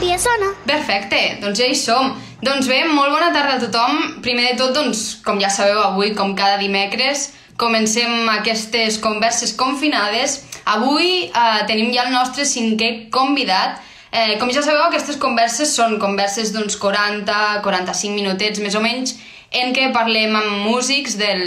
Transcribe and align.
Dia 0.00 0.16
sona. 0.16 0.54
Perfecte, 0.64 1.18
doncs 1.42 1.58
ja 1.60 1.66
hi 1.68 1.76
som. 1.76 2.14
Doncs 2.40 2.68
bé, 2.70 2.84
molt 2.88 3.12
bona 3.12 3.32
tarda 3.34 3.58
a 3.58 3.60
tothom. 3.60 4.20
Primer 4.24 4.52
de 4.52 4.58
tot, 4.62 4.72
doncs, 4.76 5.18
com 5.26 5.40
ja 5.42 5.50
sabeu, 5.52 5.80
avui, 5.82 6.14
com 6.16 6.34
cada 6.38 6.56
dimecres, 6.62 7.28
comencem 7.60 8.28
aquestes 8.38 8.96
converses 9.02 9.52
confinades. 9.58 10.40
Avui 10.64 11.26
eh, 11.26 11.60
tenim 11.68 11.92
ja 11.92 12.06
el 12.06 12.14
nostre 12.14 12.46
cinquè 12.48 13.10
convidat. 13.12 13.82
Eh, 14.08 14.38
com 14.40 14.48
ja 14.54 14.62
sabeu, 14.64 14.86
aquestes 14.86 15.18
converses 15.20 15.74
són 15.76 15.98
converses 16.00 16.54
d'uns 16.54 16.78
40-45 16.80 18.14
minutets, 18.14 18.62
més 18.64 18.78
o 18.78 18.80
menys, 18.80 19.18
en 19.52 19.74
què 19.76 19.90
parlem 19.92 20.36
amb 20.38 20.64
músics 20.68 21.18
del, 21.20 21.42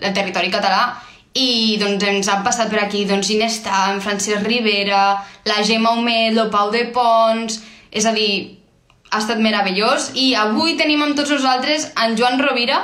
del 0.00 0.16
territori 0.16 0.48
català 0.54 0.94
i 1.36 1.76
doncs 1.80 2.04
ens 2.08 2.28
han 2.32 2.42
passat 2.46 2.70
per 2.72 2.80
aquí 2.86 3.04
doncs, 3.08 3.28
Inestà, 3.34 3.90
en 3.92 4.00
Francesc 4.00 4.46
Rivera, 4.48 5.02
la 5.44 5.62
Gemma 5.66 5.92
Humet, 5.98 6.36
el 6.38 6.50
Pau 6.52 6.70
de 6.72 6.86
Pons... 6.96 7.60
És 7.96 8.04
a 8.04 8.12
dir, 8.12 8.58
ha 9.08 9.20
estat 9.22 9.38
meravellós 9.40 10.10
i 10.20 10.34
avui 10.36 10.74
tenim 10.76 11.00
amb 11.04 11.16
tots 11.16 11.30
nosaltres 11.32 11.86
en 12.02 12.16
Joan 12.18 12.40
Rovira, 12.42 12.80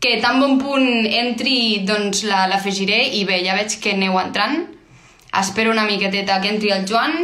que 0.00 0.16
tan 0.22 0.40
bon 0.40 0.56
punt 0.58 1.04
entri 1.06 1.84
doncs 1.86 2.24
la- 2.26 2.46
l'afegiré 2.50 3.02
i 3.18 3.24
bé, 3.28 3.42
ja 3.44 3.54
veig 3.58 3.76
que 3.84 3.92
aneu 3.94 4.16
entrant. 4.18 4.64
Espero 5.38 5.70
una 5.70 5.84
miqueteta 5.86 6.40
que 6.42 6.50
entri 6.54 6.72
el 6.74 6.86
Joan 6.88 7.14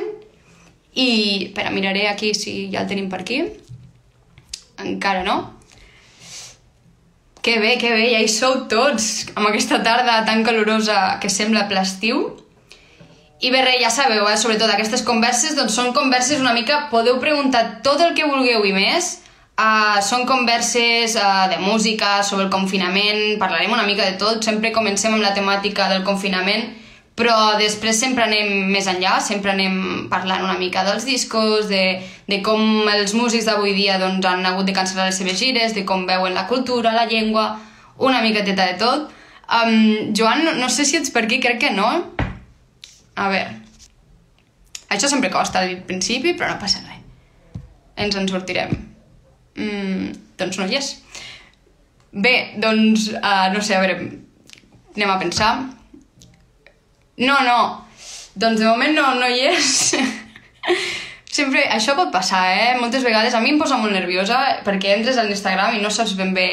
i... 0.95 1.09
Espera, 1.49 1.73
miraré 1.75 2.07
aquí 2.09 2.35
si 2.35 2.69
ja 2.71 2.85
el 2.85 2.91
tenim 2.93 3.09
per 3.11 3.23
aquí. 3.25 3.41
Encara 4.85 5.25
no. 5.27 5.39
Que 7.47 7.61
bé, 7.61 7.77
que 7.79 7.93
bé, 7.95 8.09
ja 8.11 8.19
hi 8.19 8.27
sou 8.27 8.65
tots, 8.67 9.29
amb 9.39 9.47
aquesta 9.47 9.77
tarda 9.87 10.17
tan 10.27 10.41
calorosa 10.43 11.21
que 11.23 11.29
sembla 11.31 11.69
ple 11.71 11.79
estiu. 11.79 12.25
I 13.39 13.53
bé, 13.55 13.61
ja 13.79 13.87
sabeu, 13.95 14.25
eh? 14.27 14.35
sobretot 14.35 14.73
aquestes 14.73 15.05
converses, 15.07 15.55
doncs 15.55 15.77
són 15.79 15.93
converses 15.95 16.43
una 16.43 16.57
mica... 16.57 16.81
Podeu 16.91 17.21
preguntar 17.23 17.85
tot 17.87 18.03
el 18.03 18.17
que 18.19 18.27
vulgueu 18.27 18.67
i 18.67 18.73
més. 18.75 19.13
Uh, 19.55 20.03
són 20.03 20.27
converses 20.27 21.15
uh, 21.15 21.47
de 21.53 21.61
música, 21.63 22.17
sobre 22.27 22.49
el 22.49 22.51
confinament, 22.51 23.39
parlarem 23.39 23.79
una 23.79 23.87
mica 23.87 24.11
de 24.11 24.19
tot. 24.19 24.43
Sempre 24.43 24.75
comencem 24.75 25.15
amb 25.15 25.23
la 25.23 25.31
temàtica 25.39 25.87
del 25.95 26.03
confinament, 26.03 26.67
però 27.17 27.57
després 27.57 27.97
sempre 27.97 28.27
anem 28.27 28.69
més 28.69 28.87
enllà, 28.93 29.17
sempre 29.25 29.55
anem 29.55 30.07
parlant 30.13 30.45
una 30.45 30.59
mica 30.61 30.83
dels 30.85 31.07
discos, 31.09 31.65
de, 31.71 32.03
de 32.29 32.41
com 32.45 32.61
els 32.93 33.15
músics 33.17 33.49
d'avui 33.49 33.73
dia 33.77 33.97
doncs, 34.03 34.27
han 34.29 34.45
hagut 34.45 34.69
de 34.69 34.75
cancel·lar 34.77 35.09
les 35.09 35.17
seves 35.17 35.39
gires, 35.41 35.73
de 35.73 35.87
com 35.89 36.05
veuen 36.09 36.37
la 36.37 36.45
cultura, 36.51 36.93
la 36.93 37.07
llengua, 37.09 37.55
una 37.97 38.21
miqueteta 38.21 38.67
de 38.69 38.77
tot. 38.83 39.15
Um, 39.47 40.13
Joan, 40.13 40.45
no, 40.45 40.53
no 40.61 40.69
sé 40.69 40.85
si 40.85 40.99
ets 40.99 41.13
per 41.15 41.25
aquí, 41.25 41.41
crec 41.41 41.63
que 41.63 41.73
no. 41.73 41.89
A 43.17 43.31
veure, 43.33 43.63
això 44.93 45.09
sempre 45.09 45.33
costa 45.33 45.63
al 45.65 45.79
principi, 45.89 46.35
però 46.37 46.53
no 46.53 46.61
passa 46.61 46.83
res. 46.85 47.01
Ens 47.97 48.19
en 48.21 48.29
sortirem. 48.29 48.77
Mm, 49.57 50.13
doncs 50.37 50.61
no 50.61 50.69
hi 50.69 50.77
és. 50.77 50.93
Bé, 52.13 52.35
doncs, 52.61 53.09
uh, 53.17 53.49
no 53.55 53.65
sé, 53.65 53.79
a 53.79 53.81
veure, 53.81 54.11
anem 54.93 55.15
a 55.15 55.19
pensar. 55.23 55.55
No, 57.17 57.41
no, 57.47 57.59
doncs 58.37 58.61
de 58.61 58.69
moment 58.69 58.93
no, 58.97 59.09
no 59.21 59.29
hi 59.29 59.47
és. 59.55 59.73
Sempre, 61.37 61.67
això 61.73 61.93
pot 61.97 62.09
passar, 62.13 62.47
eh? 62.53 62.77
Moltes 62.81 63.05
vegades 63.05 63.35
a 63.37 63.43
mi 63.45 63.53
em 63.53 63.61
posa 63.61 63.77
molt 63.81 63.93
nerviosa 63.93 64.39
perquè 64.65 64.95
entres 64.95 65.19
a 65.21 65.25
l'Instagram 65.27 65.77
i 65.77 65.83
no 65.83 65.91
saps 65.93 66.15
ben 66.17 66.33
bé 66.37 66.49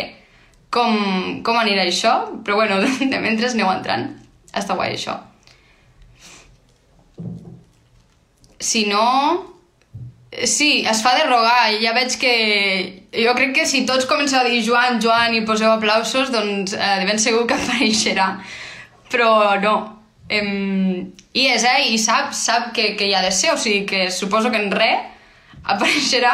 com, 0.73 0.97
com 1.45 1.59
anirà 1.59 1.85
això, 1.85 2.13
però 2.43 2.57
bueno, 2.59 2.81
de, 3.11 3.19
mentre 3.23 3.51
aneu 3.51 3.71
entrant. 3.71 4.09
Està 4.53 4.77
guai 4.77 4.97
això. 4.97 5.17
Si 8.59 8.85
no... 8.89 9.49
Sí, 10.49 10.81
es 10.89 11.03
fa 11.05 11.13
de 11.13 11.27
rogar. 11.29 11.69
Ja 11.83 11.93
veig 11.93 12.15
que... 12.17 12.35
Jo 13.13 13.35
crec 13.37 13.51
que 13.59 13.67
si 13.69 13.83
tots 13.85 14.07
comenceu 14.09 14.39
a 14.39 14.47
dir 14.49 14.63
Joan, 14.65 14.97
Joan 15.03 15.35
i 15.37 15.43
poseu 15.45 15.69
aplausos, 15.69 16.31
doncs 16.33 16.73
eh, 16.73 16.93
de 17.01 17.05
ben 17.05 17.21
segur 17.21 17.45
que 17.49 17.57
apareixerà. 17.59 18.31
Però 19.13 19.29
no. 19.61 19.75
Em... 20.33 21.13
I 21.33 21.47
és, 21.55 21.65
eh? 21.65 21.89
I 21.93 21.97
sap, 22.01 22.33
sap 22.37 22.71
que, 22.75 22.93
que 22.97 23.07
hi 23.09 23.15
ha 23.17 23.23
de 23.25 23.31
ser, 23.33 23.53
o 23.53 23.57
sigui 23.57 23.85
que 23.89 24.05
suposo 24.13 24.51
que 24.53 24.61
en 24.61 24.71
res 24.73 25.09
apareixerà. 25.63 26.33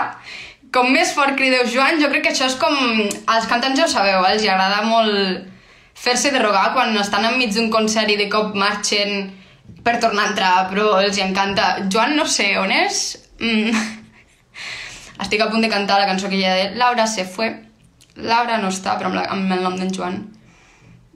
Com 0.74 0.92
més 0.94 1.14
fort 1.18 1.38
crideu 1.38 1.66
Joan, 1.70 1.98
jo 2.02 2.10
crec 2.12 2.28
que 2.28 2.34
això 2.34 2.50
és 2.50 2.58
com... 2.62 2.76
Els 2.76 3.48
cantants 3.50 3.80
ja 3.80 3.88
ho 3.88 3.92
sabeu, 3.92 4.22
eh? 4.22 4.34
els 4.36 4.46
agrada 4.46 4.84
molt 4.86 5.48
fer-se 6.00 6.32
de 6.32 6.42
rogar 6.44 6.70
quan 6.76 6.96
estan 6.98 7.26
enmig 7.28 7.56
d'un 7.56 7.72
concert 7.74 8.12
i 8.12 8.18
de 8.20 8.30
cop 8.32 8.54
marxen 8.56 9.32
per 9.84 9.98
tornar 10.00 10.28
a 10.28 10.30
entrar, 10.34 10.54
però 10.70 11.00
els 11.02 11.18
hi 11.18 11.26
encanta. 11.26 11.72
Joan 11.92 12.16
no 12.18 12.28
sé 12.28 12.52
on 12.62 12.72
és. 12.76 13.02
Mm. 13.40 13.74
Estic 15.24 15.42
a 15.44 15.50
punt 15.52 15.66
de 15.66 15.72
cantar 15.72 16.00
la 16.00 16.08
cançó 16.08 16.30
que 16.32 16.40
ja 16.40 16.56
de 16.56 16.70
Laura 16.80 17.08
se 17.08 17.26
fue. 17.26 17.50
Laura 18.20 18.60
no 18.62 18.72
està, 18.72 18.98
però 19.00 19.12
amb, 19.12 19.20
la, 19.20 19.26
amb 19.34 19.56
el 19.56 19.66
nom 19.66 19.78
d'en 19.80 19.92
Joan. 19.96 20.22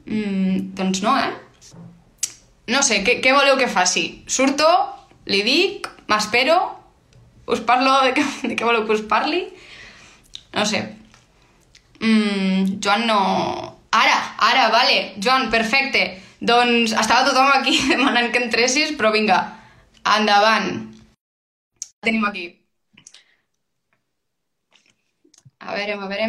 Mm, 0.06 0.74
doncs 0.78 1.04
no, 1.06 1.16
eh? 1.20 1.32
No 2.72 2.82
sé, 2.86 3.02
què, 3.04 3.18
què 3.24 3.34
voleu 3.36 3.58
que 3.60 3.68
faci? 3.68 4.06
Surto, 4.32 4.68
li 5.28 5.42
dic, 5.44 5.90
m'espero, 6.12 6.58
us 7.52 7.64
parlo 7.68 7.96
de 8.06 8.14
què, 8.18 8.24
de 8.50 8.56
què 8.56 8.68
voleu 8.68 8.86
que 8.88 8.96
us 8.98 9.06
parli? 9.10 9.44
No 10.54 10.66
sé. 10.70 10.84
Mm, 12.00 12.80
Joan 12.84 13.08
no... 13.10 13.20
Ara, 13.94 14.16
ara, 14.50 14.70
vale. 14.74 15.14
Joan, 15.22 15.50
perfecte. 15.54 16.06
Doncs 16.44 16.96
estava 16.98 17.28
tothom 17.28 17.52
aquí 17.54 17.78
demanant 17.92 18.32
que 18.34 18.42
entressis, 18.44 18.96
però 18.98 19.12
vinga, 19.16 19.40
endavant. 20.18 20.72
Tenim 22.04 22.26
aquí. 22.28 22.50
A 25.60 25.76
veure, 25.76 25.96
a 25.96 26.08
veure... 26.12 26.28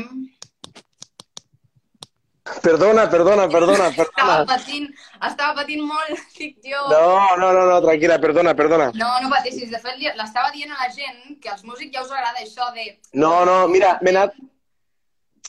Perdona, 2.44 3.08
perdona, 3.08 3.48
perdona, 3.48 3.86
Estava 3.92 4.08
perdona. 4.12 4.44
patint, 4.48 4.88
estava 5.28 5.54
patint 5.62 5.80
molt, 5.88 6.18
dic 6.38 6.58
jo. 6.60 6.80
No, 6.92 7.36
no, 7.40 7.52
no, 7.56 7.62
no, 7.70 7.78
tranquil·la, 7.86 8.18
perdona, 8.20 8.52
perdona. 8.58 8.90
No, 9.00 9.12
no 9.24 9.30
patissis. 9.32 9.70
De 9.72 9.80
fet, 9.80 9.96
l'estava 10.18 10.50
dient 10.52 10.74
a 10.74 10.82
la 10.82 10.90
gent 10.92 11.38
que 11.40 11.48
als 11.54 11.64
músics 11.64 11.94
ja 11.96 12.02
us 12.04 12.12
agrada 12.12 12.44
això 12.44 12.68
de... 12.76 12.90
No, 13.16 13.32
no, 13.48 13.62
mira, 13.72 13.94
m'he 14.04 14.12
anat, 14.12 14.36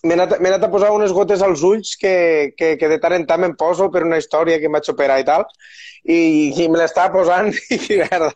m'he 0.05 0.15
anat, 0.15 0.37
anat 0.39 0.63
a 0.63 0.71
posar 0.71 0.93
unes 0.95 1.11
gotes 1.11 1.43
als 1.43 1.65
ulls 1.67 1.97
que, 1.99 2.15
que, 2.55 2.75
que 2.79 2.91
de 2.93 3.01
tant 3.03 3.17
en 3.19 3.27
tant 3.27 3.43
me'n 3.43 3.57
poso 3.59 3.89
per 3.91 4.05
una 4.07 4.21
història 4.23 4.61
que 4.63 4.71
em 4.71 4.79
vaig 4.79 4.87
operar 4.95 5.19
i 5.19 5.27
tal, 5.27 5.43
i, 6.07 6.19
i 6.55 6.69
me 6.71 6.79
l'estava 6.79 7.11
posant 7.19 7.51
i 7.75 7.99
merda. 8.05 8.31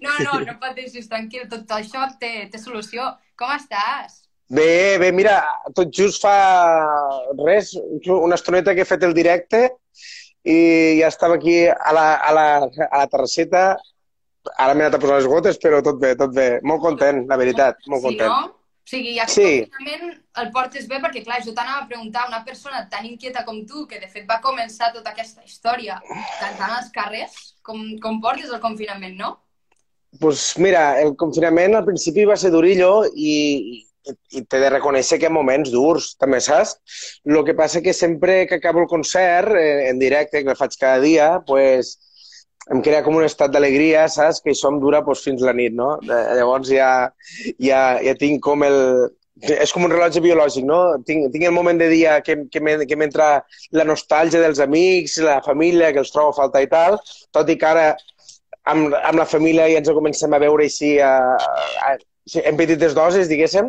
No, 0.00 0.16
no, 0.24 0.40
no 0.48 0.56
pateixis, 0.64 1.12
tranquil, 1.12 1.44
tot 1.52 1.76
això 1.76 2.08
té, 2.22 2.46
té 2.48 2.62
solució. 2.62 3.12
Com 3.36 3.52
estàs? 3.52 4.22
Bé, 4.48 4.98
bé, 5.02 5.10
mira, 5.10 5.40
tot 5.74 5.90
just 5.90 6.22
fa 6.22 6.36
res, 7.42 7.72
una 8.06 8.36
estoneta 8.38 8.74
que 8.76 8.84
he 8.84 8.88
fet 8.88 9.02
el 9.02 9.14
directe 9.14 9.64
i 10.46 11.00
ja 11.00 11.08
estava 11.10 11.34
aquí 11.34 11.64
a 11.66 11.92
la, 11.92 12.04
a 12.14 12.32
la, 12.36 12.44
a 12.86 13.00
la 13.00 13.08
terrasseta, 13.10 13.64
ara 14.54 14.76
m'he 14.76 14.84
anat 14.86 14.94
a 14.94 15.00
posar 15.02 15.16
les 15.18 15.26
gotes, 15.26 15.58
però 15.58 15.80
tot 15.82 15.98
bé, 15.98 16.12
tot 16.14 16.30
bé. 16.36 16.60
Molt 16.62 16.84
content, 16.84 17.24
la 17.26 17.38
veritat, 17.40 17.80
molt 17.90 18.04
sí, 18.04 18.12
content. 18.12 18.30
no? 18.30 18.52
O 18.86 18.88
sigui, 18.88 19.16
aquest 19.18 19.34
Sí. 19.34 20.04
el 20.38 20.52
portes 20.54 20.86
bé 20.86 21.00
perquè, 21.02 21.24
clar, 21.24 21.40
jo 21.42 21.50
t'anava 21.56 21.82
a 21.82 21.88
preguntar 21.88 22.28
una 22.28 22.44
persona 22.44 22.84
tan 22.88 23.04
inquieta 23.04 23.42
com 23.44 23.64
tu, 23.66 23.82
que 23.90 23.98
de 23.98 24.06
fet 24.06 24.28
va 24.30 24.38
començar 24.44 24.92
tota 24.94 25.10
aquesta 25.10 25.42
història 25.42 25.98
cantant 26.38 26.76
als 26.76 26.92
carrers, 26.94 27.56
com, 27.66 27.82
com 27.98 28.20
portes 28.22 28.52
el 28.54 28.60
confinament, 28.62 29.18
no? 29.18 29.32
Pues 30.20 30.54
mira, 30.62 31.00
el 31.02 31.16
confinament 31.18 31.74
al 31.74 31.84
principi 31.84 32.24
va 32.24 32.36
ser 32.38 32.52
durillo 32.54 33.10
i, 33.10 33.82
i, 34.12 34.42
t'he 34.42 34.60
de 34.62 34.70
reconèixer 34.72 35.18
que 35.18 35.26
hi 35.26 35.30
ha 35.30 35.34
moments 35.34 35.70
durs, 35.74 36.12
també 36.20 36.40
saps? 36.44 36.76
El 37.26 37.40
que 37.46 37.54
passa 37.58 37.82
que 37.84 37.94
sempre 37.96 38.44
que 38.46 38.58
acabo 38.60 38.82
el 38.84 38.90
concert 38.90 39.52
eh, 39.58 39.88
en 39.90 39.98
directe, 40.02 40.42
que 40.44 40.52
el 40.54 40.58
faig 40.58 40.76
cada 40.80 41.00
dia, 41.02 41.30
pues, 41.46 41.96
em 42.74 42.80
crea 42.82 43.02
com 43.06 43.14
un 43.18 43.24
estat 43.26 43.52
d'alegria, 43.54 44.06
saps? 44.10 44.40
Que 44.42 44.54
això 44.54 44.70
em 44.72 44.80
dura 44.82 45.02
pues, 45.06 45.22
fins 45.26 45.42
la 45.46 45.54
nit, 45.54 45.74
no? 45.74 45.96
Eh, 46.06 46.24
llavors 46.40 46.70
ja, 46.72 46.90
ja, 47.62 47.84
ja 48.02 48.16
tinc 48.18 48.42
com 48.46 48.66
el... 48.66 48.80
És 49.36 49.68
com 49.74 49.84
un 49.84 49.92
rellotge 49.92 50.22
biològic, 50.24 50.64
no? 50.64 50.78
Tinc, 51.04 51.26
tinc 51.34 51.42
el 51.44 51.52
moment 51.52 51.76
de 51.76 51.90
dia 51.92 52.14
que, 52.24 52.38
que 52.48 52.60
m'en- 52.64 52.86
que 52.88 52.96
m'entra 52.96 53.26
la 53.76 53.84
nostàlgia 53.84 54.40
dels 54.40 54.62
amics, 54.64 55.18
la 55.20 55.42
família, 55.44 55.90
que 55.92 56.00
els 56.00 56.12
trobo 56.14 56.32
a 56.32 56.36
faltar 56.38 56.62
i 56.64 56.70
tal, 56.72 56.96
tot 57.36 57.50
i 57.52 57.58
que 57.60 57.68
ara 57.68 57.90
amb, 58.72 58.94
amb 58.96 59.20
la 59.20 59.26
família 59.28 59.66
ja 59.70 59.82
ens 59.82 59.90
comencem 59.92 60.32
a 60.32 60.40
veure 60.42 60.64
així 60.64 60.94
a, 61.04 61.12
a, 61.36 61.90
a, 61.90 61.96
en 62.48 62.56
petites 62.62 62.96
doses, 62.96 63.28
diguéssim. 63.28 63.68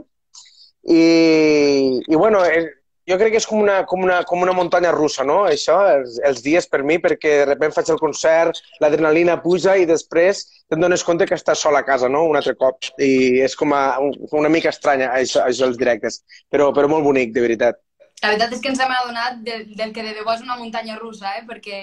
I, 0.88 2.00
i 2.08 2.16
bueno, 2.16 2.46
eh, 2.46 2.66
jo 3.08 3.16
crec 3.16 3.34
que 3.34 3.40
és 3.40 3.48
com 3.48 3.62
una, 3.64 3.82
com 3.88 4.04
una, 4.04 4.22
com 4.28 4.42
una 4.44 4.54
muntanya 4.56 4.92
russa, 4.92 5.24
no? 5.28 5.42
Això, 5.48 5.78
els, 5.96 6.18
els 6.28 6.44
dies 6.44 6.68
per 6.68 6.82
mi, 6.84 6.98
perquè 7.04 7.40
de 7.48 7.56
sobte 7.56 7.72
faig 7.76 7.92
el 7.94 8.00
concert, 8.02 8.60
l'adrenalina 8.84 9.38
puja 9.44 9.78
i 9.80 9.88
després 9.88 10.44
te'n 10.68 10.84
dones 10.84 11.04
compte 11.08 11.28
que 11.28 11.38
estàs 11.40 11.64
sol 11.64 11.80
a 11.80 11.86
casa, 11.88 12.10
no? 12.12 12.26
Un 12.28 12.40
altre 12.40 12.58
cop. 12.60 12.92
I 13.00 13.40
és 13.46 13.56
com 13.56 13.72
a, 13.76 13.84
un, 14.04 14.12
una 14.36 14.52
mica 14.52 14.74
estranya, 14.76 15.14
això, 15.16 15.46
això 15.48 15.70
els 15.70 15.80
directes. 15.80 16.22
Però, 16.52 16.74
però 16.76 16.92
molt 16.92 17.08
bonic, 17.08 17.32
de 17.36 17.46
veritat. 17.46 17.80
la 18.24 18.34
veritat 18.34 18.54
és 18.58 18.62
que 18.64 18.72
ens 18.74 18.80
hem 18.82 18.92
adonat 18.92 19.40
del, 19.46 19.64
del 19.78 19.92
que 19.96 20.04
de 20.04 20.14
debò 20.18 20.34
és 20.36 20.44
una 20.44 20.58
muntanya 20.60 21.00
russa, 21.00 21.32
eh? 21.38 21.46
perquè 21.48 21.80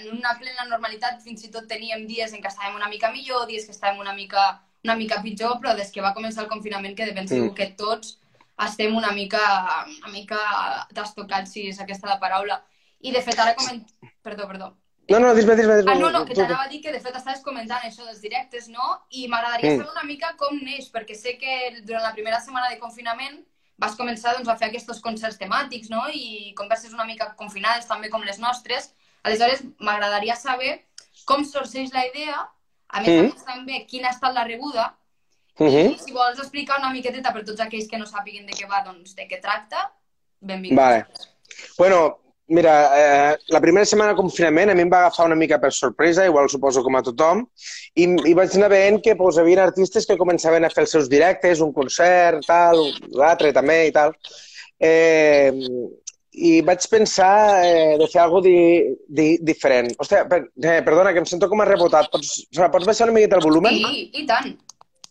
en 0.00 0.10
una 0.16 0.34
plena 0.40 0.66
normalitat 0.70 1.22
fins 1.22 1.44
i 1.44 1.52
tot 1.54 1.68
teníem 1.70 2.06
dies 2.08 2.32
en 2.32 2.42
què 2.42 2.50
estàvem 2.50 2.78
una 2.78 2.88
mica 2.88 3.12
millor, 3.12 3.46
dies 3.46 3.66
que 3.68 3.74
estàvem 3.76 4.00
una 4.00 4.14
mica, 4.16 4.46
una 4.82 4.96
mica 4.96 5.20
pitjor, 5.22 5.58
però 5.60 5.76
des 5.76 5.92
que 5.92 6.02
va 6.02 6.14
començar 6.16 6.46
el 6.46 6.50
confinament 6.50 6.96
que 6.96 7.06
de 7.06 7.12
ben 7.12 7.28
segur 7.28 7.50
mm. 7.52 7.58
que 7.60 7.70
tots 7.76 8.16
estem 8.66 8.94
una 8.96 9.12
mica, 9.12 9.42
una 9.98 10.12
mica 10.12 10.38
destocats, 10.94 11.52
si 11.52 11.68
és 11.72 11.80
aquesta 11.82 12.08
la 12.10 12.20
paraula. 12.22 12.60
I 13.04 13.12
de 13.12 13.22
fet 13.24 13.38
ara 13.38 13.54
coment... 13.58 13.82
Perdó, 14.24 14.46
perdó. 14.48 14.70
No, 15.10 15.18
no, 15.20 15.34
dis-me, 15.36 15.56
dis-me. 15.58 15.80
Dis 15.82 15.90
ah, 15.90 15.98
no, 16.00 16.08
no, 16.10 16.22
que 16.24 16.36
t'anava 16.36 16.64
a 16.64 16.70
dir 16.70 16.80
que 16.80 16.92
de 16.92 17.00
fet 17.02 17.16
estaves 17.18 17.42
comentant 17.44 17.82
això 17.84 18.06
dels 18.06 18.22
directes, 18.24 18.70
no? 18.72 18.94
I 19.12 19.26
m'agradaria 19.28 19.74
mm. 19.74 19.82
saber 19.82 19.92
una 19.92 20.06
mica 20.08 20.32
com 20.40 20.56
neix, 20.56 20.88
perquè 20.94 21.16
sé 21.18 21.36
que 21.40 21.82
durant 21.82 22.06
la 22.06 22.14
primera 22.16 22.40
setmana 22.40 22.70
de 22.72 22.80
confinament 22.80 23.42
vas 23.76 23.96
començar 23.98 24.36
doncs, 24.36 24.48
a 24.48 24.56
fer 24.56 24.70
aquests 24.70 25.02
concerts 25.04 25.36
temàtics 25.40 25.90
no? 25.90 26.04
i 26.14 26.54
converses 26.56 26.94
una 26.94 27.04
mica 27.08 27.32
confinades 27.36 27.88
també 27.90 28.08
com 28.08 28.24
les 28.24 28.38
nostres. 28.40 28.92
Aleshores, 29.26 29.64
m'agradaria 29.82 30.36
saber 30.38 30.78
com 31.28 31.44
sorgeix 31.44 31.92
la 31.92 32.06
idea, 32.06 32.44
a 32.88 33.02
més, 33.02 33.10
mm 33.10 33.20
a 33.20 33.32
més 33.32 33.46
també 33.48 33.84
quina 33.90 34.08
ha 34.08 34.14
estat 34.14 34.34
la 34.36 34.46
rebuda, 34.46 34.92
i 35.62 35.94
si 36.00 36.16
vols 36.16 36.40
explicar 36.42 36.80
una 36.80 36.90
miqueteta 36.90 37.30
per 37.32 37.44
tots 37.46 37.62
aquells 37.62 37.86
que 37.90 38.00
no 38.00 38.08
sàpiguen 38.10 38.48
de 38.48 38.56
què 38.58 38.66
va, 38.66 38.82
doncs 38.86 39.14
de 39.14 39.28
què 39.30 39.38
tracta, 39.42 39.88
benvinguts. 40.42 40.80
Vale. 40.80 41.04
Bueno, 41.78 42.00
Mira, 42.46 42.90
eh, 43.32 43.36
la 43.48 43.60
primera 43.60 43.86
setmana 43.88 44.12
de 44.12 44.18
confinament 44.18 44.68
a 44.68 44.74
mi 44.76 44.82
em 44.84 44.90
va 44.92 44.98
agafar 45.06 45.24
una 45.30 45.36
mica 45.38 45.56
per 45.60 45.70
sorpresa, 45.72 46.26
igual 46.28 46.50
suposo 46.52 46.82
com 46.84 46.98
a 46.98 47.00
tothom, 47.02 47.40
i, 47.96 48.04
i 48.04 48.34
vaig 48.36 48.56
anar 48.58 48.68
veient 48.68 49.00
que 49.00 49.14
pues, 49.16 49.38
hi 49.38 49.40
havia 49.40 49.62
artistes 49.64 50.04
que 50.04 50.18
començaven 50.20 50.66
a 50.66 50.70
fer 50.74 50.84
els 50.84 50.92
seus 50.92 51.08
directes, 51.08 51.62
un 51.64 51.72
concert, 51.72 52.44
tal, 52.44 52.82
l'altre 53.16 53.54
també 53.56 53.78
i 53.88 53.94
tal. 53.96 54.12
Eh, 54.76 55.52
I 56.34 56.52
vaig 56.66 56.84
pensar 56.90 57.32
eh, 57.64 57.96
de 57.96 58.10
fer 58.12 58.20
alguna 58.20 58.44
di, 58.44 58.58
di, 59.08 59.28
diferent. 59.40 59.94
Hòstia, 59.96 60.26
per, 60.28 60.42
eh, 60.60 60.80
perdona, 60.84 61.14
que 61.14 61.24
em 61.24 61.30
sento 61.30 61.48
com 61.48 61.64
a 61.64 61.68
rebotat. 61.70 62.12
Pots, 62.12 62.42
pots 62.52 62.90
baixar 62.90 63.08
una 63.08 63.16
miqueta 63.16 63.40
el 63.40 63.46
volumen? 63.46 63.80
Sí, 63.80 64.08
i 64.20 64.28
tant. 64.28 64.52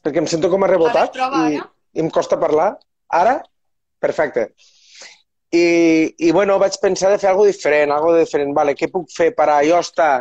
Perquè 0.03 0.19
em 0.19 0.27
sento 0.27 0.51
com 0.51 0.65
a 0.65 0.69
rebotat 0.69 1.15
a 1.15 1.29
veure, 1.31 1.31
prova, 1.31 1.49
i, 1.49 1.99
i 1.99 2.03
em 2.03 2.11
costa 2.11 2.39
parlar. 2.39 2.73
Ara? 3.13 3.37
Perfecte. 4.03 4.49
I, 5.53 5.65
i 6.17 6.31
bueno, 6.33 6.57
vaig 6.57 6.75
pensar 6.81 7.11
de 7.13 7.19
fer 7.21 7.29
alguna 7.29 7.51
diferent, 7.51 7.91
alguna 7.93 8.23
diferent. 8.23 8.53
Vale, 8.57 8.73
què 8.75 8.89
puc 8.91 9.11
fer 9.13 9.29
per 9.37 9.47
a 9.53 9.59
jo 9.63 9.77
estar 9.77 10.11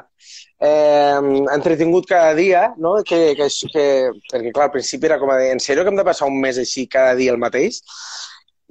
eh, 0.62 1.20
entretingut 1.54 2.06
cada 2.10 2.34
dia, 2.38 2.66
no? 2.76 2.98
Que, 3.08 3.32
que, 3.38 3.48
que, 3.72 3.86
perquè, 4.28 4.52
clar, 4.52 4.68
al 4.68 4.74
principi 4.74 5.08
era 5.08 5.18
com 5.22 5.32
a 5.32 5.38
dir, 5.40 5.48
en 5.54 5.62
sèrio 5.64 5.86
que 5.86 5.92
hem 5.94 5.98
de 5.98 6.06
passar 6.06 6.28
un 6.28 6.36
mes 6.42 6.60
així 6.60 6.84
cada 6.90 7.16
dia 7.18 7.32
el 7.32 7.40
mateix? 7.40 7.80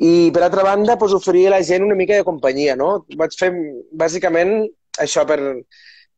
I, 0.02 0.30
per 0.34 0.46
altra 0.46 0.64
banda, 0.66 1.00
pues, 1.02 1.18
oferir 1.18 1.48
a 1.50 1.56
la 1.58 1.64
gent 1.66 1.84
una 1.86 1.98
mica 1.98 2.16
de 2.18 2.28
companyia, 2.28 2.78
no? 2.78 2.94
Vaig 3.18 3.34
fer, 3.38 3.52
bàsicament, 3.98 4.62
això 5.02 5.26
per, 5.30 5.40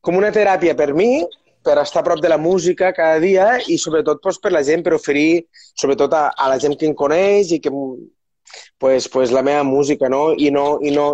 com 0.03 0.19
una 0.19 0.31
teràpia 0.35 0.75
per 0.75 0.91
mi, 0.93 1.23
per 1.63 1.77
estar 1.81 2.01
a 2.01 2.07
prop 2.07 2.21
de 2.21 2.31
la 2.31 2.37
música 2.37 2.91
cada 2.93 3.19
dia 3.23 3.47
i 3.67 3.77
sobretot 3.79 4.21
pues, 4.23 4.39
per 4.39 4.51
la 4.51 4.63
gent, 4.63 4.83
per 4.83 4.97
oferir 4.97 5.45
sobretot 5.73 6.13
a, 6.13 6.25
a 6.35 6.49
la 6.51 6.59
gent 6.59 6.75
que 6.79 6.89
em 6.89 6.95
coneix 6.97 7.53
i 7.55 7.61
que 7.63 7.71
pues, 8.77 9.07
pues 9.09 9.31
la 9.31 9.41
meva 9.41 9.63
música, 9.63 10.09
no? 10.09 10.33
I 10.33 10.51
no, 10.51 10.77
i 10.83 10.91
no, 10.91 11.13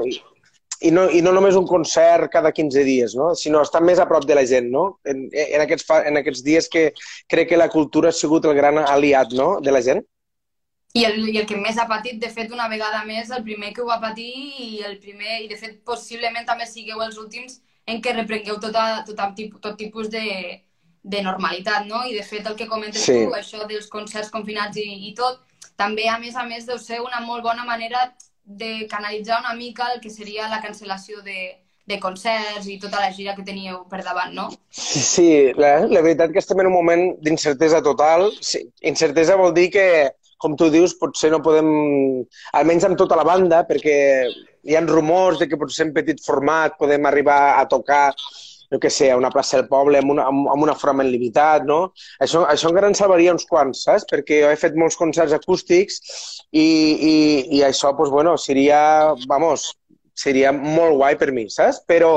i 0.82 0.92
no, 0.92 1.06
i 1.12 1.22
no 1.22 1.34
només 1.36 1.58
un 1.60 1.68
concert 1.68 2.32
cada 2.32 2.52
15 2.56 2.84
dies, 2.88 3.16
no? 3.16 3.34
sinó 3.36 3.62
estar 3.66 3.82
més 3.84 4.00
a 4.00 4.08
prop 4.08 4.26
de 4.28 4.38
la 4.38 4.46
gent, 4.48 4.70
no? 4.72 5.00
En, 5.04 5.26
en, 5.32 5.64
aquests, 5.66 5.86
fa, 5.88 6.02
en 6.08 6.20
aquests 6.22 6.44
dies 6.46 6.70
que 6.72 6.90
crec 7.28 7.52
que 7.52 7.60
la 7.60 7.70
cultura 7.70 8.10
ha 8.10 8.16
sigut 8.16 8.48
el 8.48 8.56
gran 8.56 8.80
aliat 8.80 9.36
no? 9.36 9.58
de 9.62 9.76
la 9.76 9.84
gent. 9.86 10.06
I 10.98 11.04
el, 11.06 11.20
I 11.30 11.38
el 11.44 11.46
que 11.46 11.58
més 11.60 11.78
ha 11.78 11.86
patit, 11.90 12.18
de 12.22 12.32
fet, 12.34 12.50
una 12.56 12.70
vegada 12.72 13.04
més, 13.06 13.30
el 13.30 13.44
primer 13.46 13.74
que 13.76 13.84
ho 13.84 13.90
va 13.90 14.00
patir 14.02 14.32
i 14.32 14.80
el 14.88 14.98
primer, 15.04 15.44
i 15.44 15.50
de 15.52 15.58
fet, 15.60 15.76
possiblement 15.86 16.48
també 16.48 16.66
sigueu 16.66 17.04
els 17.06 17.20
últims 17.22 17.60
en 17.90 18.02
què 18.04 18.16
reprengueu 18.16 18.60
tot, 18.62 18.76
a, 18.76 19.04
tot, 19.08 19.20
a, 19.20 19.30
tot 19.36 19.78
tipus 19.80 20.10
de, 20.14 20.26
de 21.04 21.22
normalitat, 21.26 21.88
no? 21.90 22.04
I 22.06 22.18
de 22.18 22.26
fet, 22.26 22.48
el 22.48 22.58
que 22.60 22.68
comentes 22.70 23.06
sí. 23.06 23.24
tu, 23.24 23.36
això 23.36 23.66
dels 23.70 23.88
concerts 23.92 24.32
confinats 24.34 24.78
i, 24.82 24.88
i 25.10 25.14
tot, 25.18 25.42
també, 25.80 26.10
a 26.12 26.20
més 26.20 26.36
a 26.36 26.46
més, 26.48 26.68
deu 26.68 26.80
ser 26.82 27.00
una 27.04 27.22
molt 27.26 27.44
bona 27.46 27.66
manera 27.68 28.10
de 28.44 28.88
canalitzar 28.92 29.40
una 29.40 29.56
mica 29.56 29.92
el 29.94 30.02
que 30.02 30.10
seria 30.10 30.50
la 30.50 30.62
cancel·lació 30.64 31.22
de, 31.24 31.56
de 31.90 32.00
concerts 32.02 32.68
i 32.68 32.78
tota 32.82 33.02
la 33.02 33.12
gira 33.16 33.36
que 33.38 33.46
teníeu 33.46 33.84
per 33.90 34.02
davant, 34.06 34.34
no? 34.36 34.50
Sí, 34.70 35.52
la, 35.58 35.86
la 35.90 36.04
veritat 36.06 36.34
que 36.34 36.42
estem 36.42 36.62
en 36.64 36.70
un 36.72 36.76
moment 36.76 37.06
d'incertesa 37.26 37.84
total. 37.86 38.30
Sí, 38.42 38.66
incertesa 38.92 39.38
vol 39.40 39.54
dir 39.56 39.70
que, 39.74 39.88
com 40.42 40.58
tu 40.60 40.70
dius, 40.74 40.96
potser 41.00 41.32
no 41.34 41.42
podem, 41.46 41.70
almenys 42.60 42.88
amb 42.90 43.00
tota 43.00 43.18
la 43.20 43.28
banda, 43.28 43.64
perquè 43.70 43.98
hi 44.68 44.76
ha 44.76 44.86
rumors 44.86 45.40
de 45.40 45.48
que 45.50 45.60
potser 45.60 45.88
en 45.88 45.96
petit 45.96 46.22
format 46.26 46.78
podem 46.80 47.06
arribar 47.10 47.42
a 47.60 47.66
tocar 47.70 48.06
jo 48.70 48.78
què 48.78 48.90
sé, 48.94 49.10
a 49.10 49.18
una 49.18 49.32
plaça 49.34 49.58
del 49.58 49.68
poble 49.70 49.98
amb, 49.98 50.12
una, 50.14 50.28
amb, 50.30 50.46
amb 50.54 50.66
un 50.66 50.70
aforament 50.70 51.10
limitat, 51.10 51.66
no? 51.66 51.80
Això, 52.22 52.44
això 52.52 52.70
encara 52.70 52.92
en 52.92 52.98
salvaria 52.98 53.34
uns 53.34 53.48
quants, 53.50 53.82
saps? 53.88 54.06
Perquè 54.12 54.44
jo 54.44 54.52
he 54.54 54.60
fet 54.62 54.78
molts 54.78 54.98
concerts 55.00 55.34
acústics 55.34 55.98
i, 56.52 56.62
i, 56.64 57.16
i 57.58 57.64
això, 57.66 57.96
pues, 57.98 58.12
bueno, 58.14 58.36
seria, 58.38 58.82
vamos, 59.32 59.72
seria 60.14 60.54
molt 60.54 61.00
guai 61.00 61.18
per 61.18 61.32
mi, 61.34 61.48
saps? 61.50 61.82
Però, 61.90 62.12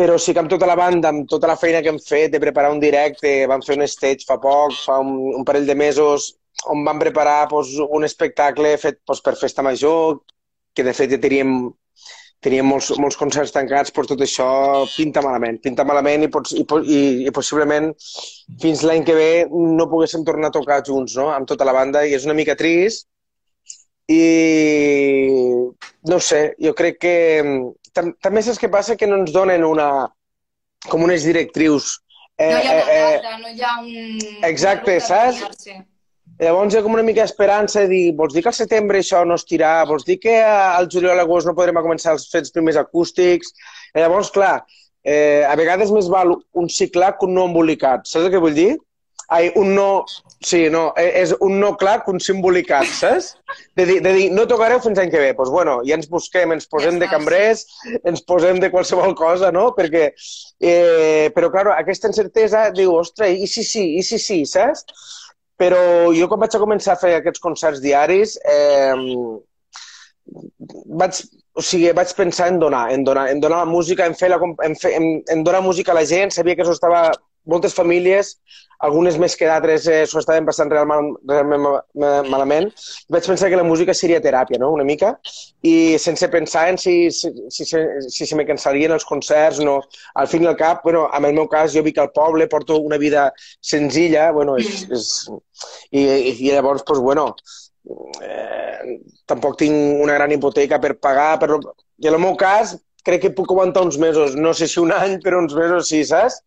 però 0.00 0.18
sí 0.18 0.34
que 0.34 0.42
amb 0.42 0.50
tota 0.50 0.66
la 0.66 0.78
banda, 0.78 1.14
amb 1.14 1.30
tota 1.30 1.50
la 1.50 1.58
feina 1.60 1.84
que 1.84 1.94
hem 1.94 2.02
fet 2.02 2.34
de 2.34 2.42
preparar 2.42 2.74
un 2.74 2.82
directe, 2.82 3.44
vam 3.50 3.62
fer 3.62 3.78
un 3.78 3.86
stage 3.86 4.26
fa 4.26 4.40
poc, 4.42 4.74
fa 4.82 4.98
un, 5.04 5.14
un 5.38 5.46
parell 5.46 5.68
de 5.68 5.78
mesos, 5.78 6.32
on 6.74 6.82
vam 6.84 6.98
preparar 6.98 7.46
pues, 7.48 7.76
un 7.86 8.04
espectacle 8.04 8.74
fet 8.82 8.98
pues, 9.06 9.22
per 9.22 9.38
Festa 9.38 9.62
Major, 9.62 10.18
que 10.74 10.86
de 10.86 10.94
fet 10.96 11.14
ja 11.14 11.20
teníem 11.22 11.70
teníem 12.40 12.66
molts, 12.66 12.88
molts 12.96 13.18
concerts 13.20 13.52
tancats, 13.52 13.92
però 13.92 14.08
tot 14.08 14.22
això 14.24 14.48
pinta 14.94 15.22
malament. 15.24 15.60
Pinta 15.60 15.84
malament 15.84 16.24
i, 16.24 16.30
pots, 16.32 16.54
i, 16.56 16.64
i, 16.64 17.00
i 17.28 17.32
possiblement 17.36 17.90
fins 18.62 18.84
l'any 18.86 19.04
que 19.04 19.16
ve 19.16 19.30
no 19.50 19.88
poguéssim 19.90 20.24
tornar 20.24 20.48
a 20.48 20.56
tocar 20.56 20.80
junts, 20.86 21.18
no?, 21.20 21.28
amb 21.34 21.48
tota 21.50 21.68
la 21.68 21.76
banda, 21.76 22.06
i 22.06 22.16
és 22.16 22.24
una 22.28 22.36
mica 22.38 22.56
trist. 22.56 23.06
I 24.10 24.22
no 26.10 26.18
sé, 26.24 26.40
jo 26.58 26.72
crec 26.74 26.96
que 27.04 27.14
tam 27.94 28.10
també 28.24 28.42
saps 28.42 28.58
què 28.58 28.70
passa? 28.72 28.96
Que 28.98 29.06
no 29.06 29.20
ens 29.20 29.30
donen 29.36 29.62
una, 29.68 30.08
com 30.88 31.04
unes 31.06 31.28
directrius. 31.28 31.98
Eh, 32.40 32.50
no 32.50 32.58
hi 32.58 32.66
ha 32.66 32.74
una 32.74 32.88
eh, 32.88 32.96
eh 32.96 33.14
data, 33.20 33.38
no 33.44 33.52
hi 33.52 33.62
ha 33.62 33.76
un... 33.84 34.44
Exacte, 34.48 34.96
saps? 35.04 35.62
Llavors 36.40 36.72
hi 36.72 36.78
ha 36.78 36.84
com 36.84 36.94
una 36.96 37.04
mica 37.04 37.20
d'esperança 37.20 37.82
de 37.84 37.88
dir, 37.90 38.04
vols 38.16 38.32
dir 38.32 38.42
que 38.44 38.48
al 38.48 38.56
setembre 38.56 39.02
això 39.02 39.20
no 39.28 39.36
es 39.36 39.44
tirà, 39.44 39.72
vols 39.88 40.06
dir 40.08 40.16
que 40.22 40.38
al 40.40 40.88
juliol 40.92 41.12
a 41.12 41.18
l'agost 41.18 41.48
no 41.48 41.56
podrem 41.56 41.80
començar 41.84 42.14
els 42.16 42.24
fets 42.32 42.54
primers 42.54 42.78
acústics. 42.80 43.52
Llavors, 43.92 44.30
clar, 44.32 44.54
eh, 45.04 45.44
a 45.44 45.52
vegades 45.60 45.92
més 45.92 46.08
val 46.08 46.32
un 46.62 46.70
ciclat 46.72 47.18
que 47.20 47.28
un 47.28 47.36
no 47.36 47.44
embolicat. 47.50 48.08
Saps 48.08 48.24
el 48.24 48.32
que 48.32 48.40
vull 48.40 48.56
dir? 48.56 48.70
Ai, 49.30 49.52
un 49.60 49.74
no... 49.76 50.06
Sí, 50.40 50.64
no, 50.72 50.86
eh, 50.96 51.10
és 51.20 51.34
un 51.44 51.58
no 51.60 51.74
clar 51.78 51.98
que 52.02 52.10
un 52.10 52.22
simbolicat, 52.24 52.88
saps? 52.96 53.34
De 53.76 53.84
dir, 53.84 53.98
de 54.02 54.14
dir 54.16 54.24
no 54.32 54.46
tocareu 54.48 54.80
fins 54.80 54.96
l'any 54.96 55.12
que 55.12 55.20
ve. 55.20 55.28
Doncs 55.28 55.42
pues, 55.42 55.52
bueno, 55.52 55.74
ja 55.84 55.98
ens 56.00 56.08
busquem, 56.08 56.56
ens 56.56 56.66
posem 56.72 56.96
de 56.98 57.10
cambrers, 57.12 57.66
ens 58.08 58.24
posem 58.24 58.58
de 58.64 58.72
qualsevol 58.72 59.12
cosa, 59.18 59.52
no? 59.52 59.68
Perquè, 59.76 60.08
eh, 60.64 61.28
però, 61.36 61.52
clar, 61.52 61.68
aquesta 61.76 62.08
incertesa 62.08 62.70
diu, 62.72 62.96
ostres, 62.96 63.36
i 63.36 63.46
si 63.50 63.66
sí, 63.68 63.84
i 64.00 64.06
si 64.08 64.18
sí, 64.18 64.40
saps? 64.48 64.88
Però 65.60 65.80
jo 66.16 66.28
quan 66.28 66.40
vaig 66.40 66.56
a 66.56 66.62
començar 66.62 66.94
a 66.94 67.00
fer 67.00 67.14
aquests 67.18 67.42
concerts 67.44 67.82
diaris, 67.84 68.36
eh, 68.48 68.94
vaig, 71.02 71.20
o 71.52 71.64
sigui, 71.64 71.90
vaig 71.96 72.14
pensar 72.16 72.48
en 72.52 72.60
donar, 72.62 72.86
en 72.94 73.04
donar, 73.04 73.26
en 73.32 73.42
donar 73.44 73.66
música, 73.68 74.06
en, 74.06 74.16
fer 74.16 74.30
la, 74.32 74.38
en, 74.40 74.76
fer, 74.80 74.94
en, 74.96 75.10
en 75.34 75.44
donar 75.44 75.62
música 75.66 75.92
a 75.92 75.98
la 75.98 76.06
gent. 76.08 76.32
Sabia 76.32 76.56
que 76.56 76.64
això 76.64 76.76
estava 76.76 77.10
moltes 77.48 77.74
famílies, 77.76 78.34
algunes 78.80 79.16
més 79.20 79.34
que 79.36 79.48
d'altres 79.48 79.86
eh, 79.92 80.00
s'ho 80.08 80.20
estaven 80.22 80.46
passant 80.48 80.70
realment, 80.72 81.10
realment 81.28 81.66
malament. 82.32 82.70
Vaig 83.12 83.28
pensar 83.28 83.50
que 83.52 83.58
la 83.60 83.66
música 83.66 83.94
seria 83.96 84.22
teràpia, 84.24 84.60
no?, 84.60 84.70
una 84.72 84.86
mica, 84.88 85.12
i 85.62 85.98
sense 86.00 86.28
pensar 86.32 86.66
en 86.72 86.80
si, 86.80 86.94
si, 87.12 87.32
si, 87.52 87.66
si, 87.68 87.82
si 88.08 88.28
se 88.28 88.38
me 88.38 88.46
cansarien 88.48 88.96
els 88.96 89.04
concerts, 89.08 89.60
no. 89.64 89.80
Al 90.16 90.30
fin 90.32 90.46
i 90.46 90.50
al 90.50 90.58
cap, 90.60 90.80
bueno, 90.84 91.06
en 91.16 91.28
el 91.28 91.36
meu 91.36 91.48
cas, 91.52 91.74
jo 91.76 91.84
vic 91.84 92.00
al 92.00 92.12
poble, 92.16 92.48
porto 92.48 92.80
una 92.80 93.00
vida 93.00 93.28
senzilla, 93.60 94.30
bueno, 94.36 94.56
és, 94.60 94.86
és, 94.88 95.10
i, 95.92 96.06
i 96.32 96.52
llavors, 96.54 96.86
pues, 96.88 97.04
bueno, 97.04 97.34
eh, 98.24 99.00
tampoc 99.28 99.58
tinc 99.60 100.00
una 100.00 100.16
gran 100.16 100.32
hipoteca 100.32 100.80
per 100.80 100.96
pagar, 101.00 101.34
però 101.42 101.60
i 102.00 102.08
en 102.08 102.16
el 102.16 102.22
meu 102.22 102.36
cas 102.40 102.78
crec 103.04 103.24
que 103.24 103.32
puc 103.36 103.50
aguantar 103.52 103.84
uns 103.84 103.98
mesos, 104.00 104.36
no 104.36 104.52
sé 104.56 104.68
si 104.68 104.80
un 104.80 104.92
any, 104.92 105.18
però 105.24 105.40
uns 105.40 105.54
mesos 105.56 105.88
sí, 105.92 106.02
saps? 106.04 106.40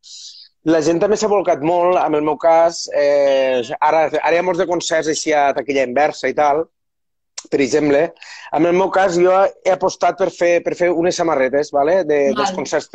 La 0.71 0.79
gent 0.79 0.99
també 1.01 1.17
s'ha 1.19 1.27
volcat 1.27 1.63
molt, 1.65 1.97
en 1.99 2.13
el 2.15 2.23
meu 2.23 2.37
cas, 2.39 2.85
eh, 2.95 3.59
ara, 3.83 4.05
ara 4.07 4.31
hi 4.31 4.39
ha 4.39 4.45
molts 4.47 4.61
de 4.61 4.67
concerts 4.69 5.09
així 5.11 5.33
a 5.35 5.49
taquilla 5.57 5.83
inversa 5.83 6.31
i 6.31 6.35
tal, 6.37 6.63
per 7.51 7.59
exemple. 7.61 8.13
En 8.55 8.65
el 8.69 8.75
meu 8.77 8.89
cas, 8.93 9.17
jo 9.19 9.33
he 9.65 9.73
apostat 9.73 10.17
per 10.19 10.29
fer, 10.31 10.53
per 10.63 10.75
fer 10.79 10.89
unes 10.91 11.19
samarretes 11.19 11.71
vale? 11.75 11.97
De, 12.07 12.19
vale. 12.29 12.37
dels, 12.39 12.53
concerts, 12.55 12.89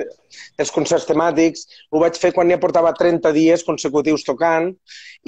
dels 0.57 0.73
concerts 0.73 1.07
temàtics. 1.11 1.67
Ho 1.93 2.01
vaig 2.03 2.17
fer 2.21 2.33
quan 2.37 2.49
ja 2.49 2.61
portava 2.63 2.95
30 2.97 3.35
dies 3.37 3.67
consecutius 3.67 4.25
tocant 4.25 4.73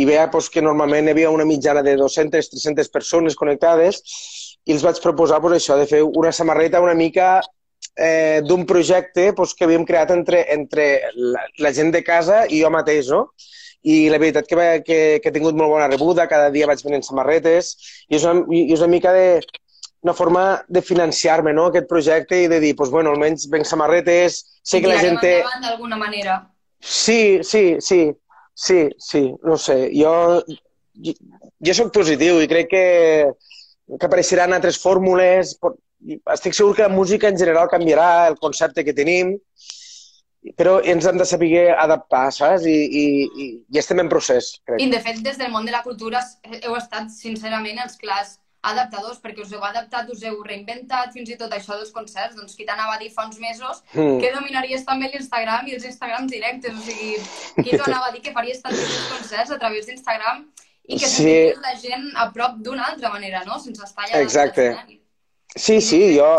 i 0.01 0.09
veia 0.09 0.29
pues, 0.33 0.49
que 0.49 0.65
normalment 0.65 1.09
hi 1.09 1.17
havia 1.17 1.35
una 1.35 1.49
mitjana 1.49 1.85
de 1.87 1.99
200-300 2.01 2.93
persones 2.95 3.37
connectades 3.37 4.01
i 4.65 4.77
els 4.77 4.85
vaig 4.87 5.01
proposar 5.03 5.41
pues, 5.45 5.59
això, 5.61 5.77
de 5.77 5.89
fer 5.91 6.03
una 6.05 6.33
samarreta 6.33 6.81
una 6.81 6.97
mica 6.97 7.41
eh, 7.97 8.41
d'un 8.47 8.67
projecte 8.67 9.33
pues, 9.37 9.55
que 9.55 9.67
havíem 9.67 9.87
creat 9.89 10.13
entre, 10.15 10.45
entre 10.55 10.91
la, 11.15 11.47
la 11.59 11.73
gent 11.77 11.93
de 11.95 12.05
casa 12.05 12.45
i 12.49 12.63
jo 12.63 12.71
mateix, 12.71 13.11
no? 13.11 13.29
i 13.83 14.11
la 14.13 14.19
veritat 14.21 14.45
que, 14.45 14.57
que, 14.85 14.99
que 15.23 15.31
he 15.31 15.33
tingut 15.33 15.57
molt 15.57 15.73
bona 15.73 15.89
rebuda, 15.89 16.29
cada 16.29 16.51
dia 16.53 16.69
vaig 16.69 16.83
venint 16.85 17.05
samarretes, 17.07 17.73
i 18.11 18.19
és 18.19 18.27
una, 18.29 18.45
i 18.53 18.67
és 18.75 18.83
una 18.85 18.93
mica 18.93 19.13
de, 19.17 19.41
una 20.05 20.15
forma 20.15 20.63
de 20.69 20.83
financiar-me, 20.83 21.53
no?, 21.57 21.69
aquest 21.69 21.89
projecte 21.89 22.43
i 22.43 22.49
de 22.49 22.61
dir, 22.61 22.75
pues, 22.77 22.91
bueno, 22.93 23.13
almenys 23.13 23.49
venc 23.53 23.69
samarretes, 23.69 24.41
sé 24.65 24.81
que 24.81 24.91
la 24.91 25.01
gent 25.01 25.21
té... 25.21 25.39
d'alguna 25.65 25.97
manera. 26.01 26.41
Sí, 26.81 27.41
sí, 27.45 27.77
sí, 27.81 28.11
sí, 28.55 28.89
sí, 28.99 29.23
no 29.45 29.57
sé, 29.61 29.91
jo, 29.97 30.13
jo, 31.05 31.17
jo 31.65 31.77
sóc 31.77 31.93
positiu 31.97 32.41
i 32.41 32.49
crec 32.49 32.71
que, 32.73 32.87
que 33.97 34.09
apareixeran 34.09 34.57
altres 34.57 34.81
fórmules, 34.81 35.57
estic 36.35 36.57
segur 36.57 36.75
que 36.77 36.87
la 36.87 36.93
música 36.93 37.29
en 37.29 37.39
general 37.39 37.71
canviarà, 37.73 38.29
el 38.29 38.39
concepte 38.41 38.85
que 38.85 38.97
tenim, 38.97 39.37
però 40.57 40.79
ens 40.81 41.07
hem 41.07 41.19
de 41.21 41.27
saber 41.29 41.71
adaptar, 41.77 42.31
saps? 42.33 42.65
I, 42.65 42.77
i, 42.77 43.07
i, 43.45 43.49
i 43.69 43.81
estem 43.81 44.01
en 44.01 44.09
procés, 44.09 44.55
crec. 44.65 44.81
I, 44.81 44.89
de 44.93 45.01
fet, 45.05 45.21
des 45.25 45.41
del 45.41 45.53
món 45.53 45.69
de 45.69 45.75
la 45.75 45.83
cultura 45.85 46.23
heu 46.63 46.77
estat, 46.79 47.11
sincerament, 47.13 47.83
els 47.85 47.99
clars 48.01 48.39
adaptadors, 48.61 49.21
perquè 49.25 49.41
us 49.41 49.53
heu 49.57 49.63
adaptat, 49.65 50.09
us 50.13 50.23
heu 50.25 50.41
reinventat, 50.45 51.15
fins 51.17 51.31
i 51.33 51.37
tot 51.41 51.53
això 51.57 51.79
dels 51.79 51.93
concerts, 51.97 52.37
doncs 52.37 52.57
qui 52.57 52.67
t'anava 52.69 52.97
a 52.97 53.01
dir 53.01 53.09
fa 53.15 53.25
uns 53.29 53.39
mesos 53.41 53.81
mm. 53.95 54.19
que 54.21 54.33
dominaries 54.35 54.85
també 54.89 55.09
l'Instagram 55.13 55.69
i 55.69 55.77
els 55.79 55.87
Instagrams 55.89 56.33
directes, 56.33 56.77
o 56.77 56.85
sigui, 56.85 57.15
qui 57.63 57.73
t'ho 57.73 57.87
anava 57.89 58.11
a 58.11 58.15
dir 58.17 58.21
que 58.25 58.37
faries 58.37 58.61
tants 58.65 58.85
concerts 59.15 59.57
a 59.57 59.61
través 59.61 59.89
d'Instagram 59.89 60.45
i 60.91 61.01
que 61.01 61.09
sí. 61.09 61.37
la 61.65 61.77
gent 61.81 62.11
a 62.21 62.29
prop 62.37 62.61
d'una 62.61 62.91
altra 62.93 63.13
manera, 63.13 63.45
no? 63.49 63.61
Sense 63.65 63.85
estar 63.87 64.05
allà... 64.05 64.21
Exacte. 64.21 64.73
Sí, 65.57 65.81
sí, 65.81 66.17
jo, 66.17 66.31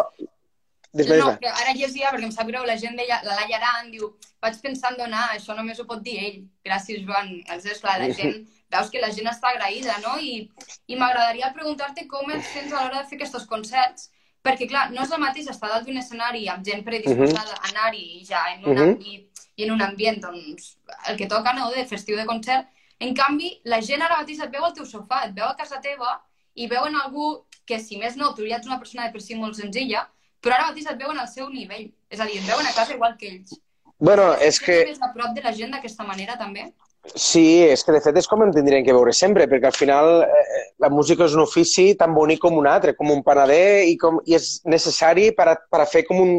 Després, 0.91 1.21
no, 1.23 1.31
però 1.39 1.51
ara 1.55 1.71
llegia, 1.71 2.09
perquè 2.11 2.27
em 2.27 2.31
sap 2.35 2.49
greu, 2.49 2.65
la 2.67 2.75
gent 2.79 2.97
deia, 2.99 3.21
la 3.23 3.35
Laia 3.39 3.59
Aran 3.61 3.91
diu, 3.93 4.09
vaig 4.43 4.57
pensant 4.63 4.97
donar, 4.99 5.29
això 5.31 5.55
només 5.55 5.79
ho 5.79 5.85
pot 5.87 6.01
dir 6.03 6.17
ell. 6.19 6.39
Gràcies, 6.67 7.05
Joan. 7.07 7.29
És 7.55 7.79
clar, 7.79 7.93
la 8.01 8.09
gent, 8.17 8.41
veus 8.75 8.89
que 8.91 9.03
la 9.03 9.11
gent 9.15 9.29
està 9.31 9.53
agraïda, 9.53 9.95
no? 10.03 10.17
I, 10.19 10.49
i 10.91 10.97
m'agradaria 10.99 11.53
preguntar-te 11.55 12.03
com 12.11 12.33
et 12.35 12.43
sents 12.49 12.73
a 12.73 12.81
l'hora 12.81 12.99
de 12.99 13.07
fer 13.07 13.21
aquests 13.21 13.47
concerts, 13.47 14.09
perquè, 14.43 14.67
clar, 14.67 14.89
no 14.91 15.05
és 15.05 15.13
el 15.15 15.23
mateix 15.23 15.47
estar 15.53 15.69
dalt 15.71 15.87
d'un 15.87 16.01
escenari 16.01 16.43
amb 16.51 16.67
gent 16.67 16.83
predisposada 16.83 17.53
uh 17.53 17.55
-huh. 17.55 17.61
a 17.61 17.71
anar-hi 17.71 18.25
ja 18.27 18.43
en 18.51 18.65
un 18.65 18.71
uh 18.71 18.81
-huh. 18.81 18.91
àmbit 18.91 19.47
i 19.55 19.63
en 19.63 19.71
un 19.71 19.81
ambient, 19.81 20.19
doncs, 20.19 20.77
el 21.07 21.15
que 21.15 21.27
toca, 21.27 21.53
no?, 21.53 21.71
de 21.71 21.85
festiu 21.85 22.17
de 22.17 22.25
concert. 22.25 22.67
En 22.99 23.13
canvi, 23.15 23.61
la 23.63 23.81
gent 23.81 24.01
ara 24.01 24.17
mateix 24.17 24.39
et 24.39 24.51
veu 24.51 24.65
al 24.65 24.73
teu 24.73 24.85
sofà, 24.85 25.25
et 25.25 25.33
veu 25.33 25.45
a 25.45 25.55
casa 25.55 25.79
teva 25.79 26.21
i 26.55 26.67
veuen 26.67 26.95
algú 26.95 27.45
que, 27.65 27.79
si 27.79 27.99
més 28.01 28.17
no, 28.19 28.33
tu 28.37 28.47
ja 28.47 28.59
ets 28.59 28.69
una 28.69 28.79
persona 28.81 29.07
de 29.07 29.15
per 29.15 29.23
si 29.23 29.37
molt 29.39 29.57
senzilla, 29.59 30.05
però 30.41 30.57
ara 30.57 30.69
mateix 30.69 30.89
et 30.91 31.01
veuen 31.01 31.19
al 31.21 31.29
seu 31.31 31.49
nivell. 31.49 31.89
És 32.11 32.19
a 32.19 32.27
dir, 32.29 32.39
et 32.41 32.47
veuen 32.47 32.67
a 32.67 32.73
casa 32.75 32.95
igual 32.95 33.17
que 33.19 33.29
ells. 33.29 33.57
Bueno, 34.01 34.31
és 34.41 34.57
que... 34.59 34.81
Més 34.89 35.03
a 35.03 35.11
prop 35.13 35.35
de 35.37 35.43
la 35.45 35.53
gent 35.53 35.75
d'aquesta 35.75 36.07
manera, 36.07 36.37
també? 36.39 36.71
Sí, 37.15 37.63
és 37.65 37.81
que 37.85 37.93
de 37.95 38.01
fet 38.01 38.17
és 38.17 38.27
com 38.29 38.43
en 38.45 38.51
tindrien 38.53 38.85
que 38.85 38.93
veure 38.93 39.13
sempre, 39.13 39.47
perquè 39.49 39.69
al 39.69 39.77
final 39.77 40.23
eh, 40.25 40.61
la 40.81 40.89
música 40.93 41.25
és 41.25 41.33
un 41.37 41.43
ofici 41.43 41.91
tan 41.97 42.13
bonic 42.13 42.41
com 42.43 42.57
un 42.57 42.69
altre, 42.69 42.93
com 42.97 43.09
un 43.13 43.23
panader, 43.25 43.87
i, 43.89 43.95
com, 44.01 44.19
i 44.29 44.37
és 44.37 44.59
necessari 44.69 45.31
per 45.37 45.47
a, 45.53 45.55
per 45.69 45.81
a 45.81 45.89
fer 45.89 46.03
com 46.09 46.21
un, 46.21 46.35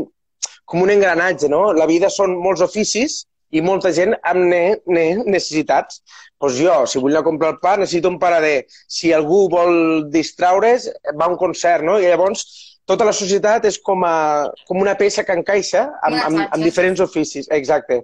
com 0.66 0.84
un 0.84 0.92
engranatge, 0.94 1.50
no? 1.50 1.64
La 1.74 1.88
vida 1.90 2.10
són 2.14 2.36
molts 2.38 2.62
oficis 2.66 3.24
i 3.52 3.62
molta 3.64 3.92
gent 3.94 4.16
amb 4.23 4.49
ne, 4.49 4.62
ne, 4.88 5.06
necessitats. 5.26 6.02
Doncs 6.02 6.26
pues 6.42 6.59
jo, 6.59 6.76
si 6.90 6.99
vull 6.99 7.12
anar 7.12 7.23
a 7.23 7.28
comprar 7.28 7.52
el 7.54 7.61
pa, 7.62 7.76
necessito 7.78 8.11
un 8.11 8.18
panader. 8.23 8.64
Si 8.90 9.12
algú 9.14 9.44
vol 9.52 10.09
distraure's, 10.11 10.88
va 11.14 11.28
a 11.28 11.32
un 11.32 11.38
concert, 11.38 11.85
no? 11.87 11.99
I 12.00 12.09
llavors 12.11 12.47
tota 12.88 13.06
la 13.06 13.14
societat 13.14 13.68
és 13.68 13.78
com, 13.78 14.02
a, 14.04 14.49
com 14.66 14.80
una 14.82 14.97
peça 14.99 15.23
que 15.26 15.37
encaixa 15.38 15.87
amb, 16.02 16.18
amb, 16.18 16.47
amb 16.49 16.64
diferents 16.64 17.02
oficis. 17.04 17.47
Exacte. 17.54 18.02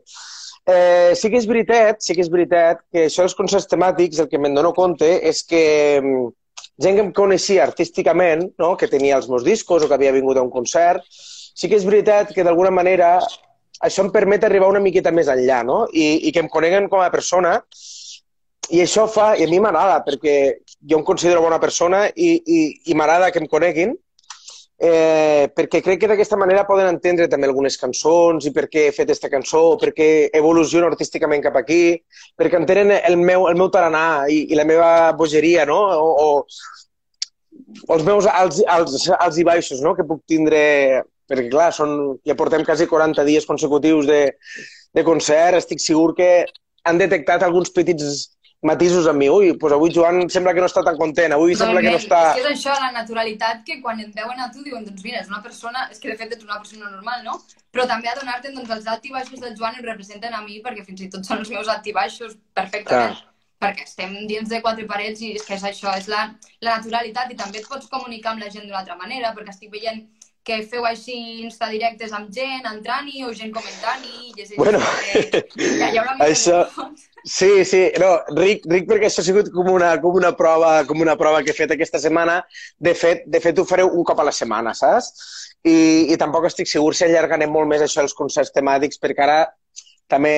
Eh, 0.69 1.15
sí 1.17 1.31
que 1.33 1.41
és 1.41 1.49
veritat, 1.49 2.03
sí 2.05 2.15
que 2.15 2.23
és 2.23 2.31
veritat 2.31 2.85
que 2.93 3.07
això 3.09 3.25
dels 3.25 3.35
concerts 3.35 3.67
temàtics, 3.71 4.21
el 4.21 4.29
que 4.29 4.39
me'n 4.39 4.55
dono 4.55 4.75
compte 4.77 5.09
és 5.31 5.41
que 5.49 5.63
mm, 6.03 6.29
gent 6.85 6.99
que 6.99 7.05
em 7.07 7.13
coneixia 7.17 7.65
artísticament, 7.65 8.45
no? 8.61 8.75
que 8.77 8.91
tenia 8.93 9.17
els 9.17 9.31
meus 9.33 9.47
discos 9.47 9.83
o 9.83 9.89
que 9.89 9.97
havia 9.97 10.15
vingut 10.15 10.39
a 10.39 10.45
un 10.45 10.53
concert, 10.53 11.03
sí 11.09 11.71
que 11.71 11.79
és 11.79 11.87
veritat 11.89 12.35
que 12.37 12.45
d'alguna 12.47 12.71
manera 12.71 13.17
això 13.85 14.05
em 14.05 14.11
permet 14.15 14.45
arribar 14.45 14.71
una 14.73 14.83
miqueta 14.83 15.13
més 15.15 15.31
enllà, 15.33 15.63
no? 15.67 15.85
I, 15.93 16.29
i 16.29 16.33
que 16.35 16.43
em 16.45 16.51
coneguen 16.53 16.89
com 16.91 17.03
a 17.03 17.13
persona 17.15 17.59
i 18.75 18.83
això 18.85 19.07
fa, 19.09 19.33
i 19.39 19.47
a 19.47 19.49
mi 19.49 19.61
m'agrada, 19.65 20.03
perquè 20.05 20.35
jo 20.91 20.99
em 20.99 21.05
considero 21.07 21.41
bona 21.45 21.61
persona 21.63 22.07
i, 22.15 22.35
i, 22.37 22.61
i 22.93 22.97
m'agrada 22.99 23.31
que 23.33 23.41
em 23.41 23.49
coneguin 23.49 23.95
eh, 24.79 25.51
perquè 25.55 25.81
crec 25.83 26.01
que 26.03 26.11
d'aquesta 26.11 26.39
manera 26.39 26.67
poden 26.69 26.87
entendre 26.93 27.27
també 27.29 27.49
algunes 27.49 27.77
cançons 27.81 28.47
i 28.47 28.53
per 28.55 28.69
què 28.71 28.87
he 28.87 28.95
fet 28.95 29.09
aquesta 29.09 29.31
cançó, 29.33 29.63
per 29.81 29.91
què 29.97 30.09
evoluciono 30.39 30.87
artísticament 30.87 31.43
cap 31.43 31.59
aquí, 31.59 31.99
perquè 32.39 32.61
entenen 32.61 32.95
el 32.99 33.19
meu, 33.19 33.49
el 33.51 33.59
meu 33.59 33.73
taranà 33.75 34.29
i, 34.31 34.45
i 34.53 34.59
la 34.59 34.67
meva 34.69 34.91
bogeria, 35.19 35.67
no? 35.67 35.81
O, 35.99 36.09
o 37.89 37.95
els 37.95 38.05
meus 38.07 38.29
alts, 38.31 38.63
alts, 38.71 39.09
alts 39.19 39.39
i 39.41 39.45
baixos 39.45 39.83
no? 39.85 39.95
que 39.97 40.07
puc 40.07 40.23
tindre, 40.31 41.03
perquè 41.29 41.51
clar, 41.53 41.69
són, 41.77 41.95
ja 42.27 42.37
portem 42.39 42.65
quasi 42.67 42.89
40 42.89 43.27
dies 43.29 43.47
consecutius 43.49 44.09
de, 44.09 44.23
de 44.97 45.05
concert, 45.05 45.61
estic 45.61 45.83
segur 45.85 46.15
que 46.17 46.33
han 46.89 47.01
detectat 47.01 47.45
alguns 47.45 47.71
petits 47.75 48.29
matisos 48.63 49.07
amb 49.07 49.21
mi. 49.23 49.29
Ui, 49.31 49.53
doncs 49.55 49.75
avui 49.77 49.93
Joan 49.95 50.27
sembla 50.33 50.55
que 50.55 50.63
no 50.63 50.69
està 50.71 50.83
tan 50.87 50.99
content, 50.99 51.35
avui 51.35 51.55
no, 51.55 51.61
sembla 51.61 51.83
que 51.85 51.93
no 51.95 52.01
està... 52.01 52.21
És 52.33 52.41
que 52.41 52.45
és 52.45 52.51
això, 52.57 52.75
la 52.83 52.91
naturalitat, 52.97 53.63
que 53.67 53.79
quan 53.85 54.01
et 54.03 54.11
veuen 54.17 54.43
a 54.43 54.51
tu 54.55 54.65
diuen, 54.65 54.85
doncs 54.87 55.05
mira, 55.07 55.23
és 55.23 55.31
una 55.31 55.43
persona, 55.45 55.87
és 55.93 56.03
que 56.03 56.11
de 56.11 56.19
fet 56.19 56.35
ets 56.35 56.47
una 56.47 56.59
persona 56.59 56.91
normal, 56.91 57.23
no? 57.27 57.39
Però 57.75 57.87
també 57.87 58.11
adonar-te, 58.11 58.53
doncs 58.57 58.75
els 58.79 58.91
alt 58.91 59.07
i 59.07 59.15
baixos 59.15 59.43
del 59.45 59.57
Joan 59.59 59.79
em 59.79 59.87
representen 59.87 60.35
a 60.35 60.43
mi, 60.43 60.61
perquè 60.65 60.85
fins 60.87 61.07
i 61.07 61.11
tot 61.13 61.27
són 61.29 61.45
els 61.45 61.53
meus 61.55 61.71
alt 61.71 61.87
i 61.87 61.95
baixos 61.95 62.39
perfectament. 62.59 63.15
Clar. 63.15 63.35
Perquè 63.59 63.83
estem 63.89 64.13
dins 64.31 64.51
de 64.51 64.61
quatre 64.63 64.85
parets 64.87 65.23
i 65.27 65.33
és 65.35 65.43
que 65.43 65.57
és 65.57 65.65
això, 65.67 65.91
és 65.99 66.07
la, 66.11 66.29
la 66.63 66.77
naturalitat 66.79 67.33
i 67.35 67.39
també 67.39 67.59
et 67.59 67.67
pots 67.67 67.91
comunicar 67.91 68.35
amb 68.35 68.45
la 68.45 68.51
gent 68.55 68.69
d'una 68.69 68.85
altra 68.85 68.95
manera, 68.99 69.33
perquè 69.35 69.51
estic 69.51 69.73
veient 69.73 70.05
que 70.47 70.63
feu 70.71 70.87
així 70.89 71.17
instadirectes 71.45 72.15
amb 72.17 72.31
gent 72.35 72.67
entrant-hi 72.71 73.25
o 73.27 73.35
gent 73.37 73.53
comentant-hi. 73.53 74.33
Bueno, 74.57 74.81
que... 75.05 75.45
ja, 75.59 75.91
hi 75.91 76.01
haurà 76.01 76.17
això, 76.29 76.63
Sí, 77.25 77.65
sí, 77.65 77.81
no, 78.01 78.09
ric, 78.39 78.63
ric 78.71 78.87
perquè 78.89 79.09
això 79.09 79.21
ha 79.21 79.27
sigut 79.27 79.51
com 79.53 79.67
una, 79.73 79.91
com 80.01 80.15
una, 80.17 80.31
prova, 80.39 80.71
com 80.89 81.03
una 81.03 81.17
prova 81.19 81.43
que 81.43 81.53
he 81.53 81.57
fet 81.57 81.75
aquesta 81.75 82.01
setmana. 82.01 82.39
De 82.79 82.95
fet, 82.97 83.25
de 83.27 83.41
fet 83.45 83.59
ho 83.59 83.67
fareu 83.69 83.91
un 83.93 84.07
cop 84.07 84.23
a 84.23 84.27
la 84.29 84.35
setmana, 84.35 84.75
saps? 84.79 85.11
I, 85.67 86.09
i 86.15 86.17
tampoc 86.21 86.47
estic 86.49 86.71
segur 86.71 86.95
si 86.95 87.05
allargarem 87.05 87.51
molt 87.53 87.69
més 87.69 87.85
això 87.85 88.05
els 88.05 88.17
concerts 88.17 88.55
temàtics, 88.55 89.01
perquè 89.03 89.27
ara 89.27 89.41
també 90.09 90.37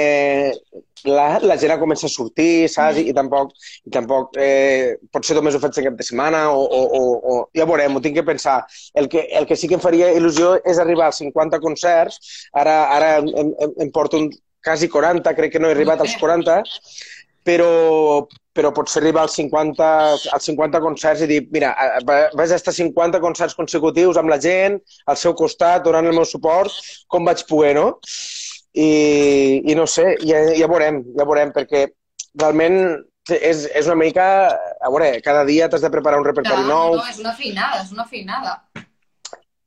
la, 1.09 1.38
la 1.45 1.57
gent 1.61 1.73
ha 1.75 1.78
començat 1.80 2.09
a 2.09 2.12
sortir, 2.12 2.69
saps? 2.73 3.00
I, 3.00 3.07
i 3.11 3.14
tampoc, 3.16 3.52
i 3.87 3.92
tampoc 3.95 4.37
eh, 4.40 4.97
potser 5.14 5.37
només 5.38 5.57
ho 5.57 5.62
faig 5.62 5.78
cap 5.87 5.97
de 5.99 6.07
setmana 6.07 6.42
o, 6.52 6.61
o, 6.64 6.83
o, 6.99 7.02
o 7.33 7.38
ja 7.57 7.69
veurem, 7.71 7.97
ho 7.97 8.02
tinc 8.04 8.19
que 8.19 8.26
pensar. 8.26 8.59
El 8.95 9.09
que, 9.12 9.26
el 9.40 9.49
que 9.49 9.57
sí 9.57 9.71
que 9.71 9.78
em 9.78 9.85
faria 9.85 10.12
il·lusió 10.16 10.57
és 10.64 10.83
arribar 10.83 11.09
als 11.09 11.23
50 11.23 11.62
concerts. 11.64 12.21
Ara, 12.52 12.76
ara 12.97 13.16
em, 13.23 13.33
em, 13.45 13.75
em 13.87 13.95
porto 13.95 14.21
un, 14.21 14.30
quasi 14.64 14.88
40, 14.88 15.35
crec 15.35 15.54
que 15.54 15.62
no 15.62 15.71
he 15.71 15.76
arribat 15.76 16.02
als 16.04 16.16
40, 16.21 16.61
però, 17.47 18.26
però 18.52 18.73
potser 18.76 19.00
arribar 19.00 19.25
als 19.25 19.37
50, 19.38 19.88
als 20.37 20.49
50 20.50 20.83
concerts 20.85 21.25
i 21.25 21.30
dir, 21.30 21.40
mira, 21.54 21.73
vaig 22.04 22.52
estar 22.54 22.75
50 22.76 23.23
concerts 23.25 23.57
consecutius 23.59 24.21
amb 24.21 24.33
la 24.33 24.40
gent, 24.42 24.78
al 25.07 25.19
seu 25.21 25.35
costat, 25.38 25.85
donant 25.87 26.07
el 26.11 26.16
meu 26.16 26.28
suport, 26.28 26.75
com 27.09 27.25
vaig 27.28 27.47
poder, 27.49 27.75
no? 27.80 27.88
I, 28.75 29.62
i 29.67 29.75
no 29.75 29.87
sé, 29.91 30.15
ja, 30.23 30.45
ja 30.55 30.69
veurem, 30.71 31.03
ja 31.17 31.27
veurem, 31.27 31.50
perquè 31.55 31.89
realment 32.39 32.79
és, 33.31 33.67
és 33.67 33.87
una 33.87 33.99
mica... 33.99 34.27
A 34.81 34.91
veure, 34.93 35.17
cada 35.25 35.45
dia 35.49 35.69
t'has 35.69 35.83
de 35.85 35.91
preparar 35.93 36.21
un 36.21 36.27
repertori 36.27 36.62
no, 36.62 36.71
nou. 36.71 37.00
No, 37.00 37.09
és 37.11 37.19
una 37.23 37.35
feinada, 37.37 37.83
és 37.83 37.93
una 37.95 38.07
feinada. 38.09 38.57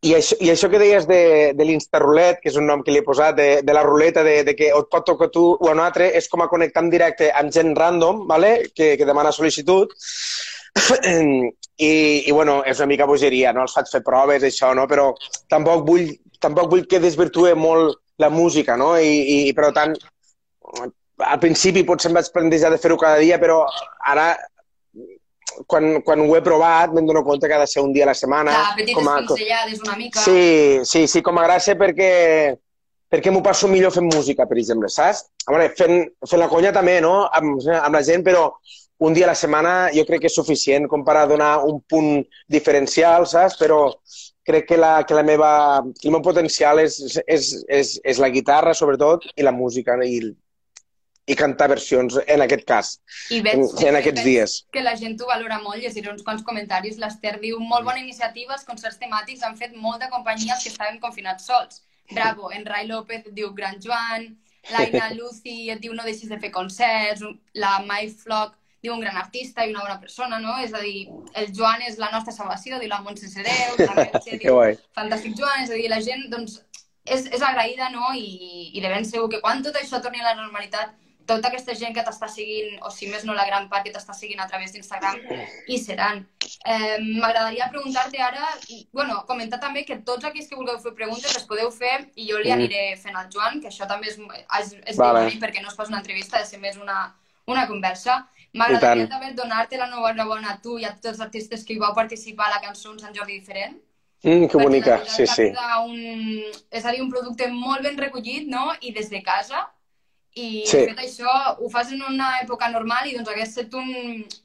I 0.04 0.16
això, 0.18 0.36
I 0.44 0.50
això 0.52 0.68
que 0.68 0.82
deies 0.82 1.06
de, 1.08 1.22
de 1.56 1.68
l'Instarulet, 1.68 2.42
que 2.44 2.50
és 2.52 2.58
un 2.60 2.68
nom 2.68 2.82
que 2.84 2.92
li 2.92 3.00
he 3.00 3.06
posat, 3.08 3.38
de, 3.38 3.48
de 3.64 3.76
la 3.76 3.86
ruleta, 3.86 4.24
de, 4.28 4.42
de 4.44 4.56
que 4.60 4.68
et 4.76 4.90
pot 4.92 5.06
tocar 5.08 5.30
tu 5.32 5.46
o 5.54 5.70
un 5.72 5.80
altre, 5.80 6.10
és 6.18 6.28
com 6.32 6.44
a 6.44 6.50
connectar 6.52 6.84
en 6.84 6.92
directe 6.92 7.32
amb 7.32 7.54
gent 7.56 7.72
random, 7.78 8.26
vale? 8.28 8.54
que, 8.76 8.94
que 9.00 9.08
demana 9.08 9.32
sol·licitud. 9.36 9.96
I, 11.74 11.94
I, 12.28 12.32
bueno, 12.32 12.62
és 12.68 12.80
una 12.82 12.90
mica 12.92 13.08
bogeria, 13.10 13.54
no? 13.56 13.64
Els 13.64 13.74
faig 13.76 13.90
fer 13.90 14.04
proves, 14.06 14.44
això, 14.46 14.74
no? 14.78 14.86
Però 14.92 15.14
tampoc 15.50 15.88
vull, 15.88 16.12
tampoc 16.44 16.70
vull 16.74 16.84
que 16.90 17.02
desvirtue 17.02 17.56
molt 17.58 18.03
la 18.22 18.30
música, 18.30 18.78
no? 18.78 18.94
I, 18.98 19.48
i 19.50 19.54
per 19.58 19.72
tant, 19.76 19.96
al 21.24 21.40
principi 21.42 21.86
potser 21.88 22.12
em 22.12 22.18
vaig 22.18 22.30
plantejar 22.34 22.72
de 22.74 22.82
fer-ho 22.82 22.98
cada 23.00 23.22
dia, 23.22 23.40
però 23.42 23.64
ara 24.10 24.34
quan, 25.70 26.02
quan 26.02 26.22
ho 26.24 26.36
he 26.36 26.42
provat 26.42 26.94
me'n 26.94 27.06
dono 27.06 27.24
compte 27.24 27.48
que 27.48 27.56
ha 27.56 27.62
de 27.62 27.70
ser 27.70 27.84
un 27.84 27.94
dia 27.94 28.06
a 28.06 28.12
la 28.12 28.18
setmana. 28.18 28.54
Clar, 28.54 28.94
com 28.96 29.10
a, 29.10 29.18
una 29.22 29.98
mica. 29.98 30.22
Sí, 30.22 30.82
sí, 30.86 31.06
sí, 31.08 31.22
com 31.26 31.38
a 31.40 31.48
gràcia 31.48 31.78
perquè, 31.80 32.12
perquè 33.12 33.34
m'ho 33.34 33.44
passo 33.46 33.70
millor 33.72 33.94
fent 33.96 34.10
música, 34.10 34.48
per 34.50 34.58
exemple, 34.62 34.90
saps? 34.90 35.28
A 35.46 35.54
veure, 35.56 35.70
fent, 35.78 36.08
fent 36.26 36.42
la 36.42 36.50
conya 36.52 36.74
també, 36.76 37.00
no?, 37.04 37.24
amb, 37.30 37.62
amb 37.62 37.98
la 37.98 38.04
gent, 38.06 38.26
però 38.26 38.50
un 39.04 39.16
dia 39.16 39.26
a 39.28 39.34
la 39.34 39.38
setmana 39.38 39.74
jo 39.94 40.06
crec 40.08 40.24
que 40.24 40.30
és 40.32 40.38
suficient 40.38 40.88
com 40.88 41.04
per 41.04 41.18
a 41.20 41.26
donar 41.28 41.58
un 41.68 41.82
punt 41.90 42.22
diferencial, 42.48 43.28
saps? 43.28 43.58
Però 43.60 43.86
crec 44.44 44.68
que 44.68 44.78
la, 44.78 45.04
que 45.08 45.16
la 45.16 45.24
meva, 45.24 45.84
que 46.00 46.10
el 46.10 46.16
meu 46.16 46.22
potencial 46.24 46.82
és, 46.84 47.00
és, 47.26 47.52
és, 47.68 47.98
és 48.04 48.22
la 48.22 48.30
guitarra, 48.34 48.76
sobretot, 48.76 49.26
i 49.36 49.46
la 49.46 49.54
música, 49.56 49.96
i, 50.04 50.20
i 51.26 51.38
cantar 51.40 51.70
versions, 51.72 52.18
en 52.28 52.44
aquest 52.44 52.66
cas, 52.68 52.92
I 53.32 53.40
veig, 53.46 53.56
en, 53.56 53.88
en 53.94 54.00
aquests 54.02 54.20
veig 54.20 54.28
dies. 54.28 54.58
que 54.76 54.84
la 54.84 54.96
gent 55.00 55.16
ho 55.22 55.30
valora 55.30 55.62
molt, 55.64 55.80
llegiré 55.80 56.12
uns 56.12 56.26
quants 56.28 56.44
comentaris. 56.44 57.00
L'Ester 57.00 57.38
diu, 57.40 57.60
molt 57.64 57.88
bona 57.88 58.04
iniciativa, 58.04 58.58
els 58.58 58.68
concerts 58.68 59.00
temàtics 59.02 59.46
han 59.48 59.56
fet 59.60 59.76
molt 59.76 60.04
de 60.04 60.12
companyia 60.12 60.58
els 60.58 60.66
que 60.66 60.74
estaven 60.74 61.00
confinats 61.04 61.48
sols. 61.48 61.84
Bravo, 62.12 62.52
en 62.52 62.66
Rai 62.68 62.90
López 62.90 63.30
diu 63.32 63.54
Gran 63.56 63.80
Joan, 63.84 64.34
l'Aina 64.74 65.10
Lucy 65.16 65.72
et 65.72 65.80
diu 65.84 65.96
no 65.96 66.04
deixis 66.04 66.32
de 66.32 66.40
fer 66.40 66.52
concerts, 66.52 67.24
la 67.56 67.78
Mai 67.88 68.12
Flock 68.12 68.60
diu 68.84 68.94
un 68.94 69.00
gran 69.04 69.16
artista 69.18 69.64
i 69.66 69.72
una 69.72 69.82
bona 69.86 70.00
persona, 70.02 70.40
no? 70.44 70.58
És 70.64 70.74
a 70.76 70.82
dir, 70.84 71.08
el 71.40 71.52
Joan 71.56 71.82
és 71.88 71.98
la 72.02 72.10
nostra 72.12 72.34
salvació, 72.36 72.80
diu 72.82 72.92
la 72.92 73.02
Montse 73.02 73.30
Sereu, 73.32 73.78
la 73.80 74.10
diu 74.26 74.58
guai. 74.58 74.76
fantàstic 74.98 75.38
Joan, 75.40 75.64
és 75.64 75.72
a 75.72 75.78
dir, 75.80 75.88
la 75.92 76.02
gent, 76.04 76.26
doncs, 76.34 76.60
és, 77.06 77.30
és 77.32 77.42
agraïda, 77.42 77.90
no? 77.96 78.12
I, 78.16 78.72
I 78.76 78.84
de 78.84 78.92
ben 78.92 79.08
segur 79.08 79.30
que 79.32 79.40
quan 79.44 79.64
tot 79.64 79.80
això 79.80 80.02
torni 80.04 80.20
a 80.20 80.28
la 80.32 80.36
normalitat, 80.42 80.92
tota 81.26 81.48
aquesta 81.48 81.72
gent 81.80 81.94
que 81.96 82.04
t'està 82.04 82.28
seguint, 82.28 82.74
o 82.84 82.90
si 82.92 83.08
més 83.08 83.24
no 83.24 83.32
la 83.32 83.46
gran 83.48 83.70
part 83.72 83.86
que 83.88 83.94
t'està 83.96 84.12
seguint 84.12 84.42
a 84.44 84.48
través 84.52 84.74
d'Instagram, 84.76 85.22
hi 85.72 85.78
seran. 85.80 86.26
Eh, 86.68 86.98
M'agradaria 87.00 87.70
preguntar-te 87.72 88.20
ara, 88.20 88.50
i, 88.68 88.82
bueno, 88.92 89.22
comentar 89.30 89.62
també 89.64 89.86
que 89.88 90.02
tots 90.04 90.28
aquells 90.28 90.50
que 90.52 90.60
vulgueu 90.60 90.82
fer 90.84 90.92
preguntes 90.98 91.32
les 91.38 91.48
podeu 91.48 91.72
fer 91.72 92.10
i 92.20 92.28
jo 92.28 92.42
li 92.44 92.52
Mm. 92.52 92.58
aniré 92.60 92.84
fent 93.00 93.16
al 93.16 93.32
Joan, 93.32 93.62
que 93.64 93.72
això 93.72 93.88
també 93.88 94.12
és, 94.12 94.20
és, 94.60 94.76
és 94.92 95.00
Vale. 95.00 95.24
perquè 95.40 95.64
no 95.64 95.72
es 95.72 95.80
fos 95.80 95.88
una 95.88 96.02
entrevista, 96.04 96.44
ser 96.44 96.60
més 96.60 96.76
una, 96.76 97.16
una 97.48 97.68
conversa. 97.72 98.28
M'agradaria 98.54 99.08
també 99.10 99.34
donar-te 99.34 99.78
l'enhorabona 99.78 100.54
a 100.54 100.60
tu 100.62 100.78
i 100.78 100.86
a 100.86 100.94
tots 100.94 101.08
els 101.14 101.22
artistes 101.26 101.64
que 101.66 101.74
hi 101.74 101.80
vau 101.82 101.94
participar 101.98 102.48
a 102.48 102.56
la 102.56 102.62
cançó 102.62 102.92
Un 102.92 103.00
Sant 103.00 103.16
Jordi 103.16 103.40
Diferent. 103.40 103.80
Mm, 104.24 104.48
que 104.48 104.58
bonica, 104.58 104.98
la 105.00 105.06
sí, 105.06 105.24
que 105.24 105.28
sí. 105.28 105.48
Un, 105.84 106.44
és 106.72 106.86
a 106.86 106.92
dir, 106.92 107.02
un 107.02 107.10
producte 107.12 107.48
molt 107.52 107.82
ben 107.84 107.98
recollit, 107.98 108.48
no? 108.48 108.72
I 108.80 108.94
des 108.94 109.10
de 109.10 109.22
casa. 109.24 109.68
I 110.36 110.64
Sí. 110.66 110.78
de 110.78 110.94
fet 110.94 111.00
això 111.00 111.58
ho 111.60 111.70
fas 111.70 111.92
en 111.92 112.02
una 112.02 112.40
època 112.42 112.70
normal 112.72 113.08
i 113.08 113.16
doncs 113.16 113.30
hagués 113.30 113.50
estat 113.50 113.74
un, 113.74 113.90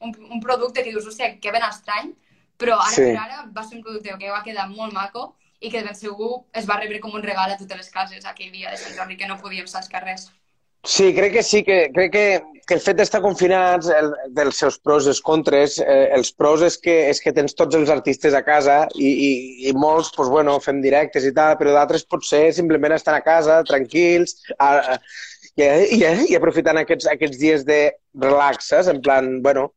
un, 0.00 0.16
un 0.30 0.40
producte 0.40 0.82
que 0.82 0.90
dius, 0.90 1.06
hòstia, 1.06 1.38
que 1.40 1.52
ben 1.52 1.62
estrany, 1.62 2.12
però 2.58 2.74
ara 2.80 2.90
Sí. 2.90 3.02
per 3.02 3.22
ara 3.22 3.44
va 3.52 3.62
ser 3.64 3.76
un 3.76 3.82
producte 3.84 4.16
que 4.18 4.30
va 4.30 4.42
quedar 4.42 4.68
molt 4.68 4.92
maco 4.92 5.36
i 5.60 5.70
que 5.70 5.78
de 5.78 5.84
ben 5.84 5.94
segur 5.94 6.44
es 6.52 6.66
va 6.68 6.76
rebre 6.80 7.00
com 7.00 7.14
un 7.14 7.22
regal 7.22 7.50
a 7.50 7.56
totes 7.56 7.76
les 7.76 7.90
cases 7.90 8.24
aquell 8.26 8.52
dia 8.52 8.70
de 8.70 8.76
Sant 8.76 8.96
Jordi 8.96 9.16
que 9.16 9.28
no 9.28 9.38
podíem 9.38 9.64
estar 9.64 9.80
als 9.80 9.88
carrers. 9.88 10.30
Sí, 10.84 11.14
crec 11.14 11.32
que 11.32 11.42
sí, 11.42 11.62
que, 11.64 11.90
crec 11.92 12.12
que, 12.12 12.24
que 12.66 12.76
el 12.76 12.82
fet 12.84 12.98
d'estar 13.00 13.20
confinats, 13.24 13.88
el, 13.92 14.10
dels 14.36 14.60
seus 14.62 14.78
pros 14.78 15.06
i 15.06 15.12
els 15.12 15.20
contres, 15.24 15.78
eh, 15.82 16.08
els 16.16 16.30
pros 16.32 16.62
és 16.66 16.78
que, 16.80 16.94
és 17.10 17.20
que 17.24 17.32
tens 17.34 17.56
tots 17.58 17.76
els 17.76 17.90
artistes 17.92 18.36
a 18.36 18.44
casa 18.46 18.78
i, 18.94 19.08
i, 19.10 19.30
i 19.70 19.74
molts, 19.76 20.12
doncs, 20.16 20.30
bueno, 20.32 20.58
fem 20.64 20.82
directes 20.84 21.26
i 21.28 21.32
tal, 21.36 21.56
però 21.60 21.74
d'altres 21.74 22.06
potser 22.08 22.46
simplement 22.56 22.94
estan 22.96 23.18
a 23.18 23.24
casa, 23.26 23.62
tranquils, 23.68 24.38
a, 24.58 24.70
a, 24.94 24.98
i, 25.56 25.66
i, 25.98 26.04
i 26.30 26.38
aprofitant 26.38 26.80
aquests, 26.80 27.10
aquests 27.10 27.40
dies 27.40 27.66
de 27.68 27.80
relax, 28.28 28.70
saps? 28.74 28.92
En 28.94 29.02
plan, 29.04 29.38
bueno... 29.42 29.72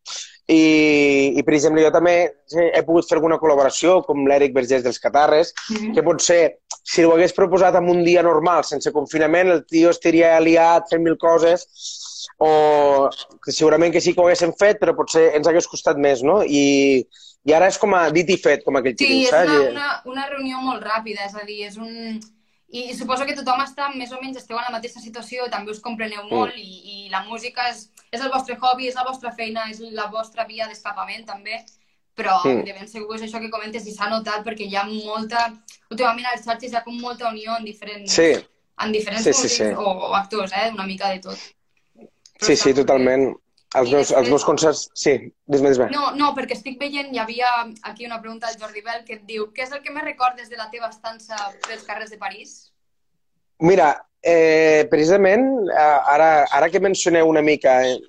I, 0.51 1.37
I, 1.39 1.43
per 1.47 1.53
exemple, 1.55 1.83
jo 1.85 1.91
també 1.95 2.13
he 2.51 2.81
pogut 2.83 3.07
fer 3.07 3.15
alguna 3.17 3.37
col·laboració, 3.39 4.01
com 4.03 4.25
l'Eric 4.27 4.51
Vergés 4.57 4.83
dels 4.83 4.99
Catarres, 4.99 5.53
que 5.95 6.03
potser, 6.03 6.41
si 6.83 7.05
ho 7.07 7.13
hagués 7.15 7.31
proposat 7.37 7.77
en 7.79 7.87
un 7.93 8.01
dia 8.03 8.23
normal, 8.25 8.65
sense 8.67 8.91
confinament, 8.91 9.51
el 9.53 9.61
tio 9.69 9.93
estaria 9.93 10.33
liat 10.43 10.89
fent 10.91 11.05
mil 11.05 11.15
coses, 11.21 11.63
o 12.41 13.07
que 13.45 13.53
segurament 13.53 13.93
que 13.93 14.01
sí 14.03 14.13
que 14.13 14.19
ho 14.21 14.27
haguéssim 14.27 14.51
fet, 14.59 14.79
però 14.81 14.95
potser 14.97 15.29
ens 15.37 15.47
hagués 15.47 15.69
costat 15.71 15.97
més, 16.01 16.23
no? 16.25 16.41
I, 16.43 17.05
i 17.47 17.53
ara 17.55 17.69
és 17.71 17.77
com 17.81 17.93
a 17.97 18.03
dit 18.13 18.29
i 18.33 18.37
fet, 18.41 18.65
com 18.65 18.75
aquell 18.81 18.97
que 18.97 19.05
Sí, 19.05 19.11
diu, 19.13 19.23
és 19.29 19.31
saps? 19.31 19.47
una, 19.49 19.63
I- 19.63 19.71
una, 19.71 19.89
una 20.13 20.27
reunió 20.33 20.59
molt 20.65 20.83
ràpida, 20.83 21.29
és 21.29 21.35
a 21.37 21.45
dir, 21.47 21.61
és 21.69 21.77
un... 21.81 22.19
I 22.71 22.93
suposo 22.95 23.25
que 23.27 23.33
tothom 23.35 23.59
està 23.65 23.89
més 23.95 24.11
o 24.15 24.19
menys 24.21 24.37
esteu 24.39 24.55
en 24.55 24.63
la 24.63 24.71
mateixa 24.71 25.01
situació, 25.03 25.47
també 25.51 25.73
us 25.73 25.81
compreneu 25.83 26.23
molt 26.29 26.55
i, 26.55 26.69
i 27.05 27.09
la 27.11 27.19
música 27.27 27.65
és, 27.67 27.89
és 28.11 28.21
el 28.21 28.29
vostre 28.31 28.57
hobby, 28.61 28.87
és 28.89 28.95
la 28.95 29.05
vostra 29.07 29.31
feina, 29.31 29.69
és 29.71 29.79
la 29.95 30.07
vostra 30.11 30.45
via 30.45 30.67
d'escapament 30.67 31.25
també, 31.25 31.61
però 32.15 32.39
Mm. 32.43 32.63
de 32.65 32.73
ben 32.73 32.87
segur 32.87 33.15
és 33.15 33.21
això 33.23 33.39
que 33.39 33.49
comentes 33.49 33.85
i 33.87 33.91
s'ha 33.93 34.09
notat 34.09 34.43
perquè 34.45 34.67
hi 34.67 34.75
ha 34.75 34.83
molta... 34.85 35.53
Últimament 35.91 36.25
a 36.25 36.35
les 36.35 36.43
xarxes 36.45 36.71
hi 36.71 36.75
ha 36.75 36.83
com 36.83 36.97
molta 36.99 37.29
unió 37.29 37.55
en 37.57 37.65
diferents, 37.65 38.11
Sí, 38.13 38.33
en 38.81 38.91
diferents 38.91 39.23
Sí, 39.23 39.33
sí, 39.33 39.49
sí. 39.49 39.63
O, 39.75 39.83
o 40.09 40.15
actors, 40.15 40.51
eh? 40.53 40.69
Una 40.73 40.85
mica 40.85 41.09
de 41.09 41.19
tot. 41.19 41.37
Però 41.95 42.45
sí, 42.47 42.55
sí, 42.55 42.69
bé. 42.73 42.81
totalment. 42.81 43.35
Els 43.73 43.87
I 43.87 43.93
meus, 43.93 44.09
els 44.11 44.11
després- 44.11 44.29
meus 44.29 44.43
concerts... 44.43 44.89
Sí, 44.93 45.11
dis-me, 45.47 45.69
dis-me. 45.69 45.89
No, 45.91 46.11
no, 46.11 46.33
perquè 46.35 46.53
estic 46.57 46.77
veient, 46.79 47.13
hi 47.13 47.19
havia 47.19 47.47
aquí 47.83 48.05
una 48.05 48.19
pregunta 48.21 48.47
del 48.47 48.59
Jordi 48.59 48.81
Bell 48.81 49.05
que 49.05 49.13
et 49.13 49.25
diu 49.25 49.47
què 49.53 49.63
és 49.63 49.71
el 49.71 49.81
que 49.81 49.91
més 49.91 50.03
recordes 50.03 50.49
de 50.49 50.57
la 50.57 50.69
teva 50.69 50.89
estança 50.89 51.35
pels 51.67 51.83
carrers 51.83 52.09
de 52.11 52.17
París? 52.17 52.70
Mira, 53.61 53.89
eh, 54.23 54.87
precisament, 54.89 55.43
eh, 55.69 55.97
ara, 56.13 56.29
ara 56.51 56.69
que 56.69 56.79
mencioneu 56.79 57.27
una 57.29 57.43
mica, 57.45 57.75
eh, 57.85 57.99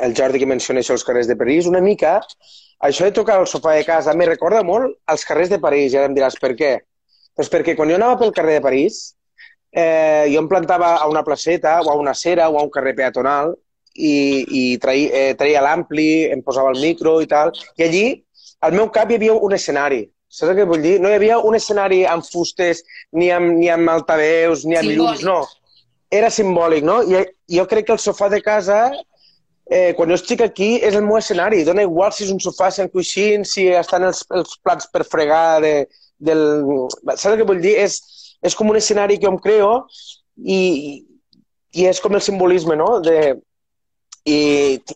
el 0.00 0.14
Jordi 0.18 0.40
que 0.42 0.48
menciona 0.50 0.80
això 0.82 0.96
als 0.96 1.04
carrers 1.06 1.28
de 1.30 1.36
París, 1.36 1.68
una 1.70 1.80
mica, 1.80 2.18
això 2.88 3.06
de 3.06 3.14
tocar 3.14 3.36
al 3.38 3.46
sofà 3.46 3.76
de 3.76 3.84
casa 3.86 4.14
me 4.14 4.26
recorda 4.26 4.64
molt 4.66 4.96
als 5.06 5.24
carrers 5.24 5.52
de 5.54 5.60
París, 5.62 5.92
i 5.92 6.00
ara 6.00 6.10
em 6.10 6.16
diràs 6.16 6.38
per 6.40 6.56
què. 6.58 6.72
Doncs 7.36 7.52
perquè 7.52 7.76
quan 7.76 7.92
jo 7.92 7.94
anava 7.94 8.18
pel 8.18 8.34
carrer 8.34 8.58
de 8.58 8.64
París, 8.64 9.14
eh, 9.70 10.26
jo 10.32 10.42
em 10.42 10.48
plantava 10.48 10.96
a 10.96 11.06
una 11.08 11.22
placeta 11.22 11.80
o 11.82 11.90
a 11.90 11.94
una 11.94 12.10
acera 12.10 12.48
o 12.50 12.58
a 12.58 12.62
un 12.66 12.70
carrer 12.70 12.96
peatonal 12.98 13.54
i, 13.94 14.44
i 14.50 14.78
traï, 14.82 15.06
eh, 15.12 15.34
traia 15.38 15.62
l'ampli, 15.62 16.26
em 16.32 16.42
posava 16.42 16.74
el 16.74 16.80
micro 16.82 17.20
i 17.22 17.30
tal, 17.30 17.54
i 17.78 17.86
allí 17.86 18.06
al 18.66 18.74
meu 18.74 18.90
cap 18.90 19.10
hi 19.10 19.20
havia 19.20 19.34
un 19.34 19.54
escenari. 19.54 20.02
Saps 20.36 20.56
que 20.58 20.66
vull 20.68 20.82
dir? 20.84 20.96
No 21.00 21.08
hi 21.08 21.16
havia 21.16 21.38
un 21.48 21.56
escenari 21.56 22.02
amb 22.12 22.24
fustes, 22.26 22.82
ni 23.16 23.30
amb, 23.32 23.54
ni 23.56 23.70
amb 23.72 23.88
altaveus, 23.88 24.66
ni 24.68 24.76
amb 24.76 24.90
Simbòlic. 24.90 25.22
llums, 25.22 25.22
no. 25.24 25.38
Era 26.12 26.28
simbòlic, 26.30 26.84
no? 26.86 27.00
I 27.08 27.22
jo 27.56 27.64
crec 27.70 27.88
que 27.88 27.94
el 27.96 28.02
sofà 28.02 28.28
de 28.30 28.42
casa, 28.44 28.80
eh, 29.70 29.94
quan 29.96 30.12
jo 30.12 30.18
estic 30.20 30.44
aquí, 30.44 30.76
és 30.76 30.94
el 30.94 31.06
meu 31.06 31.16
escenari. 31.18 31.64
Dóna 31.64 31.86
igual 31.88 32.12
si 32.12 32.26
és 32.26 32.34
un 32.34 32.42
sofà, 32.42 32.68
si 32.70 32.84
en 32.84 32.92
coixins, 32.92 33.56
si 33.56 33.66
estan 33.80 34.04
els, 34.10 34.22
els 34.30 34.58
plats 34.62 34.92
per 34.92 35.06
fregar 35.08 35.62
de, 35.64 35.74
del... 36.18 36.44
Saps 37.14 37.40
que 37.40 37.48
vull 37.48 37.64
dir? 37.64 37.74
És, 37.86 37.98
és 38.44 38.54
com 38.54 38.68
un 38.70 38.76
escenari 38.76 39.16
que 39.16 39.26
jo 39.26 39.32
em 39.32 39.40
creo 39.42 39.72
i, 40.36 40.60
i 41.72 41.88
és 41.88 42.00
com 42.04 42.14
el 42.14 42.24
simbolisme, 42.24 42.76
no? 42.76 42.98
De, 43.00 43.38
i, 44.26 44.38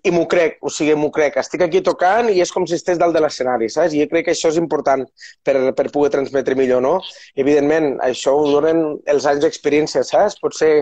i 0.03 0.11
m'ho 0.11 0.25
crec, 0.31 0.59
o 0.67 0.73
sigui, 0.75 0.97
m'ho 0.99 1.11
crec. 1.15 1.39
Estic 1.39 1.63
aquí 1.63 1.83
tocant 1.87 2.33
i 2.33 2.41
és 2.43 2.51
com 2.51 2.67
si 2.67 2.75
estigués 2.75 2.99
dalt 2.99 3.15
de 3.15 3.23
l'escenari, 3.23 3.69
saps? 3.71 3.95
I 3.95 4.03
jo 4.03 4.09
crec 4.11 4.27
que 4.27 4.35
això 4.35 4.51
és 4.51 4.59
important 4.59 5.07
per, 5.47 5.55
per 5.79 5.87
poder 5.95 6.11
transmetre 6.17 6.59
millor, 6.59 6.83
no? 6.83 6.97
Evidentment, 7.39 7.95
això 8.07 8.35
ho 8.35 8.49
donen 8.51 8.83
els 9.15 9.29
anys 9.31 9.47
d'experiència, 9.47 10.03
saps? 10.09 10.35
Potser, 10.43 10.73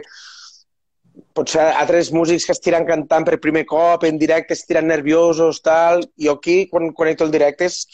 potser 1.37 1.67
altres 1.83 2.09
músics 2.15 2.49
que 2.49 2.57
estiran 2.57 2.89
cantant 2.89 3.29
per 3.29 3.37
primer 3.45 3.67
cop, 3.69 4.09
en 4.09 4.17
directe, 4.17 4.57
estiran 4.57 4.89
nerviosos, 4.89 5.61
tal. 5.61 6.07
Jo 6.17 6.39
aquí, 6.41 6.63
quan 6.73 6.95
connecto 6.97 7.29
el 7.29 7.37
directe, 7.37 7.69
és 7.69 7.85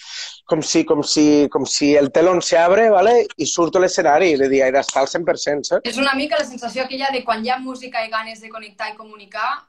com 0.47 0.63
si, 0.63 0.87
com 0.87 1.03
si, 1.03 1.27
com 1.51 1.67
si 1.67 1.97
el 1.99 2.13
telón 2.15 2.43
se 2.47 2.63
abre, 2.63 2.89
¿vale? 2.95 3.25
i 3.43 3.51
surto 3.51 3.83
a 3.83 3.89
l'escenari, 3.89 4.37
de 4.39 4.53
dir, 4.55 4.63
he 4.63 4.73
d'estar 4.73 5.03
al 5.03 5.11
100%, 5.11 5.67
saps? 5.75 5.91
És 5.91 5.99
una 5.99 6.15
mica 6.15 6.39
la 6.39 6.47
sensació 6.47 6.87
aquella 6.87 7.11
de 7.11 7.27
quan 7.27 7.43
hi 7.43 7.51
ha 7.51 7.59
música 7.59 8.07
i 8.07 8.13
ganes 8.13 8.45
de 8.45 8.55
connectar 8.55 8.95
i 8.95 8.99
comunicar, 9.01 9.65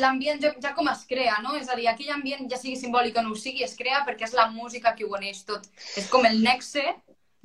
l'ambient 0.00 0.42
ja, 0.42 0.52
ja 0.62 0.74
com 0.74 0.88
es 0.92 1.04
crea, 1.08 1.38
no? 1.44 1.56
És 1.56 1.68
a 1.70 1.76
dir, 1.78 1.88
aquell 1.90 2.12
ambient, 2.16 2.46
ja 2.50 2.58
sigui 2.60 2.76
simbòlic 2.80 3.16
o 3.18 3.22
no 3.22 3.32
ho 3.34 3.38
sigui, 3.38 3.64
es 3.64 3.76
crea 3.78 4.02
perquè 4.06 4.26
és 4.28 4.34
la 4.36 4.48
música 4.52 4.94
que 4.96 5.04
ho 5.06 5.12
uneix 5.14 5.44
tot. 5.48 5.66
És 5.96 6.08
com 6.12 6.24
el 6.28 6.40
nexe, 6.42 6.84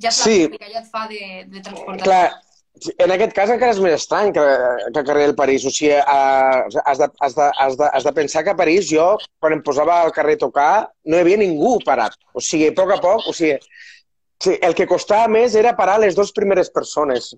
ja 0.00 0.08
és 0.12 0.20
la 0.22 0.24
Sí. 0.28 0.38
música, 0.48 0.70
ja 0.72 0.80
et 0.84 0.90
fa 0.90 1.06
de, 1.10 1.20
de 1.50 1.62
transportar. 1.62 2.04
Clar, 2.04 2.40
en 3.04 3.10
aquest 3.12 3.32
cas 3.36 3.50
encara 3.52 3.74
és 3.74 3.80
més 3.82 3.94
estrany 3.98 4.32
que, 4.32 4.44
que 4.94 5.04
carrer 5.04 5.26
del 5.28 5.34
París. 5.36 5.64
O 5.66 5.70
sigui, 5.74 5.92
a, 5.98 6.64
has, 6.84 6.98
de, 7.02 7.08
has, 7.20 7.34
de, 7.36 7.50
has, 7.66 7.76
de, 7.76 7.88
has 7.92 8.04
de 8.08 8.12
pensar 8.16 8.44
que 8.46 8.54
a 8.54 8.56
París 8.56 8.88
jo, 8.88 9.06
quan 9.38 9.52
em 9.56 9.62
posava 9.66 10.00
al 10.00 10.12
carrer 10.16 10.38
a 10.38 10.44
tocar, 10.46 10.72
no 11.04 11.16
hi 11.18 11.24
havia 11.24 11.40
ningú 11.42 11.78
parat. 11.84 12.16
O 12.32 12.40
sigui, 12.40 12.70
a 12.70 12.76
poc 12.76 12.94
a 12.96 13.00
poc, 13.02 13.26
o 13.28 13.34
sigui, 13.36 13.58
el 14.62 14.74
que 14.74 14.86
costava 14.88 15.28
més 15.28 15.54
era 15.54 15.74
parar 15.76 15.98
les 16.00 16.16
dues 16.16 16.32
primeres 16.32 16.70
persones. 16.72 17.34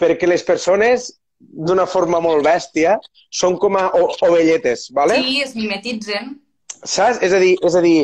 Perquè 0.00 0.26
les 0.26 0.42
persones, 0.42 1.12
d'una 1.52 1.86
forma 1.90 2.20
molt 2.24 2.44
bèstia, 2.46 2.98
són 3.30 3.58
com 3.60 3.78
a 3.80 3.88
ovelletes, 3.96 4.88
¿vale? 4.96 5.20
Sí, 5.22 5.40
es 5.44 5.54
mimetitzen. 5.58 6.36
Saps? 6.82 7.22
És 7.24 7.32
a 7.32 7.40
dir, 7.42 7.54
és 7.64 7.74
a 7.78 7.82
dir, 7.84 7.98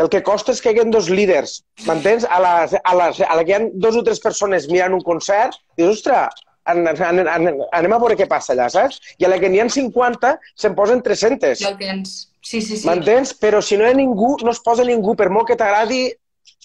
el 0.00 0.10
que 0.10 0.22
costa 0.26 0.52
és 0.52 0.60
que 0.62 0.72
hi 0.74 0.86
dos 0.90 1.08
líders, 1.10 1.60
m'entens? 1.86 2.24
A 2.26 2.40
la, 2.42 2.54
a, 2.66 2.94
la, 2.98 3.10
a 3.12 3.36
la 3.36 3.44
que 3.44 3.52
hi 3.52 3.56
ha 3.58 3.62
dos 3.74 3.96
o 3.96 4.02
tres 4.06 4.20
persones 4.20 4.66
mirant 4.70 4.96
un 4.96 5.04
concert, 5.06 5.54
dius, 5.78 6.00
ostres, 6.00 6.42
an, 6.64 6.86
an, 6.88 7.20
an, 7.28 7.48
anem 7.76 7.94
a 7.94 8.00
veure 8.02 8.16
què 8.18 8.26
passa 8.30 8.54
allà, 8.54 8.68
saps? 8.72 9.00
I 9.20 9.28
a 9.28 9.30
la 9.32 9.38
que 9.38 9.50
n'hi 9.52 9.60
ha 9.62 9.68
50, 9.70 10.34
se'n 10.60 10.74
posen 10.78 11.02
300. 11.04 11.60
Ja 11.60 11.72
el 11.74 11.78
tens. 11.78 12.16
Sí, 12.44 12.60
sí, 12.60 12.76
sí. 12.76 12.84
M'entens? 12.88 13.32
Però 13.40 13.60
si 13.64 13.78
no 13.80 13.86
hi 13.86 13.92
ha 13.92 13.96
ningú, 13.96 14.34
no 14.44 14.52
es 14.52 14.60
posa 14.64 14.84
ningú, 14.84 15.14
per 15.16 15.30
molt 15.32 15.48
que 15.48 15.58
t'agradi, 15.60 16.08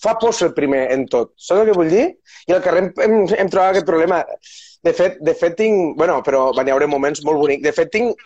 fa 0.01 0.15
por 0.19 0.33
ser 0.33 0.49
el 0.49 0.55
primer 0.57 0.87
en 0.93 1.05
tot. 1.11 1.33
Saps 1.37 1.61
el 1.61 1.71
que 1.71 1.77
vull 1.77 1.91
dir? 1.91 2.07
I 2.47 2.55
al 2.55 2.63
carrer 2.65 2.85
hem, 2.85 2.91
hem, 3.05 3.15
hem 3.37 3.51
trobat 3.51 3.75
aquest 3.75 3.87
problema. 3.87 4.23
De 4.83 4.95
fet, 4.95 5.19
de 5.25 5.35
fet 5.35 5.57
tinc... 5.59 5.95
Bueno, 5.99 6.21
però 6.25 6.49
van 6.55 6.67
hi 6.67 6.75
haure 6.75 6.87
moments 6.87 7.23
molt 7.27 7.41
bonics. 7.41 7.65
De 7.65 7.75
fet, 7.75 7.91
tinc 7.95 8.19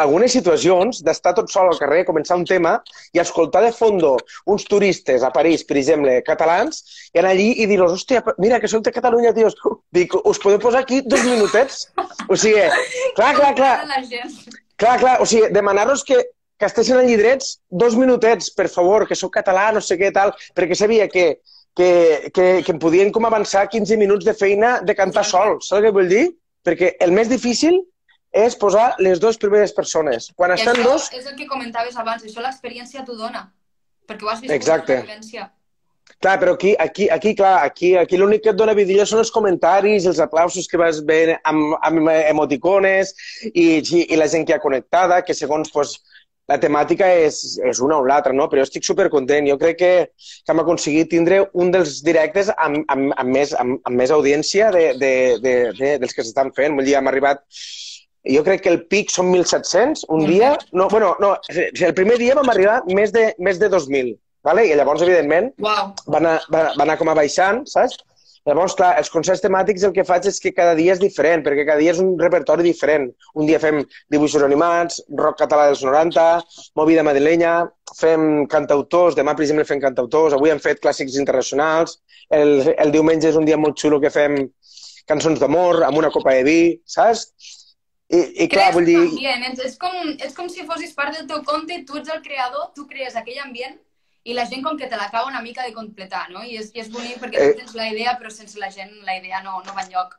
algunes 0.00 0.32
situacions 0.32 1.02
d'estar 1.04 1.32
tot 1.36 1.50
sol 1.52 1.68
al 1.70 1.78
carrer, 1.80 2.04
començar 2.08 2.38
un 2.38 2.46
tema 2.48 2.76
i 3.12 3.20
escoltar 3.22 3.62
de 3.64 3.72
fondo 3.74 4.14
uns 4.46 4.64
turistes 4.70 5.24
a 5.26 5.32
París, 5.34 5.64
per 5.66 5.76
exemple, 5.80 6.16
catalans, 6.26 6.82
i 7.12 7.20
anar 7.20 7.34
allí 7.34 7.50
i 7.58 7.66
dir-los, 7.70 7.92
hòstia, 7.98 8.22
mira, 8.38 8.60
que 8.60 8.70
som 8.70 8.82
de 8.86 8.94
Catalunya, 8.94 9.34
tios. 9.36 9.56
Dic, 9.92 10.14
us 10.24 10.40
podeu 10.42 10.60
posar 10.62 10.84
aquí 10.84 11.02
dos 11.06 11.24
minutets? 11.26 11.88
O 12.28 12.36
sigui, 12.36 12.64
clar, 13.18 13.34
clar, 13.36 13.54
clar. 13.58 13.76
Clar, 14.80 14.96
clar, 15.02 15.16
o 15.20 15.26
sigui, 15.28 15.50
demanar-los 15.52 16.06
que, 16.08 16.22
que 16.60 16.68
estessin 16.68 16.98
allí 17.00 17.16
drets 17.16 17.54
dos 17.70 17.96
minutets, 17.96 18.50
per 18.52 18.68
favor, 18.68 19.06
que 19.08 19.16
sóc 19.16 19.32
català, 19.38 19.70
no 19.72 19.80
sé 19.80 19.96
què, 19.96 20.10
tal, 20.12 20.34
perquè 20.56 20.76
sabia 20.76 21.06
que, 21.08 21.40
que, 21.76 21.92
que, 22.34 22.48
que 22.66 22.74
em 22.74 22.80
podien 22.82 23.12
com 23.14 23.24
avançar 23.24 23.64
15 23.72 23.96
minuts 24.00 24.28
de 24.28 24.34
feina 24.36 24.74
de 24.84 24.96
cantar 24.98 25.24
sol, 25.24 25.56
saps 25.64 25.86
què 25.86 25.94
vull 25.96 26.10
dir? 26.10 26.26
Perquè 26.66 26.98
el 27.00 27.14
més 27.16 27.30
difícil 27.32 27.80
és 28.30 28.58
posar 28.60 28.90
les 29.00 29.22
dues 29.22 29.40
primeres 29.40 29.72
persones. 29.72 30.28
Quan 30.36 30.52
I 30.52 30.60
estan 30.60 30.76
això 30.76 30.90
dos... 30.90 31.08
és 31.16 31.24
el 31.26 31.38
que 31.38 31.48
comentaves 31.48 31.96
abans, 31.96 32.26
això 32.28 32.44
l'experiència 32.44 33.06
t'ho 33.08 33.16
dona, 33.16 33.46
perquè 34.06 34.28
ho 34.28 34.34
has 34.34 34.44
viscut 34.44 34.58
Exacte. 34.60 35.00
amb 35.00 35.08
l'experiència. 35.08 35.48
Clar, 36.20 36.36
però 36.42 36.52
aquí, 36.52 36.74
aquí, 36.78 37.08
aquí 37.08 37.34
clar, 37.34 37.64
aquí, 37.64 37.94
aquí 37.96 38.18
l'únic 38.20 38.42
que 38.44 38.50
et 38.52 38.58
dona 38.58 38.74
vidilla 38.76 39.06
són 39.08 39.22
els 39.22 39.30
comentaris, 39.32 40.04
els 40.10 40.20
aplausos 40.20 40.66
que 40.68 40.76
vas 40.76 40.98
veient 41.06 41.38
amb, 41.48 41.78
amb 41.86 42.10
emoticones 42.12 43.14
i, 43.54 43.80
i, 43.80 44.02
i 44.04 44.18
la 44.18 44.28
gent 44.28 44.44
que 44.44 44.52
ha 44.52 44.60
connectada, 44.60 45.22
que 45.24 45.36
segons 45.38 45.72
pues, 45.72 45.96
la 46.50 46.58
temàtica 46.58 47.08
és, 47.26 47.40
és 47.70 47.80
una 47.84 48.00
o 48.00 48.06
l'altra, 48.06 48.34
no? 48.36 48.48
Però 48.50 48.60
jo 48.60 48.66
estic 48.66 48.86
supercontent. 48.86 49.46
Jo 49.50 49.58
crec 49.60 49.78
que, 49.78 49.92
que 50.44 50.54
hem 50.54 50.62
aconseguit 50.62 51.10
tindre 51.12 51.44
un 51.62 51.70
dels 51.74 52.00
directes 52.06 52.50
amb, 52.56 52.82
amb, 52.90 53.14
amb, 53.14 53.30
més, 53.36 53.54
amb, 53.60 53.78
amb 53.86 54.02
més 54.02 54.10
audiència 54.14 54.72
de, 54.74 54.88
de, 54.98 55.12
de, 55.44 55.54
de, 55.78 55.92
dels 56.02 56.16
que 56.16 56.26
s'estan 56.26 56.50
fent. 56.56 56.74
Vull 56.78 56.88
dir, 56.88 56.96
hem 56.98 57.10
arribat 57.12 57.44
jo 58.28 58.42
crec 58.44 58.64
que 58.66 58.72
el 58.74 58.82
pic 58.92 59.12
són 59.14 59.30
1.700 59.32 60.04
un 60.12 60.26
dia. 60.28 60.52
No, 60.76 60.88
bueno, 60.92 61.14
no, 61.22 61.36
el 61.54 61.94
primer 61.96 62.18
dia 62.20 62.36
vam 62.36 62.50
arribar 62.52 62.80
més 62.90 63.14
de, 63.14 63.30
més 63.38 63.62
de 63.62 63.70
2.000. 63.72 64.12
Vale? 64.44 64.64
I 64.68 64.76
llavors, 64.76 65.02
evidentment, 65.04 65.50
Uau. 65.60 65.90
va 66.08 66.20
anar, 66.20 66.36
va, 66.52 66.62
va 66.72 66.84
anar 66.86 66.96
com 67.00 67.10
a 67.12 67.16
baixant, 67.16 67.62
saps? 67.68 67.98
Llavors, 68.48 68.72
clar, 68.72 68.94
els 68.96 69.10
concerts 69.12 69.42
temàtics 69.44 69.82
el 69.84 69.92
que 69.92 70.04
faig 70.08 70.24
és 70.30 70.38
que 70.40 70.54
cada 70.56 70.72
dia 70.78 70.94
és 70.94 71.00
diferent, 71.02 71.42
perquè 71.44 71.66
cada 71.68 71.82
dia 71.82 71.92
és 71.92 71.98
un 72.00 72.14
repertori 72.20 72.64
diferent. 72.64 73.10
Un 73.36 73.48
dia 73.50 73.60
fem 73.60 73.82
dibuixos 74.12 74.44
animats, 74.46 75.02
rock 75.18 75.42
català 75.42 75.66
dels 75.68 75.82
90, 75.84 76.24
movida 76.80 77.04
madrilenya, 77.04 77.52
fem 77.98 78.46
cantautors, 78.54 79.18
demà, 79.18 79.34
per 79.36 79.44
exemple, 79.44 79.66
fem 79.68 79.82
cantautors, 79.82 80.36
avui 80.36 80.54
hem 80.54 80.62
fet 80.62 80.80
clàssics 80.80 81.18
internacionals, 81.20 81.98
el, 82.32 82.72
el 82.80 82.94
diumenge 82.94 83.28
és 83.28 83.36
un 83.36 83.44
dia 83.44 83.60
molt 83.60 83.76
xulo 83.82 84.00
que 84.00 84.12
fem 84.14 84.38
cançons 85.10 85.42
d'amor 85.42 85.84
amb 85.84 86.00
una 86.00 86.12
copa 86.14 86.38
de 86.38 86.46
vi, 86.48 86.60
saps? 86.88 87.28
I, 88.10 88.24
i 88.46 88.48
clar, 88.48 88.70
Crees 88.70 88.74
vull 88.78 88.88
dir... 88.88 88.98
ambient, 89.04 89.46
és, 89.52 89.62
és, 89.68 89.76
com, 89.84 90.00
és 90.16 90.32
com 90.34 90.48
si 90.50 90.64
fossis 90.66 90.96
part 90.96 91.12
del 91.14 91.28
teu 91.28 91.44
conte, 91.46 91.76
tu 91.86 92.00
ets 92.00 92.16
el 92.16 92.24
creador, 92.24 92.70
tu 92.74 92.88
crees 92.88 93.20
aquell 93.20 93.44
ambient 93.44 93.76
i 94.30 94.36
la 94.36 94.46
gent 94.46 94.62
com 94.66 94.78
que 94.78 94.88
te 94.90 94.98
l'acaba 94.98 95.28
una 95.28 95.42
mica 95.42 95.66
de 95.66 95.74
completar, 95.74 96.28
no? 96.30 96.44
I 96.46 96.60
és, 96.62 96.70
i 96.74 96.84
és 96.84 96.90
bonic 96.92 97.18
perquè 97.22 97.40
Eh. 97.42 97.50
tu 97.50 97.64
tens 97.64 97.74
la 97.78 97.88
idea, 97.90 98.16
però 98.20 98.30
sense 98.30 98.58
la 98.62 98.70
gent 98.70 98.92
la 99.06 99.18
idea 99.18 99.42
no, 99.42 99.58
no 99.66 99.74
va 99.76 99.84
enlloc. 99.86 100.16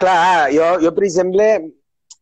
Clar, 0.00 0.48
jo, 0.54 0.70
jo 0.84 0.92
per 0.96 1.04
exemple, 1.04 1.48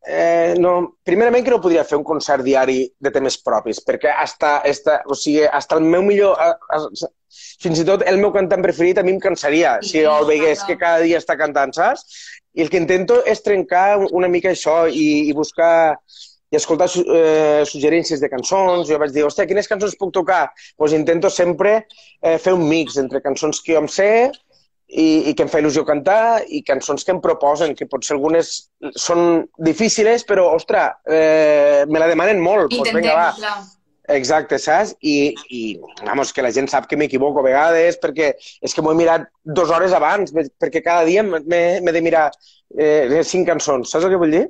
eh, 0.07 0.55
no, 0.59 0.73
primerament 1.05 1.45
que 1.45 1.53
no 1.55 1.61
podria 1.61 1.85
fer 1.85 1.99
un 2.01 2.07
concert 2.07 2.43
diari 2.47 2.81
de 2.99 3.13
temes 3.15 3.39
propis, 3.45 3.81
perquè 3.85 4.15
hasta, 4.25 4.59
hasta, 4.67 5.03
o 5.07 5.15
sigui, 5.15 5.47
hasta 5.47 5.79
el 5.79 5.87
meu 5.87 6.03
millor... 6.03 6.37
A, 6.41 6.57
a, 6.75 7.13
fins 7.61 7.79
i 7.79 7.85
tot 7.85 8.03
el 8.09 8.17
meu 8.19 8.31
cantant 8.33 8.63
preferit 8.65 8.99
a 8.99 9.03
mi 9.05 9.13
em 9.13 9.19
cansaria 9.21 9.75
si 9.85 10.01
jo 10.01 10.15
el 10.23 10.27
veigués 10.31 10.63
que 10.65 10.79
cada 10.81 11.03
dia 11.05 11.19
està 11.21 11.37
cantant, 11.37 11.75
saps? 11.77 12.07
I 12.57 12.65
el 12.65 12.71
que 12.73 12.81
intento 12.81 13.19
és 13.29 13.43
trencar 13.45 13.99
una 14.09 14.31
mica 14.33 14.51
això 14.55 14.79
i, 14.89 15.29
i 15.29 15.35
buscar 15.37 15.99
i 16.51 16.57
escoltar 16.57 16.89
eh, 16.89 17.63
suggerències 17.69 18.21
de 18.23 18.31
cançons. 18.33 18.89
Jo 18.89 18.99
vaig 19.01 19.15
dir, 19.15 19.25
hòstia, 19.27 19.47
quines 19.49 19.69
cançons 19.71 19.97
puc 20.01 20.13
tocar? 20.17 20.47
Doncs 20.49 20.77
pues 20.81 20.97
intento 20.97 21.31
sempre 21.31 21.75
eh, 21.79 22.39
fer 22.39 22.55
un 22.57 22.67
mix 22.69 22.99
entre 23.01 23.23
cançons 23.25 23.61
que 23.65 23.75
jo 23.77 23.83
em 23.85 23.89
sé 23.93 24.11
i, 24.89 25.29
i 25.29 25.35
que 25.37 25.45
em 25.45 25.51
fa 25.53 25.61
il·lusió 25.61 25.85
cantar 25.85 26.45
i 26.49 26.63
cançons 26.65 27.05
que 27.05 27.13
em 27.13 27.21
proposen, 27.25 27.75
que 27.77 27.89
potser 27.91 28.17
algunes 28.17 28.53
són 28.97 29.45
difíciles, 29.61 30.25
però, 30.29 30.49
ostres, 30.57 30.97
eh, 31.13 31.85
me 31.89 32.01
la 32.01 32.09
demanen 32.09 32.41
molt. 32.41 32.71
Doncs 32.73 32.81
Intentem, 32.87 33.03
vinga, 33.03 33.19
va. 33.19 33.35
clar. 33.37 33.59
Exacte, 34.09 34.57
saps? 34.57 34.95
I, 35.05 35.35
i 35.53 35.63
vamos, 36.07 36.33
que 36.33 36.41
la 36.41 36.53
gent 36.57 36.71
sap 36.73 36.87
que 36.89 36.97
m'equivoco 36.97 37.43
a 37.43 37.45
vegades 37.45 37.99
perquè 38.01 38.31
és 38.41 38.73
que 38.73 38.81
m'ho 38.81 38.95
he 38.95 38.97
mirat 38.97 39.27
dues 39.45 39.69
hores 39.69 39.93
abans, 39.93 40.33
perquè 40.33 40.81
cada 40.81 41.05
dia 41.05 41.21
m'he 41.21 41.93
de 41.93 42.05
mirar 42.05 42.31
eh, 42.73 43.21
cinc 43.29 43.51
cançons. 43.51 43.93
Saps 43.93 44.09
el 44.09 44.15
que 44.15 44.23
vull 44.23 44.33
dir? 44.33 44.47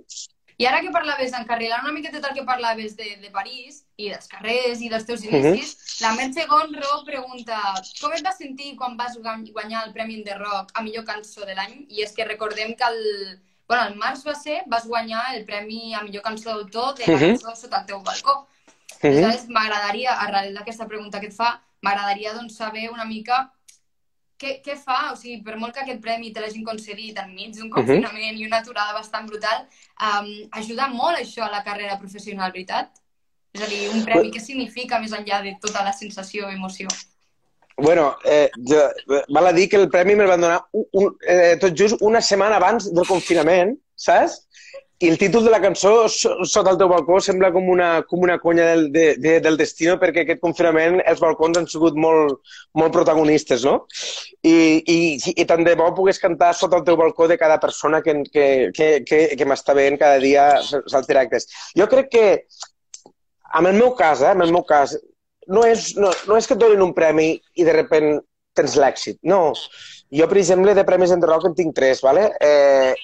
I 0.59 0.66
ara 0.66 0.81
que 0.83 0.90
parlaves 0.90 1.31
d'encarrilar 1.31 1.81
una 1.85 1.92
miqueta 1.94 2.18
del 2.18 2.35
que 2.35 2.42
parlaves 2.42 2.97
de, 2.99 3.16
de 3.23 3.31
París 3.31 3.85
i 3.97 4.09
dels 4.11 4.27
carrers 4.27 4.81
i 4.83 4.88
dels 4.90 5.05
teus 5.07 5.23
Mhm. 5.23 5.37
inicis, 5.55 6.01
la 6.03 6.12
Merche 6.16 6.47
Gonro 6.51 7.05
pregunta 7.07 7.61
com 8.01 8.12
et 8.12 8.23
vas 8.27 8.37
sentir 8.38 8.75
quan 8.77 8.97
vas 8.97 9.16
guany- 9.16 9.53
guanyar 9.53 9.85
el 9.87 9.92
Premi 9.92 10.23
de 10.25 10.35
Rock 10.35 10.73
a 10.75 10.83
millor 10.83 11.05
cançó 11.05 11.47
de 11.47 11.55
l'any? 11.55 11.87
I 11.90 12.03
és 12.03 12.12
que 12.12 12.25
recordem 12.25 12.75
que 12.75 12.85
el, 12.85 13.40
bueno, 13.68 13.85
el 13.87 13.94
març 13.94 14.27
va 14.27 14.35
ser, 14.35 14.62
vas 14.66 14.85
guanyar 14.87 15.37
el 15.37 15.44
Premi 15.44 15.94
a 15.94 16.03
millor 16.03 16.23
cançó 16.23 16.51
d'autor 16.55 16.97
de 16.97 17.07
la 17.07 17.18
Mhm. 17.18 17.38
cançó 17.38 17.55
Sota 17.55 17.81
el 17.81 17.87
teu 17.87 18.03
balcó. 18.03 18.49
Mhm. 19.03 19.12
Aleshores, 19.12 19.49
m'agradaria, 19.49 20.12
arrel 20.18 20.55
d'aquesta 20.55 20.88
pregunta 20.88 21.21
que 21.21 21.27
et 21.27 21.33
fa, 21.33 21.62
m'agradaria 21.83 22.35
doncs, 22.35 22.57
saber 22.57 22.90
una 22.90 23.05
mica 23.05 23.53
què, 24.38 24.55
què 24.64 24.77
fa, 24.79 24.98
o 25.12 25.16
sigui, 25.18 25.40
per 25.44 25.59
molt 25.59 25.74
que 25.74 25.83
aquest 25.83 26.01
premi 26.05 26.33
te 26.33 26.42
l'hagin 26.42 26.64
concedit 26.66 27.18
enmig 27.22 27.57
d'un 27.57 27.70
confinament 27.74 28.38
i 28.38 28.46
una 28.46 28.62
aturada 28.62 28.94
bastant 28.96 29.27
brutal, 29.31 29.66
um, 30.11 30.31
ajuda 30.62 30.88
molt 30.94 31.20
això 31.20 31.44
a 31.46 31.53
la 31.53 31.64
carrera 31.66 31.98
professional, 32.01 32.55
veritat? 32.55 33.03
És 33.57 33.64
a 33.64 33.68
dir, 33.70 33.85
un 33.90 34.05
premi, 34.07 34.31
què 34.35 34.42
significa 34.42 35.01
més 35.03 35.14
enllà 35.16 35.42
de 35.44 35.57
tota 35.62 35.83
la 35.85 35.94
sensació 35.96 36.46
o 36.46 36.53
emoció? 36.55 36.88
Bueno, 37.79 38.16
eh, 38.27 38.48
jo, 38.68 38.81
val 39.35 39.46
a 39.51 39.55
dir 39.55 39.68
que 39.70 39.79
el 39.79 39.88
premi 39.90 40.16
me'l 40.18 40.31
van 40.31 40.42
donar 40.42 40.59
un, 40.74 40.87
un, 40.98 41.12
eh, 41.22 41.55
tot 41.62 41.77
just 41.79 42.03
una 42.03 42.20
setmana 42.20 42.59
abans 42.59 42.88
del 42.90 43.07
confinament, 43.07 43.77
saps? 43.94 44.40
I 44.99 45.09
el 45.13 45.19
títol 45.19 45.45
de 45.45 45.51
la 45.53 45.61
cançó, 45.63 46.09
So- 46.11 46.45
Sota 46.45 46.73
el 46.73 46.79
teu 46.81 46.89
balcó, 46.91 47.21
sembla 47.23 47.53
com 47.55 47.69
una, 47.71 48.03
com 48.03 48.25
una 48.27 48.39
conya 48.43 48.65
del, 48.73 48.89
de, 48.91 49.05
de, 49.23 49.37
del 49.45 49.57
destino 49.57 49.95
perquè 50.01 50.25
aquest 50.25 50.41
confinament 50.43 50.97
els 51.07 51.21
balcons 51.23 51.61
han 51.61 51.69
sigut 51.71 51.95
molt, 51.95 52.41
molt 52.75 52.93
protagonistes, 52.97 53.63
no? 53.69 53.77
I, 54.43 54.57
i, 54.83 54.97
i 55.37 55.45
tant 55.47 55.63
de 55.63 55.77
bo 55.79 55.87
pogués 55.95 56.19
cantar 56.19 56.51
Sota 56.59 56.81
el 56.81 56.87
teu 56.89 56.99
balcó 56.99 57.29
de 57.31 57.39
cada 57.39 57.61
persona 57.63 58.01
que, 58.03 58.17
que, 58.33 58.47
que, 58.75 58.89
que, 59.07 59.21
que 59.39 59.47
m'està 59.47 59.77
veient 59.79 60.01
cada 60.01 60.19
dia 60.19 60.49
als 60.59 61.07
directes. 61.07 61.47
Jo 61.79 61.87
crec 61.87 62.11
que, 62.17 62.27
en 63.61 63.71
el 63.71 63.79
meu 63.79 63.95
cas, 63.95 64.25
eh, 64.27 64.33
en 64.35 64.43
el 64.43 64.51
meu 64.53 64.65
cas, 64.67 64.97
no 65.47 65.63
és, 65.65 65.93
no, 65.97 66.11
no 66.27 66.37
és 66.41 66.51
que 66.51 66.59
et 66.59 66.61
donin 66.61 66.83
un 66.85 66.97
premi 66.97 67.37
i 67.55 67.65
de 67.69 67.77
repent 67.77 68.19
tens 68.59 68.75
l'èxit. 68.75 69.21
No. 69.23 69.53
Jo, 70.11 70.27
per 70.27 70.41
exemple, 70.43 70.75
de 70.75 70.85
premis 70.89 71.15
en 71.15 71.23
Rock 71.23 71.47
en 71.47 71.55
tinc 71.55 71.71
tres, 71.77 72.03
¿vale? 72.03 72.33
Eh, 72.43 72.97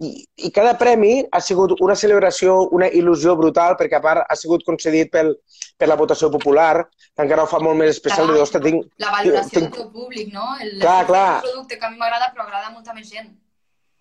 i, 0.00 0.10
i 0.46 0.50
cada 0.54 0.74
premi 0.78 1.24
ha 1.30 1.40
sigut 1.40 1.74
una 1.84 1.94
celebració, 1.98 2.56
una 2.74 2.88
il·lusió 2.90 3.34
brutal, 3.38 3.76
perquè 3.78 3.98
a 3.98 4.04
part 4.04 4.24
ha 4.28 4.36
sigut 4.36 4.64
concedit 4.66 5.10
pel, 5.14 5.34
per 5.78 5.88
la 5.88 5.96
votació 5.96 6.30
popular, 6.34 6.84
que 7.14 7.24
encara 7.26 7.44
ho 7.44 7.50
fa 7.50 7.60
molt 7.62 7.78
més 7.80 7.90
especial. 7.96 8.26
Clar. 8.30 8.46
de, 8.52 8.62
tinc, 8.70 8.86
La 8.98 9.10
valoració 9.16 9.60
tinc- 9.60 9.76
del 9.76 9.90
públic, 9.92 10.32
no? 10.34 10.46
El, 10.62 10.78
Clar, 10.80 11.00
el 11.02 11.06
clar. 11.12 11.26
producte 11.42 11.78
que 11.78 11.86
a 11.86 11.90
mi 11.90 11.98
m'agrada, 11.98 12.32
però 12.34 12.46
agrada 12.46 12.68
a 12.68 12.74
molta 12.74 12.94
més 12.94 13.10
gent. 13.10 13.30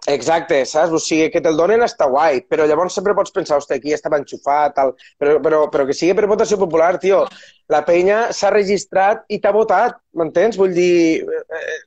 Exacte, 0.07 0.61
saps? 0.65 0.93
O 0.95 0.99
sigui, 1.03 1.25
que 1.33 1.41
te'l 1.43 1.57
donen 1.59 1.81
està 1.83 2.05
guai, 2.07 2.37
però 2.47 2.63
llavors 2.69 2.93
sempre 2.95 3.15
pots 3.17 3.33
pensar, 3.35 3.57
ostres, 3.59 3.81
aquí 3.81 3.91
estava 3.91 4.15
enxufat, 4.21 4.75
tal, 4.77 4.93
però, 5.19 5.33
però, 5.43 5.59
però 5.73 5.85
que 5.89 5.95
sigui 5.97 6.13
per 6.15 6.29
votació 6.31 6.55
popular, 6.61 6.93
tio. 7.01 7.25
La 7.67 7.81
penya 7.83 8.31
s'ha 8.31 8.51
registrat 8.53 9.25
i 9.27 9.41
t'ha 9.43 9.51
votat, 9.51 9.97
m'entens? 10.15 10.55
Vull 10.55 10.71
dir, 10.77 11.25
eh, 11.27 11.79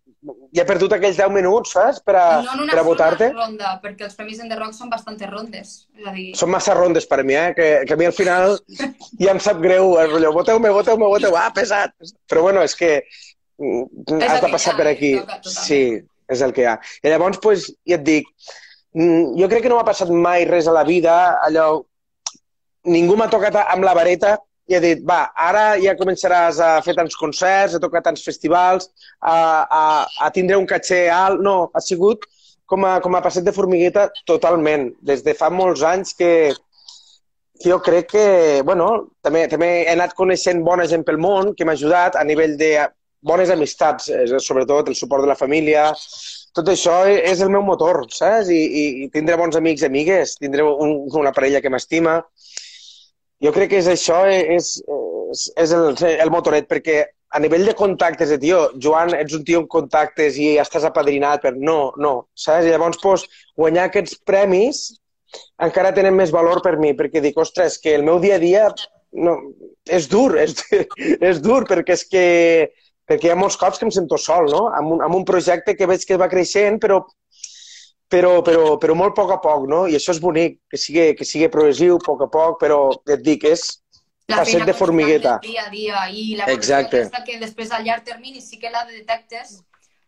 ja 0.56 0.62
ha 0.64 0.68
perdut 0.68 0.92
aquells 0.96 1.16
10 1.18 1.32
minuts, 1.34 1.72
saps? 1.76 2.00
Per 2.06 2.14
a, 2.18 2.24
no 2.44 2.52
en 2.56 2.62
una 2.66 2.72
per 2.74 2.80
a 2.80 2.84
votar-te. 2.86 3.28
ronda, 3.34 3.72
perquè 3.82 4.06
els 4.08 4.14
premis 4.18 4.40
en 4.42 4.48
The 4.50 4.58
Rock 4.58 4.74
són 4.76 4.90
bastantes 4.92 5.30
rondes. 5.30 5.72
És 5.98 6.06
a 6.06 6.14
dir, 6.16 6.28
Són 6.38 6.50
massa 6.52 6.74
rondes 6.74 7.06
per 7.10 7.20
a 7.20 7.26
mi, 7.26 7.34
eh? 7.38 7.50
Que, 7.56 7.68
que 7.86 7.94
a 7.94 8.00
mi 8.00 8.08
al 8.08 8.14
final 8.16 8.56
ja 9.20 9.34
em 9.34 9.40
sap 9.42 9.60
greu 9.62 9.96
el 10.02 10.10
rotllo. 10.14 10.32
Voteu-me, 10.36 10.70
voteu-me, 10.74 11.10
voteu 11.16 11.36
Ah, 11.40 11.50
pesat! 11.54 11.94
Però 12.30 12.42
bueno, 12.48 12.62
és 12.66 12.74
que 12.76 13.02
mm, 13.58 14.16
És 14.20 14.30
has 14.30 14.40
de 14.42 14.50
passar 14.52 14.74
ha, 14.74 14.80
per 14.80 14.88
aquí. 14.92 15.14
toca, 15.20 15.38
totalment. 15.42 15.66
Sí, 15.66 15.82
és 16.30 16.42
el 16.46 16.52
que 16.56 16.62
hi 16.66 16.68
ha. 16.72 16.76
I 17.04 17.12
llavors, 17.14 17.38
pues, 17.42 17.68
ja 17.88 17.96
et 18.00 18.04
dic, 18.06 18.28
mm, 18.94 19.36
jo 19.40 19.48
crec 19.52 19.62
que 19.66 19.72
no 19.72 19.78
m'ha 19.80 19.88
passat 19.88 20.10
mai 20.10 20.44
res 20.48 20.68
a 20.70 20.76
la 20.76 20.84
vida, 20.88 21.20
allò... 21.46 21.82
Ningú 22.88 23.12
m'ha 23.20 23.26
tocat 23.28 23.58
amb 23.60 23.84
la 23.84 23.92
vareta 23.92 24.38
i 24.70 24.76
ha 24.76 24.80
dit, 24.82 25.00
va, 25.06 25.24
ara 25.34 25.64
ja 25.82 25.96
començaràs 25.98 26.60
a 26.62 26.70
fer 26.84 26.94
tants 26.98 27.16
concerts, 27.18 27.74
a 27.74 27.82
tocar 27.82 28.04
tants 28.06 28.22
festivals, 28.22 28.90
a, 29.18 29.34
a, 29.66 29.82
a 30.26 30.30
tindre 30.34 30.58
un 30.60 30.68
caché 30.70 31.08
alt... 31.10 31.42
No, 31.42 31.56
ha 31.74 31.82
sigut 31.82 32.26
com 32.70 32.86
a, 32.86 32.98
com 33.02 33.16
a 33.18 33.22
passet 33.24 33.46
de 33.46 33.54
formigueta 33.56 34.06
totalment. 34.30 34.90
Des 35.02 35.24
de 35.26 35.34
fa 35.34 35.50
molts 35.50 35.82
anys 35.86 36.14
que, 36.14 36.32
que 37.58 37.72
jo 37.72 37.80
crec 37.82 38.12
que, 38.14 38.26
bueno, 38.66 38.90
també, 39.26 39.48
també 39.50 39.72
he 39.82 39.94
anat 39.96 40.14
coneixent 40.18 40.62
bona 40.66 40.86
gent 40.90 41.02
pel 41.08 41.18
món 41.18 41.54
que 41.58 41.66
m'ha 41.66 41.74
ajudat 41.78 42.20
a 42.20 42.26
nivell 42.28 42.54
de 42.60 42.76
bones 43.26 43.50
amistats, 43.52 44.08
eh, 44.08 44.38
sobretot 44.38 44.88
el 44.88 44.96
suport 44.96 45.26
de 45.26 45.28
la 45.28 45.36
família, 45.36 45.90
tot 46.56 46.70
això 46.70 47.02
és 47.10 47.42
el 47.44 47.50
meu 47.52 47.62
motor, 47.62 48.04
saps? 48.10 48.48
I, 48.50 48.58
i, 48.58 48.84
i 49.04 49.10
tindré 49.14 49.36
bons 49.38 49.58
amics 49.58 49.84
i 49.84 49.90
amigues, 49.90 50.38
tindré 50.40 50.64
un, 50.66 50.96
una 51.20 51.34
parella 51.36 51.60
que 51.62 51.70
m'estima. 51.70 52.20
Jo 53.44 53.52
crec 53.56 53.72
que 53.72 53.80
és 53.80 53.88
això, 53.88 54.20
és, 54.28 54.74
és, 54.84 55.46
és 55.64 55.72
el, 55.76 55.94
el 56.10 56.32
motoret, 56.32 56.68
perquè 56.68 57.04
a 57.30 57.40
nivell 57.40 57.64
de 57.64 57.74
contactes, 57.78 58.32
de 58.32 58.38
tio, 58.42 58.64
Joan, 58.82 59.14
ets 59.16 59.36
un 59.38 59.44
tio 59.46 59.62
en 59.62 59.68
contactes 59.70 60.36
i 60.36 60.54
ja 60.56 60.64
estàs 60.66 60.84
apadrinat, 60.88 61.44
però 61.44 61.54
no, 61.56 61.78
no, 62.02 62.14
saps? 62.34 62.66
I 62.66 62.74
llavors, 62.74 62.98
pues, 63.02 63.26
guanyar 63.58 63.86
aquests 63.88 64.18
premis 64.26 64.88
encara 65.62 65.92
tenen 65.94 66.16
més 66.18 66.32
valor 66.34 66.62
per 66.64 66.74
mi, 66.82 66.90
perquè 66.98 67.22
dic, 67.22 67.38
ostres, 67.38 67.78
que 67.78 67.94
el 67.94 68.02
meu 68.06 68.18
dia 68.22 68.36
a 68.36 68.42
dia 68.42 68.66
no, 69.12 69.36
és 69.86 70.08
dur, 70.10 70.34
és, 70.42 70.56
és 71.30 71.40
dur, 71.44 71.62
perquè 71.70 71.96
és 71.96 72.06
que 72.10 72.24
perquè 73.10 73.26
hi 73.26 73.32
ha 73.32 73.38
molts 73.38 73.56
cops 73.58 73.78
que 73.78 73.86
em 73.88 73.90
sento 73.94 74.18
sol, 74.22 74.46
no? 74.50 74.68
Amb 74.74 74.94
un, 74.94 75.00
amb 75.02 75.16
un 75.18 75.24
projecte 75.26 75.74
que 75.74 75.88
veig 75.90 76.04
que 76.06 76.18
va 76.20 76.30
creixent, 76.30 76.78
però, 76.82 77.00
però, 78.10 78.40
però, 78.42 78.76
però 78.82 78.94
molt 78.98 79.12
a 79.14 79.20
poc 79.22 79.30
a 79.32 79.38
poc, 79.42 79.68
no? 79.70 79.84
I 79.86 79.94
això 79.98 80.10
és 80.14 80.20
bonic, 80.20 80.58
que 80.70 80.76
sigui, 80.80 81.14
que 81.16 81.24
sigui 81.24 81.48
progressiu, 81.48 81.96
a 81.96 82.04
poc 82.04 82.22
a 82.26 82.28
poc, 82.32 82.58
però 82.60 82.80
et 83.08 83.22
dic, 83.22 83.44
és 83.44 83.64
La 84.28 84.38
passet 84.38 84.52
feina 84.60 84.66
de 84.66 84.74
formigueta. 84.78 85.38
dia 85.42 85.64
a 85.66 85.70
dia 85.70 86.04
i 86.10 86.36
la 86.36 86.44
Exacte. 86.52 87.08
que 87.26 87.38
després 87.40 87.70
a 87.72 87.80
llarg 87.82 88.04
termini 88.04 88.40
sí 88.40 88.58
que 88.58 88.70
la 88.70 88.84
detectes, 88.84 89.62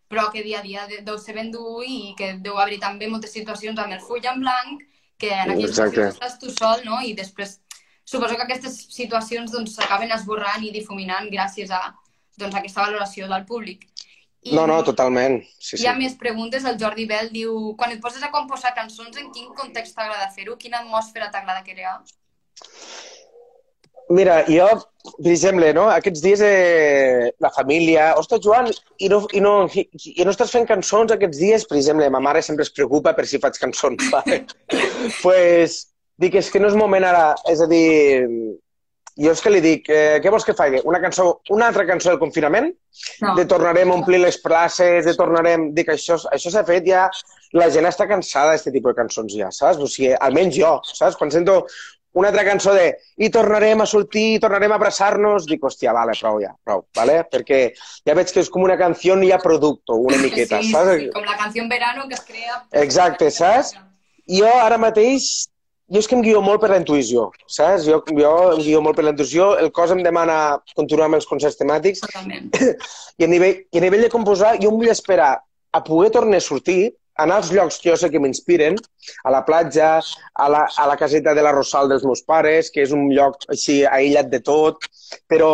però 0.09 0.31
que 0.31 0.43
dia 0.43 0.59
a 0.61 0.63
dia 0.63 0.87
de- 0.87 1.01
deu 1.03 1.19
ser 1.19 1.35
ben 1.35 1.51
dur 1.51 1.83
i 1.87 2.15
que 2.17 2.35
deu 2.39 2.59
haver 2.59 2.79
també 2.79 3.09
moltes 3.09 3.33
situacions 3.33 3.79
amb 3.79 3.93
el 3.93 4.01
full 4.01 4.21
en 4.25 4.41
blanc, 4.41 4.83
que 5.19 5.31
en 5.33 5.51
aquelles 5.51 5.71
Exacte. 5.71 5.91
situacions 6.13 6.19
estàs 6.21 6.39
tu 6.39 6.51
sol, 6.51 6.81
no? 6.85 7.01
I 7.03 7.15
després 7.15 7.61
suposo 8.05 8.37
que 8.37 8.43
aquestes 8.43 8.87
situacions 8.91 9.51
doncs 9.51 9.75
s'acaben 9.75 10.11
esborrant 10.13 10.63
i 10.63 10.71
difuminant 10.71 11.29
gràcies 11.31 11.71
a 11.71 11.95
doncs, 12.37 12.55
aquesta 12.55 12.83
valoració 12.83 13.29
del 13.29 13.45
públic. 13.45 13.87
I 14.43 14.57
No, 14.57 14.67
no, 14.67 14.81
totalment. 14.83 15.41
Sí, 15.59 15.77
Hi 15.77 15.85
sí. 15.85 15.87
ha 15.87 15.95
més 15.95 16.17
preguntes. 16.19 16.65
El 16.67 16.79
Jordi 16.81 17.07
Bell 17.07 17.31
diu 17.31 17.75
quan 17.79 17.95
et 17.95 18.01
poses 18.03 18.23
a 18.27 18.33
composar 18.35 18.75
cançons, 18.75 19.15
en 19.21 19.31
quin 19.35 19.53
context 19.55 19.95
t'agrada 19.95 20.33
fer-ho? 20.35 20.57
Quina 20.59 20.83
atmosfera 20.83 21.31
t'agrada 21.31 21.63
crear? 21.67 22.01
Mira, 24.13 24.41
jo, 24.51 24.67
per 25.23 25.31
exemple, 25.31 25.69
no, 25.77 25.87
aquests 25.93 26.25
dies 26.25 26.43
eh, 26.45 27.31
la 27.41 27.53
família... 27.55 28.11
Ostres, 28.19 28.43
Joan, 28.45 28.69
i 28.99 29.09
no, 29.13 29.23
i, 29.33 29.41
no, 29.45 29.55
i, 29.79 29.87
i 30.11 30.27
no 30.27 30.35
estàs 30.35 30.51
fent 30.53 30.67
cançons 30.69 31.15
aquests 31.15 31.39
dies? 31.39 31.69
Per 31.69 31.79
exemple, 31.79 32.11
ma 32.11 32.21
mare 32.21 32.43
sempre 32.43 32.67
es 32.67 32.75
preocupa 32.75 33.15
per 33.17 33.29
si 33.31 33.41
faig 33.43 33.57
cançons. 33.63 34.11
Vale? 34.15 34.43
pues, 35.23 35.79
dic, 36.21 36.37
és 36.43 36.51
que 36.51 36.61
no 36.61 36.69
és 36.73 36.79
moment 36.79 37.07
ara. 37.09 37.31
És 37.53 37.63
a 37.63 37.71
dir, 37.71 38.27
jo 39.21 39.33
és 39.33 39.43
que 39.45 39.53
li 39.53 39.61
dic, 39.61 39.89
eh, 39.93 40.19
què 40.25 40.31
vols 40.33 40.45
que 40.49 40.55
faci? 40.57 40.81
Una 40.89 41.01
cançó, 41.03 41.27
una 41.53 41.69
altra 41.69 41.85
cançó 41.89 42.11
del 42.11 42.21
confinament? 42.21 42.71
No. 43.21 43.35
De 43.37 43.45
tornarem 43.49 43.91
a 43.91 43.97
omplir 44.01 44.23
les 44.23 44.39
places, 44.41 45.05
de 45.05 45.17
tornarem... 45.19 45.71
Dic, 45.77 45.93
això, 45.93 46.19
això 46.33 46.53
s'ha 46.53 46.67
fet 46.69 46.89
ja... 46.89 47.09
La 47.53 47.67
gent 47.69 47.85
està 47.85 48.07
cansada 48.09 48.55
d'aquest 48.55 48.73
tipus 48.73 48.95
de 48.95 48.97
cançons 48.97 49.35
ja, 49.37 49.51
saps? 49.53 49.77
O 49.77 49.85
sigui, 49.85 50.15
almenys 50.17 50.57
jo, 50.57 50.71
saps? 50.89 51.19
Quan 51.21 51.29
sento 51.35 51.59
una 52.17 52.29
altra 52.29 52.45
cançó 52.45 52.73
de 52.73 52.87
i 53.21 53.29
tornarem 53.33 53.81
a 53.85 53.87
sortir, 53.87 54.25
i 54.37 54.41
tornarem 54.41 54.73
a 54.73 54.79
abraçar-nos, 54.81 55.45
dic, 55.49 55.61
hòstia, 55.65 55.93
vale, 55.97 56.17
prou 56.21 56.41
ja, 56.41 56.53
prou, 56.65 56.87
vale? 56.97 57.19
Perquè 57.29 57.61
ja 58.09 58.17
veig 58.17 58.33
que 58.33 58.41
és 58.41 58.51
com 58.53 58.65
una 58.65 58.79
canció 58.81 59.17
ja 59.21 59.39
producto, 59.41 59.97
una 59.97 60.17
miqueta, 60.21 60.63
sí, 60.63 60.73
saps? 60.73 60.97
Sí, 60.97 61.11
com 61.13 61.29
la 61.29 61.37
canció 61.37 61.63
en 61.63 61.69
verano 61.69 62.09
que 62.09 62.15
es 62.15 62.25
crea... 62.25 62.63
Exacte, 62.73 63.31
saps? 63.31 63.75
Jo 64.29 64.49
ara 64.49 64.79
mateix, 64.79 65.52
jo 65.93 66.01
és 66.01 66.09
que 66.09 66.17
em 66.17 66.23
guio 66.25 66.41
molt 66.45 66.63
per 66.63 66.71
la 66.73 66.79
intuïció, 66.81 67.27
saps? 67.45 67.85
Jo, 67.85 68.01
jo 68.17 68.33
em 68.55 68.63
guio 68.65 68.81
molt 68.85 68.97
per 68.97 69.05
la 69.05 69.13
intuïció, 69.13 69.53
el 69.61 69.71
cos 69.77 69.93
em 69.93 70.03
demana 70.05 70.37
continuar 70.77 71.11
amb 71.11 71.19
els 71.21 71.29
concerts 71.29 71.61
temàtics 71.61 72.01
Totalment. 72.07 72.51
i 73.21 73.27
a 73.27 73.31
nivell, 73.31 73.63
i 73.69 73.81
a 73.81 73.85
nivell 73.85 74.07
de 74.07 74.11
composar 74.13 74.57
jo 74.63 74.73
em 74.73 74.81
vull 74.81 74.93
esperar 74.93 75.35
a 75.73 75.81
poder 75.85 76.11
tornar 76.17 76.41
a 76.41 76.45
sortir, 76.45 76.95
anar 77.23 77.41
als 77.41 77.51
llocs 77.53 77.79
que 77.81 77.91
jo 77.91 77.97
sé 78.01 78.09
que 78.13 78.21
m'inspiren, 78.21 78.79
a 79.25 79.33
la 79.35 79.43
platja, 79.45 79.99
a 80.33 80.47
la, 80.49 80.63
a 80.65 80.87
la 80.89 80.97
caseta 81.01 81.35
de 81.37 81.45
la 81.45 81.53
Rosal 81.53 81.91
dels 81.93 82.07
meus 82.09 82.25
pares, 82.25 82.71
que 82.73 82.85
és 82.85 82.95
un 82.97 83.11
lloc 83.13 83.45
així 83.53 83.83
aïllat 83.89 84.33
de 84.33 84.41
tot, 84.45 84.89
però 85.29 85.53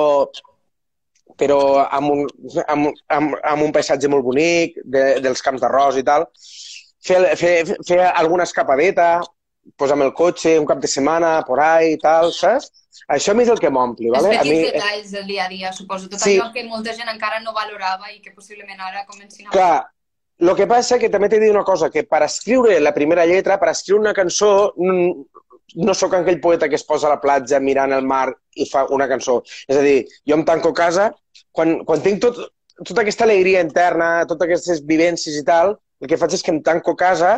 però 1.38 1.58
amb 1.86 2.10
un, 2.10 2.22
amb, 2.66 2.88
amb, 3.14 3.34
amb 3.46 3.62
un 3.62 3.70
paisatge 3.74 4.10
molt 4.10 4.24
bonic, 4.26 4.78
de, 4.82 5.02
dels 5.22 5.42
camps 5.44 5.62
d'arròs 5.62 6.00
i 6.00 6.02
tal. 6.02 6.24
Fer, 7.06 7.20
fer, 7.38 7.52
fer 7.86 8.00
alguna 8.08 8.42
escapadeta, 8.48 9.20
posar 9.76 9.98
el 10.02 10.12
cotxe 10.14 10.58
un 10.58 10.66
cap 10.66 10.78
de 10.80 10.88
setmana, 10.88 11.44
por 11.46 11.60
ahí 11.60 11.92
i 11.94 11.98
tal, 11.98 12.32
saps? 12.32 12.70
Això 13.08 13.32
a 13.32 13.34
mi 13.34 13.44
és 13.44 13.50
el 13.52 13.60
que 13.60 13.70
m'ompli, 13.70 14.08
Els 14.08 14.16
¿vale? 14.16 14.36
A 14.36 14.42
petits 14.42 14.56
mi, 14.56 14.70
detalls 14.72 15.10
del 15.12 15.26
dia 15.26 15.44
a 15.44 15.48
dia, 15.48 15.72
suposo. 15.72 16.08
Tot 16.08 16.20
Sí. 16.20 16.38
allò 16.38 16.52
que 16.52 16.64
molta 16.64 16.94
gent 16.94 17.08
encara 17.08 17.40
no 17.40 17.52
valorava 17.52 18.10
i 18.12 18.20
que 18.20 18.32
possiblement 18.34 18.80
ara 18.80 19.04
comencin 19.06 19.46
a... 19.46 19.50
Clar, 19.50 19.86
el 20.38 20.54
que 20.56 20.66
passa 20.66 20.98
que 20.98 21.08
també 21.10 21.28
t'he 21.28 21.40
dir 21.40 21.50
una 21.50 21.64
cosa, 21.64 21.90
que 21.90 22.04
per 22.04 22.22
escriure 22.22 22.78
la 22.80 22.92
primera 22.94 23.24
lletra, 23.26 23.58
per 23.58 23.70
escriure 23.70 24.00
una 24.00 24.14
cançó, 24.14 24.72
no, 24.76 25.24
no 25.76 25.94
sóc 25.94 26.14
aquell 26.14 26.40
poeta 26.40 26.68
que 26.68 26.76
es 26.76 26.84
posa 26.84 27.06
a 27.08 27.14
la 27.14 27.20
platja 27.20 27.60
mirant 27.60 27.92
el 27.92 28.06
mar 28.06 28.32
i 28.56 28.66
fa 28.68 28.86
una 28.90 29.08
cançó. 29.08 29.42
És 29.68 29.76
a 29.76 29.82
dir, 29.82 30.06
jo 30.26 30.34
em 30.34 30.44
tanco 30.44 30.70
a 30.70 30.74
casa, 30.74 31.12
quan, 31.52 31.84
quan 31.84 32.02
tinc 32.02 32.20
tot, 32.22 32.38
tota 32.84 33.02
aquesta 33.02 33.24
alegria 33.24 33.60
interna, 33.60 34.24
totes 34.26 34.46
aquestes 34.46 34.84
vivències 34.86 35.36
i 35.38 35.44
tal, 35.44 35.76
el 36.00 36.08
que 36.08 36.16
faig 36.18 36.34
és 36.34 36.42
que 36.42 36.50
em 36.54 36.62
tanco 36.62 36.92
a 36.94 36.96
casa 36.96 37.32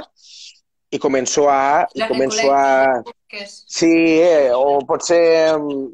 i 0.90 0.98
començo 0.98 1.46
a... 1.50 1.86
I 1.94 2.06
començo 2.10 2.50
a... 2.52 3.02
Sí, 3.46 3.90
eh, 4.20 4.50
o 4.54 4.80
pot 4.86 5.04
ser... 5.06 5.22
mm, 5.58 5.88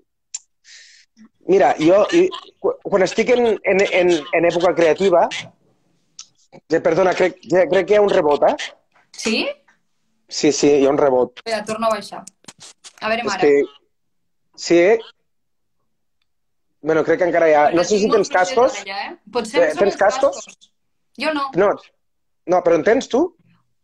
Mira, 1.47 1.75
jo, 1.79 2.01
i, 2.11 2.25
quan 2.83 3.05
estic 3.07 3.29
en, 3.31 3.45
en, 3.63 3.83
en, 3.95 4.09
en 4.35 4.47
època 4.49 4.73
creativa, 4.75 5.29
eh, 6.59 6.81
perdona, 6.83 7.13
crec, 7.15 7.37
crec 7.47 7.87
que 7.87 7.95
hi 7.95 7.99
ha 8.01 8.03
un 8.03 8.11
rebot, 8.11 8.43
eh? 8.49 8.57
Sí? 9.15 9.37
Sí, 10.27 10.51
sí, 10.51 10.73
hi 10.81 10.89
ha 10.89 10.91
un 10.91 10.99
rebot. 10.99 11.39
Espera, 11.45 11.61
torno 11.69 11.87
a 11.87 11.93
baixar. 11.95 12.25
A 12.99 13.13
veure, 13.13 13.23
És 13.23 13.29
mare. 13.31 13.47
que... 13.47 13.63
Sí, 14.59 14.81
eh? 14.81 14.99
Bueno, 16.83 17.05
crec 17.07 17.21
que 17.23 17.29
encara 17.31 17.47
hi 17.51 17.55
ha... 17.55 17.65
No 17.77 17.85
sé 17.87 18.01
si 18.03 18.11
tens 18.11 18.33
cascos. 18.33 18.81
Allà, 18.83 18.99
eh? 19.07 19.15
Potser 19.31 19.63
Eh, 19.63 19.71
tens 19.77 19.87
els 19.87 20.01
cascos? 20.03 20.43
Jo 21.21 21.31
no. 21.37 21.47
No, 21.55 21.71
no, 22.51 22.63
però 22.67 22.75
en 22.81 22.83
tens 22.91 23.07
tu? 23.13 23.23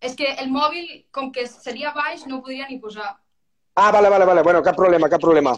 És 0.02 0.16
que 0.18 0.26
el 0.42 0.50
mòbil, 0.50 0.88
com 1.14 1.30
que 1.34 1.46
seria 1.46 1.92
baix, 1.94 2.24
no 2.26 2.40
ho 2.40 2.42
podria 2.42 2.66
ni 2.68 2.80
posar. 2.82 3.12
Ah, 3.74 3.90
vale, 3.94 4.10
vale, 4.10 4.26
vale. 4.26 4.42
Bueno, 4.42 4.62
cap 4.62 4.76
problema, 4.76 5.08
cap 5.08 5.20
problema. 5.20 5.54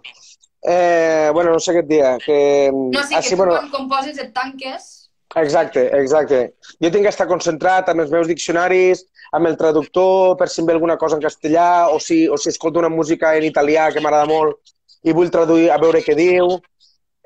Eh, 0.64 1.30
bueno, 1.32 1.52
no 1.52 1.60
sé 1.60 1.72
què 1.74 1.82
et 1.82 1.88
dia. 1.88 2.10
Que... 2.24 2.36
No, 2.72 3.02
sí, 3.02 3.16
ah, 3.16 3.22
que 3.22 3.32
tu 3.32 3.40
bueno, 3.40 3.56
quan 3.56 3.72
composes 3.72 4.20
et 4.20 4.34
tanques... 4.36 4.92
Exacte, 5.34 5.88
exacte. 5.98 6.38
Jo 6.78 6.90
tinc 6.94 7.08
que 7.08 7.10
estar 7.10 7.26
concentrat 7.26 7.88
amb 7.90 8.04
els 8.04 8.12
meus 8.12 8.28
diccionaris, 8.30 9.02
amb 9.34 9.48
el 9.48 9.56
traductor, 9.58 10.36
per 10.38 10.46
si 10.46 10.60
em 10.62 10.68
ve 10.68 10.76
alguna 10.76 10.94
cosa 11.00 11.18
en 11.18 11.24
castellà, 11.24 11.88
o 11.90 11.98
si, 11.98 12.20
o 12.28 12.38
si 12.38 12.52
escolto 12.52 12.78
una 12.78 12.92
música 12.92 13.32
en 13.34 13.48
italià 13.48 13.88
que 13.90 14.04
m'agrada 14.04 14.28
molt 14.30 14.60
i 15.02 15.16
vull 15.16 15.32
traduir 15.34 15.72
a 15.74 15.80
veure 15.82 16.04
què 16.04 16.14
diu. 16.18 16.60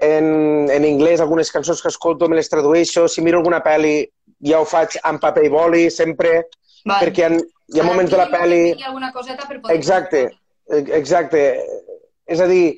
En, 0.01 0.25
en 0.71 0.87
anglès, 0.87 1.21
algunes 1.21 1.51
cançons 1.53 1.83
que 1.83 1.93
escolto 1.93 2.31
me 2.31 2.39
les 2.39 2.49
tradueixo. 2.49 3.05
Si 3.11 3.21
miro 3.27 3.43
alguna 3.43 3.61
pel·li, 3.61 4.07
ja 4.47 4.63
ho 4.63 4.67
faig 4.67 4.97
amb 5.05 5.21
paper 5.21 5.45
i 5.45 5.53
boli, 5.53 5.85
sempre, 5.93 6.47
Vale. 6.89 7.07
perquè 7.07 7.25
hi 7.25 7.29
ha, 7.29 7.41
hi 7.75 7.81
ha 7.81 7.87
moments 7.87 8.13
de 8.13 8.21
la 8.21 8.29
pel·li... 8.33 8.61
Hi 8.73 8.85
ha 8.85 8.91
alguna 8.93 9.13
coseta 9.15 9.47
per 9.47 9.61
poder... 9.61 9.77
Exacte, 9.77 10.25
e- 10.73 10.85
exacte. 10.99 11.43
És 12.29 12.43
a 12.45 12.49
dir, 12.51 12.77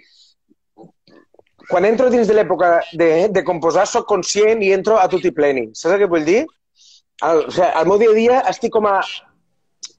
quan 1.71 1.87
entro 1.87 2.11
dins 2.11 2.29
de 2.31 2.37
l'època 2.37 2.73
de, 2.99 3.11
de 3.31 3.45
composar, 3.47 3.87
sóc 3.87 4.09
conscient 4.11 4.63
i 4.67 4.73
entro 4.75 4.99
a 4.99 5.07
tot 5.11 5.27
i 5.27 5.35
pleni. 5.35 5.69
Saps 5.79 5.95
el 5.95 6.05
que 6.05 6.11
vull 6.11 6.27
dir? 6.27 6.45
Al, 7.27 7.45
o 7.47 7.53
sigui, 7.55 7.69
al 7.69 7.89
meu 7.91 8.01
dia 8.01 8.11
a 8.11 8.19
dia 8.19 8.39
estic 8.51 8.73
com 8.75 8.89
a 8.91 8.99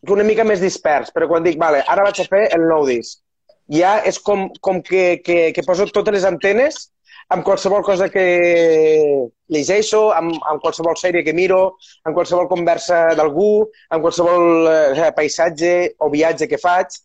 una 0.10 0.26
mica 0.26 0.44
més 0.48 0.62
dispers, 0.64 1.12
però 1.14 1.28
quan 1.30 1.46
dic, 1.46 1.60
vale, 1.62 1.84
ara 1.88 2.04
vaig 2.08 2.20
a 2.24 2.26
fer 2.28 2.48
el 2.56 2.66
nou 2.68 2.88
disc, 2.90 3.20
ja 3.72 4.00
és 4.08 4.18
com, 4.20 4.48
com 4.66 4.82
que, 4.84 5.22
que, 5.24 5.52
que 5.54 5.64
poso 5.68 5.86
totes 5.94 6.16
les 6.16 6.26
antenes 6.28 6.88
amb 7.32 7.46
qualsevol 7.48 7.84
cosa 7.88 8.10
que 8.12 8.24
llegeixo, 9.52 10.02
amb, 10.16 10.36
amb 10.52 10.64
qualsevol 10.64 10.98
sèrie 11.00 11.24
que 11.24 11.36
miro, 11.36 11.78
amb 12.08 12.18
qualsevol 12.18 12.50
conversa 12.52 13.14
d'algú, 13.16 13.70
amb 13.90 14.04
qualsevol 14.04 14.68
eh, 14.72 15.12
paisatge 15.16 15.72
o 16.00 16.10
viatge 16.12 16.50
que 16.52 16.60
faig, 16.60 16.98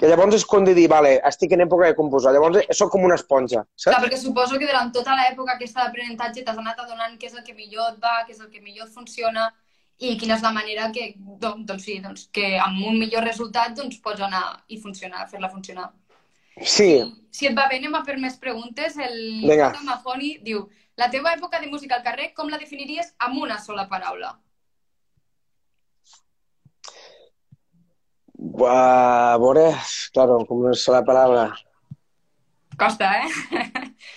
que 0.00 0.08
llavors 0.08 0.36
és 0.38 0.44
com 0.48 0.64
de 0.64 0.74
dir, 0.76 0.86
vale, 0.88 1.16
estic 1.28 1.52
en 1.52 1.64
època 1.66 1.88
de 1.88 1.96
composar, 1.96 2.32
llavors 2.32 2.68
sóc 2.76 2.92
com 2.92 3.04
una 3.04 3.18
esponja, 3.20 3.64
Clar, 3.64 3.82
saps? 3.84 4.04
perquè 4.04 4.20
suposo 4.20 4.60
que 4.60 4.68
durant 4.68 4.92
tota 4.96 5.16
l'època 5.16 5.56
aquesta 5.56 5.84
d'aprenentatge 5.84 6.44
t'has 6.44 6.60
anat 6.60 6.80
adonant 6.84 7.18
què 7.20 7.28
és 7.28 7.36
el 7.36 7.44
que 7.44 7.56
millor 7.56 7.92
et 7.92 7.98
va, 8.00 8.20
què 8.24 8.36
és 8.36 8.40
el 8.40 8.48
que 8.52 8.64
millor 8.64 8.88
funciona 8.92 9.50
i 10.00 10.14
quina 10.16 10.38
és 10.38 10.44
la 10.44 10.54
manera 10.56 10.88
que, 10.92 11.10
doncs, 11.40 11.66
doncs 11.68 11.84
sí, 11.84 11.98
doncs, 12.00 12.28
que 12.32 12.54
amb 12.56 12.80
un 12.88 12.96
millor 12.96 13.26
resultat 13.28 13.76
doncs, 13.76 14.00
pots 14.00 14.24
anar 14.24 14.44
i 14.72 14.80
funcionar, 14.80 15.26
fer-la 15.28 15.52
funcionar. 15.52 15.90
Sí, 16.60 16.92
Si 17.30 17.46
et 17.46 17.56
va 17.56 17.68
bé, 17.70 17.78
anem 17.78 17.94
a 17.94 18.02
fer 18.04 18.18
més 18.20 18.36
preguntes. 18.42 18.96
El 18.98 19.16
Vinga. 19.46 19.70
Mahoney 19.86 20.38
diu 20.44 20.64
la 21.00 21.08
teva 21.12 21.32
època 21.36 21.60
de 21.62 21.70
música 21.70 21.96
al 21.96 22.06
carrer, 22.06 22.32
com 22.36 22.50
la 22.50 22.58
definiries 22.60 23.14
amb 23.26 23.42
una 23.46 23.58
sola 23.62 23.88
paraula? 23.88 24.36
a 28.66 29.36
veure, 29.38 29.66
claro, 30.14 30.38
com 30.48 30.62
una 30.64 30.72
sola 30.74 31.02
paraula. 31.04 31.50
Costa, 32.80 33.10
eh? 33.20 33.28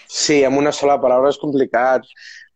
Sí, 0.07 0.37
amb 0.47 0.61
una 0.61 0.71
sola 0.71 0.95
paraula 1.03 1.31
és 1.33 1.39
complicat. 1.41 2.07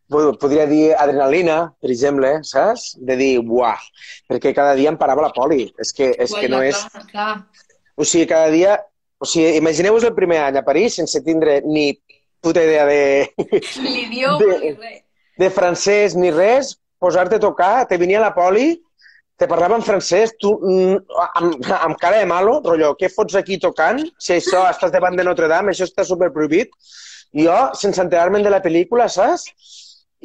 podria 0.08 0.66
dir 0.66 0.96
adrenalina, 0.96 1.74
per 1.82 1.92
exemple, 1.92 2.30
saps? 2.48 2.96
De 2.96 3.18
dir, 3.20 3.42
buah, 3.44 3.78
perquè 4.30 4.54
cada 4.56 4.76
dia 4.76 4.90
em 4.90 4.98
parava 4.98 5.26
la 5.28 5.34
poli. 5.36 5.74
És 5.78 5.92
que, 5.92 6.14
és 6.16 6.32
Guai, 6.32 6.42
que 6.42 6.50
no 6.50 6.62
clar, 6.64 6.70
és... 6.70 7.10
Clar. 7.12 7.34
O 7.98 8.06
sigui, 8.06 8.26
cada 8.26 8.50
dia... 8.50 8.78
O 9.20 9.26
sigui, 9.26 9.56
imagineu-vos 9.58 10.04
el 10.06 10.14
primer 10.18 10.40
any 10.46 10.58
a 10.60 10.66
París 10.66 10.96
sense 11.00 11.22
tindre 11.26 11.62
ni 11.66 11.88
puta 12.42 12.62
idea 12.64 12.84
de, 12.86 13.32
L'idioma 13.82 14.38
De- 14.44 14.60
ni 14.62 14.72
res. 14.76 15.00
de 15.42 15.50
francès 15.54 16.16
ni 16.16 16.30
res, 16.32 16.76
posar-te 17.02 17.38
a 17.38 17.42
tocar, 17.42 17.88
te 17.90 17.98
venia 17.98 18.20
la 18.22 18.34
poli, 18.36 18.76
te 19.38 19.46
parlava 19.50 19.76
en 19.78 19.84
francès, 19.86 20.32
tu 20.42 20.54
mm, 20.58 21.18
amb, 21.38 21.66
amb 21.82 21.98
cara 22.02 22.22
de 22.22 22.30
malo, 22.30 22.60
rotllo, 22.66 22.96
què 22.98 23.10
fots 23.14 23.36
aquí 23.38 23.58
tocant? 23.62 24.00
Si 24.22 24.34
això 24.38 24.64
estàs 24.70 24.94
davant 24.94 25.18
de 25.18 25.26
Notre 25.26 25.50
Dame, 25.50 25.74
això 25.74 25.86
està 25.86 26.06
super 26.06 26.32
prohibit. 26.34 26.72
I 27.38 27.46
jo, 27.46 27.58
sense 27.78 28.02
enterar-me'n 28.02 28.46
de 28.46 28.50
la 28.54 28.62
pel·lícula, 28.64 29.06
saps? 29.14 29.46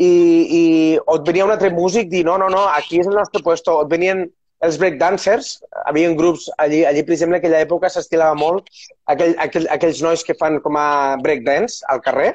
I, 0.01 0.09
i 0.09 0.63
o 1.05 1.19
et 1.19 1.27
venia 1.29 1.45
un 1.45 1.53
altre 1.53 1.69
músic 1.75 2.09
dir, 2.09 2.23
no, 2.25 2.39
no, 2.41 2.49
no, 2.49 2.63
aquí 2.73 3.01
és 3.03 3.09
el 3.11 3.17
nostre 3.19 3.43
puesto. 3.45 3.75
O 3.77 3.85
et 3.85 3.91
venien 3.93 4.23
els 4.63 4.79
breakdancers, 4.79 5.57
havia 5.91 6.13
grups 6.19 6.47
allí, 6.63 6.85
allí 6.87 7.03
per 7.03 7.17
exemple, 7.17 7.37
en 7.37 7.43
aquella 7.43 7.63
època 7.65 7.91
s'estilava 7.91 8.37
molt 8.39 8.69
aquell, 9.11 9.35
aquell, 9.43 9.67
aquells 9.75 10.03
nois 10.05 10.23
que 10.27 10.37
fan 10.39 10.61
com 10.63 10.79
a 10.79 11.19
breakdance 11.23 11.83
al 11.91 12.03
carrer, 12.05 12.33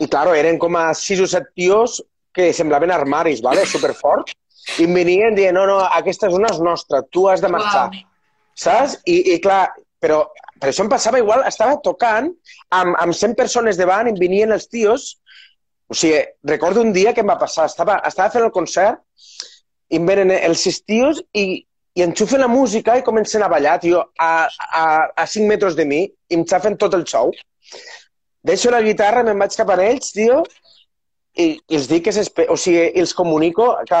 i 0.00 0.08
claro, 0.08 0.32
eren 0.36 0.58
com 0.60 0.78
a 0.80 0.86
sis 0.96 1.20
o 1.20 1.28
set 1.28 1.50
tios 1.58 2.00
que 2.32 2.52
semblaven 2.56 2.92
armaris, 2.94 3.42
vale? 3.44 3.66
superfort, 3.74 4.32
i 4.78 4.86
em 4.86 4.96
venien 4.96 5.36
dient, 5.36 5.56
no, 5.56 5.66
no, 5.68 5.80
aquesta 6.00 6.30
zona 6.32 6.52
és 6.54 6.60
nostra, 6.64 7.02
tu 7.12 7.26
has 7.28 7.44
de 7.44 7.52
marxar, 7.52 7.88
Uau. 7.92 8.06
saps? 8.64 8.96
I, 9.04 9.20
I 9.34 9.38
clar, 9.44 9.66
però, 10.00 10.22
però 10.56 10.72
això 10.72 10.86
em 10.86 10.92
passava 10.92 11.20
igual, 11.20 11.44
estava 11.48 11.76
tocant 11.84 12.32
amb, 12.72 12.96
amb 12.96 13.16
100 13.16 13.36
persones 13.36 13.80
davant 13.80 14.08
i 14.08 14.14
em 14.14 14.20
venien 14.20 14.56
els 14.56 14.68
tios, 14.72 15.12
o 15.90 15.96
sigui, 15.98 16.22
recordo 16.46 16.80
un 16.80 16.94
dia 16.96 17.12
que 17.12 17.20
em 17.24 17.28
va 17.28 17.40
passar, 17.40 17.66
estava, 17.68 17.98
estava 18.06 18.32
fent 18.32 18.46
el 18.46 18.54
concert 18.54 19.02
i 19.90 19.98
em 19.98 20.06
venen 20.06 20.32
els 20.36 20.62
sis 20.66 20.80
tios 20.86 21.20
i, 21.34 21.62
i 21.98 22.04
enxufen 22.06 22.42
la 22.42 22.50
música 22.50 22.96
i 22.98 23.04
comencen 23.06 23.42
a 23.42 23.50
ballar, 23.50 23.78
tio, 23.82 24.04
a, 24.18 24.32
a, 24.48 24.84
a 25.16 25.26
5 25.26 25.46
metres 25.50 25.76
de 25.78 25.86
mi 25.86 26.04
i 26.06 26.38
em 26.38 26.46
xafen 26.46 26.78
tot 26.78 26.94
el 26.98 27.06
show. 27.10 27.32
Deixo 28.46 28.70
la 28.72 28.82
guitarra, 28.84 29.24
me'n 29.26 29.40
vaig 29.40 29.56
cap 29.58 29.72
a 29.74 29.78
ells, 29.84 30.14
tio, 30.16 30.44
i, 31.36 31.46
i 31.58 31.76
els 31.78 31.88
dic 31.90 32.06
que. 32.06 32.46
O 32.48 32.56
sigui, 32.58 32.86
els 33.02 33.14
comunico 33.16 33.72
que 33.88 34.00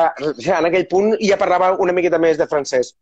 en 0.56 0.68
aquell 0.70 0.86
punt 0.90 1.16
ja 1.20 1.38
parlava 1.40 1.74
una 1.84 1.94
miqueta 1.96 2.22
més 2.22 2.38
de 2.40 2.48
francès. 2.50 2.94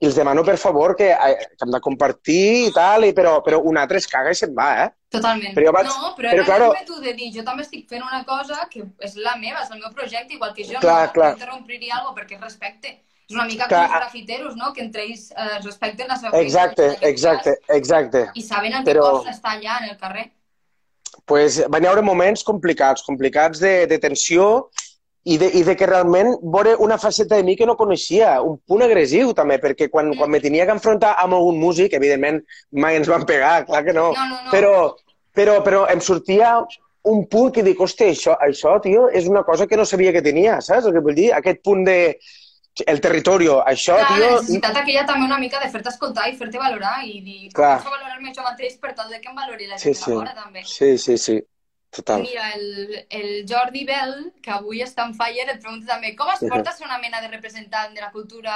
I 0.00 0.06
els 0.08 0.14
demano, 0.16 0.42
per 0.42 0.56
favor, 0.56 0.94
que, 0.96 1.10
eh, 1.12 1.34
que 1.58 1.64
hem 1.66 1.72
de 1.74 1.80
compartir 1.84 2.68
i 2.68 2.72
tal, 2.72 3.04
i, 3.04 3.12
però, 3.12 3.42
però 3.44 3.58
un 3.68 3.76
altre 3.76 3.98
es 4.00 4.06
caga 4.08 4.30
i 4.32 4.38
se'n 4.38 4.54
va, 4.56 4.68
eh? 4.86 4.88
Totalment. 5.12 5.52
Però 5.54 5.72
vaig- 5.76 5.90
No, 5.90 6.14
però, 6.16 6.30
però, 6.30 6.32
era 6.38 6.44
claro- 6.44 6.72
el 6.78 6.86
tu 6.86 7.00
de 7.02 7.12
dir, 7.18 7.28
jo 7.34 7.44
també 7.44 7.62
estic 7.66 7.86
fent 7.88 8.02
una 8.02 8.24
cosa 8.24 8.66
que 8.70 8.82
és 9.00 9.16
la 9.16 9.36
meva, 9.36 9.60
és 9.62 9.70
el 9.70 9.78
meu 9.82 9.90
projecte, 9.92 10.32
igual 10.34 10.54
que 10.54 10.64
jo 10.64 10.78
Clar, 10.80 11.06
no, 11.08 11.12
clar. 11.12 11.30
no 11.34 11.38
interrompiria 11.42 11.96
alguna 11.98 12.14
perquè 12.22 12.36
és 12.38 12.40
respecte. 12.40 12.88
És 13.28 13.36
una 13.36 13.44
mica 13.44 13.68
Clar. 13.68 13.86
com 13.86 13.94
els 13.94 14.00
grafiteros, 14.00 14.56
no?, 14.56 14.72
que 14.72 14.80
entre 14.82 15.02
ells 15.04 15.30
eh, 15.32 15.58
es 15.58 15.64
respecten 15.66 16.08
la 16.08 16.16
seva 16.16 16.38
Exacte, 16.40 16.96
exacte, 17.02 17.58
cas, 17.66 17.76
exacte. 17.76 18.24
I 18.34 18.42
saben 18.42 18.72
en 18.72 18.84
Però- 18.84 19.04
què 19.04 19.10
costa 19.18 19.30
estar 19.36 19.52
allà, 19.58 19.82
en 19.84 19.90
el 19.90 19.96
carrer. 19.98 20.32
pues, 21.26 21.60
van 21.68 21.84
haure 21.86 22.02
moments 22.02 22.42
complicats, 22.42 23.02
complicats 23.02 23.60
de, 23.60 23.86
de 23.86 23.98
tensió 23.98 24.70
i 25.24 25.36
de, 25.38 25.50
i 25.58 25.62
de 25.62 25.74
que 25.76 25.86
realment 25.86 26.30
veure 26.42 26.76
una 26.80 26.96
faceta 26.98 27.36
de 27.36 27.44
mi 27.44 27.56
que 27.56 27.66
no 27.68 27.76
coneixia, 27.76 28.38
un 28.42 28.56
punt 28.66 28.82
agressiu 28.86 29.34
també, 29.36 29.58
perquè 29.60 29.90
quan, 29.92 30.14
quan 30.16 30.30
me 30.32 30.40
tenia 30.40 30.64
que 30.66 30.72
enfrontar 30.72 31.14
amb 31.20 31.34
algun 31.36 31.58
músic, 31.60 31.92
evidentment 31.98 32.40
mai 32.72 32.96
ens 32.96 33.08
van 33.10 33.26
pegar, 33.28 33.66
clar 33.68 33.84
que 33.84 33.92
no, 33.92 34.10
No, 34.16 34.24
no, 34.30 34.38
no. 34.46 34.50
però, 34.50 34.74
però, 35.36 35.58
però 35.62 35.86
em 35.92 36.00
sortia 36.00 36.54
un 37.04 37.26
punt 37.32 37.52
que 37.52 37.62
dic, 37.64 37.78
hòstia, 37.80 38.10
això, 38.12 38.34
això, 38.44 38.78
tio, 38.84 39.08
és 39.12 39.28
una 39.28 39.42
cosa 39.44 39.66
que 39.66 39.76
no 39.76 39.84
sabia 39.84 40.12
que 40.12 40.22
tenia, 40.24 40.60
saps 40.60 40.86
el 40.88 40.92
que 40.96 41.00
vull 41.04 41.14
dir? 41.16 41.32
Aquest 41.36 41.62
punt 41.64 41.84
de... 41.84 41.98
El 42.86 43.00
territori, 43.02 43.48
això, 43.66 43.96
Clar, 43.98 44.04
la 44.08 44.16
tio... 44.16 44.28
necessitat 44.38 44.76
aquella 44.80 45.02
també 45.04 45.26
una 45.26 45.38
mica 45.42 45.58
de 45.60 45.68
fer-te 45.68 45.90
escoltar 45.90 46.28
i 46.30 46.36
fer-te 46.38 46.56
valorar 46.56 47.00
i 47.04 47.18
dir, 47.20 47.48
Clar. 47.52 47.80
com 47.82 47.90
valorar-me 47.92 48.32
jo 48.32 48.44
mateix 48.46 48.76
per 48.80 48.94
tal 48.96 49.10
de 49.10 49.18
que 49.20 49.28
em 49.28 49.34
valori 49.36 49.66
la 49.68 49.76
Sí, 49.76 49.90
gent 49.90 49.98
sí. 49.98 50.12
fora, 50.14 50.32
també. 50.38 50.62
Sí, 50.64 50.96
sí, 50.96 51.16
sí, 51.18 51.34
total. 51.90 52.22
Mira, 52.22 52.50
el, 52.54 53.06
el 53.10 53.30
Jordi 53.48 53.84
Bell, 53.88 54.14
que 54.42 54.52
avui 54.54 54.82
està 54.84 55.06
en 55.08 55.14
fire, 55.18 55.48
et 55.48 55.60
pregunta 55.62 55.94
també 55.94 56.14
com 56.16 56.30
es 56.32 56.44
porta 56.46 56.72
ser 56.76 56.86
una 56.86 56.98
mena 57.02 57.20
de 57.20 57.28
representant 57.32 57.94
de 57.94 58.00
la 58.00 58.12
cultura, 58.12 58.54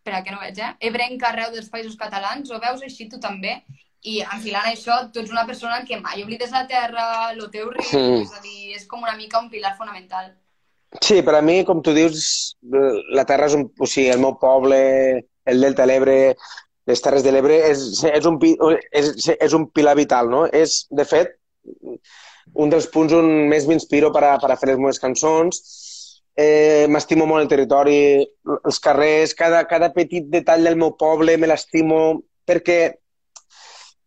espera 0.00 0.22
que 0.24 0.34
no 0.34 0.40
veig, 0.42 0.58
eh? 0.58 0.72
Ebrenca 0.88 1.30
arreu 1.30 1.52
dels 1.54 1.70
països 1.70 1.96
catalans, 1.96 2.50
o 2.50 2.58
veus 2.60 2.82
així 2.82 3.08
tu 3.08 3.20
també? 3.22 3.60
I 4.02 4.20
enfilant 4.24 4.66
això, 4.66 4.96
tu 5.14 5.20
ets 5.22 5.30
una 5.30 5.46
persona 5.46 5.84
que 5.86 6.00
mai 6.02 6.24
oblides 6.24 6.50
la 6.50 6.66
terra, 6.66 7.30
el 7.30 7.44
teu 7.50 7.70
riu, 7.70 7.98
Mm. 8.00 8.22
és 8.24 8.32
a 8.34 8.40
dir, 8.42 8.74
és 8.74 8.86
com 8.90 9.02
una 9.02 9.14
mica 9.16 9.38
un 9.38 9.48
pilar 9.50 9.76
fonamental. 9.78 10.32
Sí, 11.00 11.22
per 11.22 11.36
a 11.36 11.40
mi, 11.40 11.62
com 11.64 11.80
tu 11.80 11.94
dius, 11.94 12.56
la 13.16 13.24
Terra 13.24 13.46
és 13.46 13.54
un... 13.56 13.62
O 13.80 13.86
sigui, 13.86 14.10
el 14.12 14.18
meu 14.20 14.34
poble, 14.38 14.76
el 15.46 15.62
Delta 15.64 15.86
de 15.86 15.88
l'Ebre, 15.88 16.16
les 16.90 17.00
Terres 17.00 17.22
de 17.24 17.32
l'Ebre, 17.32 17.56
és, 17.70 18.02
és, 18.04 18.26
un, 18.28 18.36
és, 18.90 19.28
és 19.32 19.54
un 19.56 19.70
pilar 19.72 19.94
vital, 19.96 20.28
no? 20.28 20.42
És, 20.52 20.82
de 20.90 21.06
fet, 21.08 21.38
un 22.54 22.72
dels 22.72 22.88
punts 22.92 23.14
on 23.16 23.28
més 23.50 23.66
m'inspiro 23.68 24.12
per 24.14 24.24
a, 24.28 24.34
per 24.42 24.50
a 24.52 24.58
fer 24.60 24.72
les 24.72 24.80
meves 24.80 25.00
cançons. 25.02 25.62
Eh, 26.36 26.86
m'estimo 26.88 27.26
molt 27.28 27.44
el 27.44 27.50
territori, 27.50 27.96
els 28.54 28.80
carrers, 28.80 29.34
cada, 29.36 29.64
cada 29.68 29.90
petit 29.92 30.28
detall 30.32 30.64
del 30.64 30.78
meu 30.80 30.94
poble 30.96 31.36
me 31.36 31.50
l'estimo, 31.50 32.22
perquè 32.48 32.78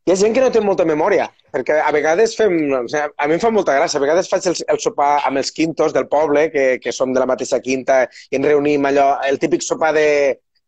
hi 0.05 0.13
ha 0.13 0.17
gent 0.21 0.33
que 0.33 0.41
no 0.41 0.49
té 0.53 0.61
molta 0.61 0.85
memòria, 0.85 1.27
perquè 1.53 1.79
a 1.81 1.91
vegades 1.93 2.35
fem... 2.37 2.55
O 2.77 2.81
sigui, 2.89 3.05
a 3.17 3.27
mi 3.29 3.37
em 3.37 3.41
fa 3.41 3.49
molta 3.53 3.73
gràcia, 3.77 3.97
a 3.97 4.03
vegades 4.03 4.29
faig 4.29 4.49
el, 4.51 4.57
el 4.73 4.81
sopar 4.81 5.11
amb 5.25 5.41
els 5.41 5.53
quintos 5.53 5.93
del 5.93 6.05
poble, 6.09 6.47
que, 6.53 6.65
que 6.81 6.93
som 6.93 7.13
de 7.13 7.21
la 7.21 7.29
mateixa 7.29 7.61
quinta, 7.61 8.03
i 8.29 8.37
ens 8.37 8.45
reunim 8.45 8.85
allò, 8.85 9.07
el 9.29 9.41
típic 9.41 9.65
sopar 9.65 9.93
de, 9.97 10.09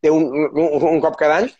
de 0.02 0.14
un, 0.14 0.26
un, 0.48 0.88
un 0.94 1.04
cop 1.04 1.18
cada 1.20 1.42
any. 1.44 1.52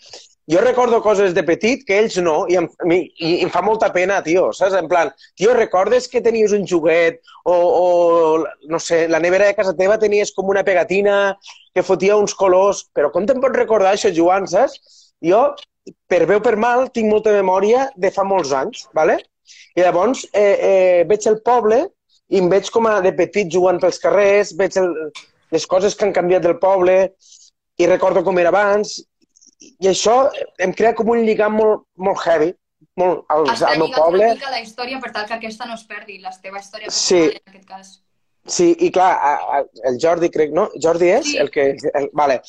Jo 0.48 0.62
recordo 0.64 1.02
coses 1.04 1.34
de 1.36 1.44
petit 1.44 1.82
que 1.84 1.98
ells 2.00 2.16
no, 2.24 2.46
i 2.48 2.56
em, 2.56 2.68
mi- 2.88 3.10
i 3.20 3.32
em 3.44 3.50
fa 3.52 3.60
molta 3.62 3.90
pena, 3.92 4.22
tio, 4.24 4.46
saps? 4.56 4.78
En 4.80 4.88
plan, 4.88 5.10
tio, 5.36 5.52
recordes 5.58 6.08
que 6.08 6.22
tenies 6.24 6.54
un 6.56 6.64
juguet 6.66 7.18
o, 7.44 7.52
o 7.54 8.46
no 8.72 8.80
sé, 8.80 9.08
la 9.12 9.20
nevera 9.20 9.50
de 9.50 9.56
casa 9.58 9.76
teva 9.76 9.98
tenies 10.00 10.32
com 10.32 10.48
una 10.54 10.64
pegatina 10.64 11.18
que 11.76 11.84
fotia 11.84 12.16
uns 12.16 12.34
colors, 12.34 12.86
però 12.96 13.12
com 13.12 13.28
te'n 13.28 13.42
pots 13.44 13.60
recordar 13.60 13.92
això, 13.98 14.14
Joan, 14.16 14.48
saps? 14.48 14.80
Jo, 15.20 15.42
per 16.08 16.22
o 16.32 16.40
per 16.44 16.56
mal, 16.56 16.88
tinc 16.96 17.12
molta 17.12 17.36
memòria 17.36 17.90
de 18.00 18.12
fa 18.16 18.24
molts 18.24 18.56
anys, 18.56 18.86
¿vale? 18.96 19.18
I 19.76 19.84
llavors 19.84 20.24
eh, 20.32 20.56
eh, 20.70 21.04
veig 21.12 21.28
el 21.28 21.42
poble 21.44 21.82
i 22.32 22.40
em 22.40 22.48
veig 22.52 22.72
com 22.72 22.88
a 22.88 23.02
de 23.04 23.12
petit 23.20 23.52
jugant 23.52 23.80
pels 23.84 24.00
carrers, 24.00 24.56
veig 24.60 24.80
el, 24.80 24.90
les 25.52 25.68
coses 25.68 25.96
que 25.96 26.08
han 26.08 26.16
canviat 26.16 26.44
del 26.48 26.56
poble 26.64 26.98
i 27.80 27.88
recordo 27.88 28.24
com 28.24 28.40
era 28.40 28.50
abans 28.56 28.98
i 29.60 29.88
això 29.90 30.30
em 30.62 30.74
crea 30.74 30.94
com 30.96 31.10
un 31.10 31.24
lligam 31.26 31.56
molt, 31.58 31.86
molt 31.98 32.20
heavy 32.26 32.52
molt 32.98 33.24
al, 33.34 33.48
Has 33.50 33.60
de 33.62 33.66
al 33.66 33.80
meu 33.82 33.90
poble. 33.94 34.26
una 34.26 34.34
mica 34.36 34.52
la 34.54 34.60
història 34.62 35.00
per 35.02 35.12
tal 35.14 35.26
que 35.30 35.34
aquesta 35.38 35.66
no 35.66 35.74
es 35.78 35.84
perdi, 35.90 36.20
la 36.22 36.32
teva 36.42 36.60
història 36.60 36.90
Sí. 36.94 37.20
en 37.30 37.42
aquest 37.54 37.66
cas. 37.70 37.92
Sí, 38.48 38.76
i 38.80 38.92
clar, 38.92 39.12
a, 39.18 39.32
a, 39.58 39.64
el 39.90 39.98
Jordi 40.02 40.30
crec, 40.34 40.52
no? 40.56 40.70
Jordi 40.82 41.10
és 41.12 41.26
Sí. 41.32 41.38
el 41.38 41.50
que... 41.52 41.76
El, 41.94 42.10
vale. 42.14 42.42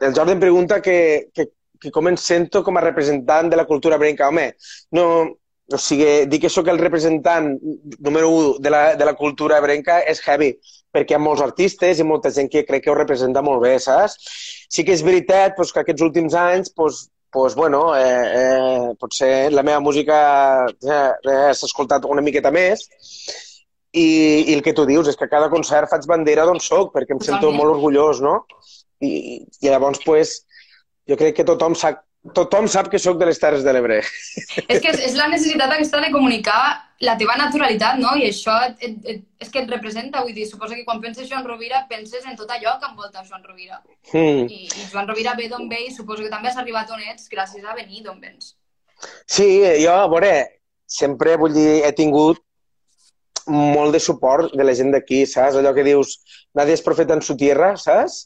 El 0.00 0.14
Jordi 0.14 0.32
em 0.32 0.40
pregunta 0.40 0.80
que, 0.80 1.28
que, 1.34 1.48
que 1.80 1.90
com 1.90 2.06
em 2.08 2.16
sento 2.16 2.62
com 2.64 2.76
a 2.76 2.80
representant 2.84 3.50
de 3.50 3.56
la 3.56 3.64
cultura 3.66 3.96
brenca. 3.98 4.28
Home, 4.28 4.54
no, 4.92 5.06
o 5.72 5.78
sigui, 5.80 6.26
dir 6.28 6.40
que 6.40 6.48
sóc 6.52 6.68
el 6.68 6.78
representant 6.78 7.54
número 7.98 8.30
1 8.30 8.58
de 8.60 8.70
la, 8.70 8.82
de 8.96 9.04
la 9.04 9.14
cultura 9.14 9.60
brenca 9.64 9.98
és 10.06 10.20
heavy, 10.24 10.52
perquè 10.92 11.12
hi 11.12 11.18
ha 11.18 11.24
molts 11.24 11.42
artistes 11.42 11.98
i 11.98 12.04
molta 12.04 12.30
gent 12.30 12.48
que 12.52 12.64
crec 12.64 12.84
que 12.84 12.90
ho 12.92 12.94
representa 12.94 13.42
molt 13.42 13.60
bé, 13.64 13.78
saps? 13.80 14.16
Sí 14.74 14.82
que 14.86 14.94
és 14.96 15.04
veritat 15.06 15.54
pues, 15.56 15.70
que 15.72 15.82
aquests 15.84 16.02
últims 16.02 16.34
anys 16.38 16.72
pues, 16.74 17.04
pues, 17.34 17.54
bueno, 17.54 17.96
eh, 17.96 18.24
eh, 18.40 18.94
potser 18.98 19.52
la 19.52 19.62
meva 19.66 19.80
música 19.82 20.18
eh, 20.66 21.10
eh, 21.30 21.50
s'ha 21.54 21.68
escoltat 21.68 22.06
una 22.10 22.22
miqueta 22.22 22.50
més 22.54 22.88
i, 23.94 24.06
i 24.50 24.54
el 24.54 24.62
que 24.66 24.74
tu 24.74 24.84
dius 24.86 25.08
és 25.10 25.18
que 25.18 25.30
cada 25.30 25.50
concert 25.52 25.90
faig 25.90 26.06
bandera 26.10 26.46
d'on 26.48 26.58
soc, 26.62 26.90
perquè 26.94 27.14
em 27.14 27.22
sento 27.22 27.52
molt 27.54 27.76
orgullós, 27.76 28.20
no? 28.24 28.40
I, 29.02 29.12
i 29.62 29.70
llavors, 29.70 30.00
pues, 30.04 30.40
jo 31.10 31.18
crec 31.20 31.38
que 31.38 31.46
tothom 31.46 31.76
sap, 31.78 32.02
tothom 32.34 32.66
sap 32.70 32.90
que 32.90 32.98
sóc 32.98 33.20
de 33.20 33.28
les 33.28 33.38
Terres 33.38 33.62
de 33.66 33.74
l'Ebre. 33.76 34.00
És 34.66 34.80
que 34.80 34.90
és, 34.90 34.98
és 35.10 35.14
la 35.18 35.28
necessitat 35.30 35.70
aquesta 35.70 36.02
de 36.02 36.10
comunicar 36.14 36.60
la 37.04 37.14
teva 37.20 37.36
naturalitat, 37.38 37.98
no? 38.00 38.14
I 38.18 38.28
això 38.30 38.54
et, 38.66 38.80
et, 38.86 38.96
et, 39.12 39.22
és 39.44 39.52
que 39.52 39.62
et 39.62 39.70
representa, 39.70 40.22
vull 40.24 40.34
dir, 40.36 40.46
suposo 40.48 40.76
que 40.76 40.84
quan 40.86 41.02
penses 41.02 41.28
Joan 41.30 41.46
Rovira 41.46 41.84
penses 41.90 42.24
en 42.26 42.36
tot 42.38 42.50
allò 42.50 42.76
que 42.80 42.90
envolta 42.90 43.24
Joan 43.28 43.44
Rovira. 43.44 43.80
Mm. 44.12 44.48
I, 44.48 44.60
i 44.68 44.88
Joan 44.90 45.08
Rovira 45.10 45.36
ve 45.38 45.48
d'on 45.52 45.68
ve 45.70 45.84
i 45.86 45.94
suposo 45.94 46.24
que 46.24 46.32
també 46.32 46.50
has 46.50 46.60
arribat 46.60 46.90
on 46.94 47.02
ets 47.12 47.28
gràcies 47.32 47.64
a 47.64 47.76
venir 47.76 48.04
d'on 48.04 48.20
vens. 48.22 48.54
Sí, 49.26 49.46
jo, 49.82 49.92
a 49.92 50.08
veure, 50.08 50.32
sempre, 50.86 51.36
vull 51.40 51.54
dir, 51.56 51.82
he 51.84 51.92
tingut 51.96 52.40
molt 53.50 53.92
de 53.92 54.00
suport 54.00 54.54
de 54.56 54.64
la 54.64 54.74
gent 54.76 54.94
d'aquí, 54.94 55.24
saps? 55.28 55.58
Allò 55.60 55.74
que 55.76 55.84
dius, 55.84 56.16
nadie 56.56 56.76
és 56.78 56.84
profeta 56.84 57.16
en 57.16 57.22
su 57.22 57.36
tierra, 57.36 57.74
saps? 57.80 58.24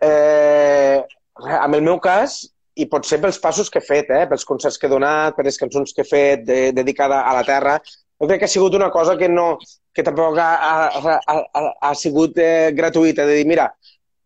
Eh, 0.00 1.00
en 1.44 1.74
el 1.76 1.84
meu 1.84 2.00
cas, 2.00 2.40
i 2.76 2.86
potser 2.92 3.18
pels 3.20 3.38
passos 3.40 3.70
que 3.72 3.80
he 3.80 3.84
fet, 3.84 4.10
eh? 4.12 4.24
pels 4.28 4.44
concerts 4.48 4.76
que 4.78 4.88
he 4.88 4.92
donat, 4.92 5.36
per 5.36 5.46
les 5.46 5.56
cançons 5.60 5.94
que 5.96 6.04
he 6.04 6.08
fet 6.08 6.44
de, 6.48 6.58
dedicada 6.76 7.22
a 7.24 7.32
la 7.36 7.44
terra, 7.44 7.78
jo 8.20 8.28
crec 8.28 8.40
que 8.40 8.48
ha 8.48 8.54
sigut 8.54 8.74
una 8.74 8.90
cosa 8.90 9.16
que 9.16 9.28
no 9.28 9.56
que 9.96 10.04
tampoc 10.04 10.38
ha, 10.38 10.50
ha, 10.60 11.18
ha, 11.26 11.62
ha, 11.88 11.94
sigut 11.94 12.36
eh, 12.36 12.72
gratuïta, 12.76 13.24
de 13.24 13.38
dir, 13.38 13.46
mira, 13.48 13.70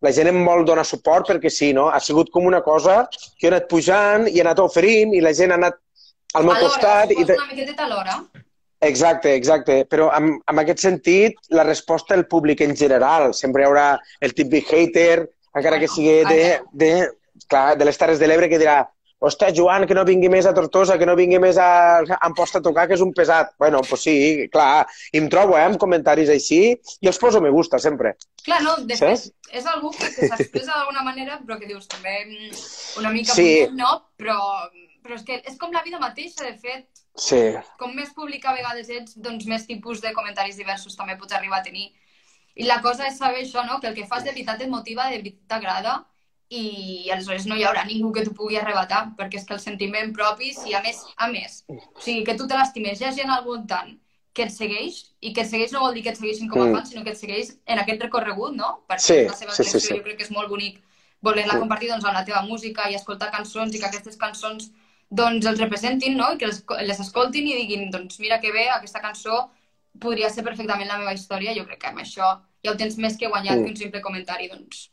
la 0.03 0.11
gent 0.11 0.27
em 0.31 0.39
vol 0.43 0.65
donar 0.67 0.83
suport 0.87 1.29
perquè 1.29 1.51
sí, 1.53 1.71
no? 1.77 1.87
Ha 1.87 1.99
sigut 2.03 2.31
com 2.33 2.47
una 2.49 2.59
cosa 2.65 3.05
que 3.39 3.47
he 3.47 3.51
anat 3.51 3.69
pujant 3.71 4.27
i 4.27 4.39
he 4.39 4.43
anat 4.43 4.59
oferint 4.59 5.15
i 5.15 5.21
la 5.23 5.31
gent 5.37 5.53
ha 5.53 5.59
anat 5.61 5.77
al 6.35 6.47
meu 6.47 6.57
costat. 6.59 7.13
I 7.13 7.23
una 7.23 7.47
miqueta 7.53 7.85
alhora. 7.87 8.17
Exacte, 8.81 9.35
exacte. 9.37 9.77
Però 9.87 10.09
en, 10.17 10.33
en 10.49 10.61
aquest 10.63 10.81
sentit, 10.83 11.37
la 11.53 11.63
resposta 11.67 12.17
del 12.17 12.25
públic 12.27 12.63
en 12.65 12.75
general. 12.75 13.29
Sempre 13.37 13.63
hi 13.63 13.69
haurà 13.69 13.85
el 14.25 14.33
típic 14.33 14.73
hater, 14.73 15.27
encara 15.53 15.77
que 15.79 15.87
Bueno, 15.87 15.95
sigui 15.95 16.17
de, 16.25 16.59
de, 16.83 16.91
clar, 17.47 17.77
de 17.77 17.85
les 17.85 18.01
Terres 18.01 18.19
de 18.19 18.27
l'Ebre, 18.27 18.49
que 18.49 18.59
dirà 18.59 18.81
Ostres, 19.21 19.53
Joan, 19.53 19.85
que 19.85 19.93
no 19.93 20.01
vingui 20.07 20.31
més 20.33 20.47
a 20.49 20.53
Tortosa, 20.57 20.95
que 20.97 21.05
no 21.05 21.13
vingui 21.17 21.37
més 21.41 21.59
a, 21.61 22.01
Amposta 22.25 22.57
a 22.57 22.65
tocar, 22.65 22.87
que 22.89 22.95
és 22.97 23.03
un 23.05 23.11
pesat. 23.13 23.51
Bueno, 23.61 23.77
doncs 23.77 23.91
pues 23.91 24.05
sí, 24.07 24.15
clar, 24.53 24.87
i 25.13 25.21
em 25.21 25.27
trobo 25.29 25.53
eh, 25.59 25.65
amb 25.67 25.77
comentaris 25.81 26.31
així 26.33 26.61
i 26.73 27.09
els 27.11 27.19
poso 27.21 27.41
me 27.43 27.51
gusta, 27.53 27.77
sempre. 27.83 28.15
Clar, 28.41 28.63
no, 28.65 28.73
de 28.89 28.97
Saps? 28.97 29.27
és 29.53 29.67
algú 29.69 29.91
que, 29.93 30.09
s'expressa 30.09 30.71
d'alguna 30.73 31.05
manera, 31.05 31.37
però 31.45 31.59
que 31.61 31.69
dius 31.69 31.85
també 31.91 32.15
mm, 32.23 32.63
una 33.03 33.13
mica 33.13 33.37
Sí. 33.37 33.45
sí. 33.61 33.69
no? 33.77 33.93
Però, 34.17 34.39
però 35.05 35.19
és 35.19 35.25
que 35.27 35.37
és 35.45 35.61
com 35.61 35.73
la 35.75 35.85
vida 35.85 36.01
mateixa, 36.01 36.47
de 36.47 36.57
fet, 36.57 36.87
Sí, 37.19 37.39
com 37.77 37.91
més 37.93 38.13
públic 38.15 38.45
a 38.47 38.53
vegades 38.55 38.89
ets, 38.89 39.17
doncs 39.19 39.45
més 39.45 39.65
tipus 39.67 39.99
de 40.01 40.13
comentaris 40.15 40.55
diversos 40.55 40.95
també 40.95 41.17
pots 41.19 41.35
arribar 41.35 41.59
a 41.59 41.65
tenir. 41.65 41.89
I 42.55 42.65
la 42.65 42.79
cosa 42.81 43.05
és 43.07 43.19
saber 43.19 43.43
això, 43.43 43.65
no? 43.67 43.79
Que 43.83 43.91
el 43.91 43.97
que 43.97 44.07
fas 44.07 44.23
de 44.23 44.31
veritat 44.31 44.63
et 44.63 44.71
motiva, 44.71 45.09
de 45.11 45.19
veritat 45.19 45.43
t'agrada, 45.51 45.97
i 46.51 47.09
aleshores 47.13 47.45
no 47.47 47.55
hi 47.55 47.63
haurà 47.63 47.85
ningú 47.87 48.11
que 48.11 48.25
t'ho 48.25 48.33
pugui 48.35 48.57
arrebatar, 48.59 49.05
perquè 49.17 49.39
és 49.39 49.45
que 49.47 49.53
el 49.55 49.61
sentiment 49.63 50.11
propi, 50.13 50.49
si 50.53 50.73
a 50.75 50.81
més, 50.83 50.97
a 51.15 51.29
més, 51.31 51.61
o 51.69 51.77
sigui, 52.03 52.25
que 52.27 52.35
tu 52.35 52.47
te 52.47 52.57
l'estimes, 52.59 52.99
hi 52.99 53.05
ha 53.07 53.11
gent 53.15 53.31
al 53.31 53.45
voltant 53.45 53.93
que 54.35 54.43
et 54.47 54.51
segueix, 54.51 54.97
i 55.21 55.31
que 55.35 55.41
et 55.45 55.47
segueix 55.49 55.71
no 55.71 55.79
vol 55.85 55.93
dir 55.95 56.03
que 56.03 56.11
et 56.11 56.17
segueixin 56.19 56.49
com 56.51 56.61
a 56.61 56.65
Mm. 56.65 56.75
fan, 56.75 56.85
sinó 56.89 57.03
que 57.05 57.11
et 57.11 57.17
segueix 57.17 57.53
en 57.65 57.79
aquest 57.79 58.01
recorregut, 58.03 58.53
no? 58.55 58.83
Perquè 58.89 58.99
Sí, 59.07 59.23
la 59.27 59.33
seva 59.35 59.51
sí, 59.55 59.63
sí, 59.63 59.79
sí. 59.79 59.95
jo 59.95 60.03
crec 60.03 60.17
que 60.17 60.23
és 60.23 60.31
molt 60.31 60.49
bonic 60.49 60.81
voler-la 61.21 61.53
Sí. 61.53 61.59
compartir 61.59 61.89
doncs, 61.89 62.03
amb 62.05 62.13
la 62.15 62.25
teva 62.25 62.41
música 62.43 62.89
i 62.89 62.95
escoltar 62.95 63.31
cançons 63.31 63.73
i 63.75 63.79
que 63.79 63.85
aquestes 63.85 64.17
cançons 64.17 64.71
doncs 65.09 65.45
els 65.45 65.59
representin, 65.59 66.15
no? 66.17 66.33
I 66.33 66.37
que 66.37 66.47
les, 66.47 66.63
les 66.83 66.99
escoltin 66.99 67.47
i 67.47 67.55
diguin, 67.55 67.89
doncs 67.91 68.19
mira 68.19 68.39
que 68.39 68.51
bé, 68.51 68.69
aquesta 68.69 69.01
cançó 69.01 69.49
podria 69.99 70.29
ser 70.29 70.43
perfectament 70.43 70.87
la 70.87 70.97
meva 70.97 71.13
història. 71.13 71.53
Jo 71.55 71.65
crec 71.65 71.79
que 71.81 71.87
amb 71.87 71.99
això 71.99 72.39
ja 72.63 72.71
ho 72.71 72.77
tens 72.77 72.97
més 72.97 73.17
que 73.17 73.27
guanyat 73.27 73.57
Mm. 73.59 73.63
que 73.65 73.69
un 73.71 73.75
simple 73.77 74.01
comentari, 74.01 74.47
doncs. 74.47 74.89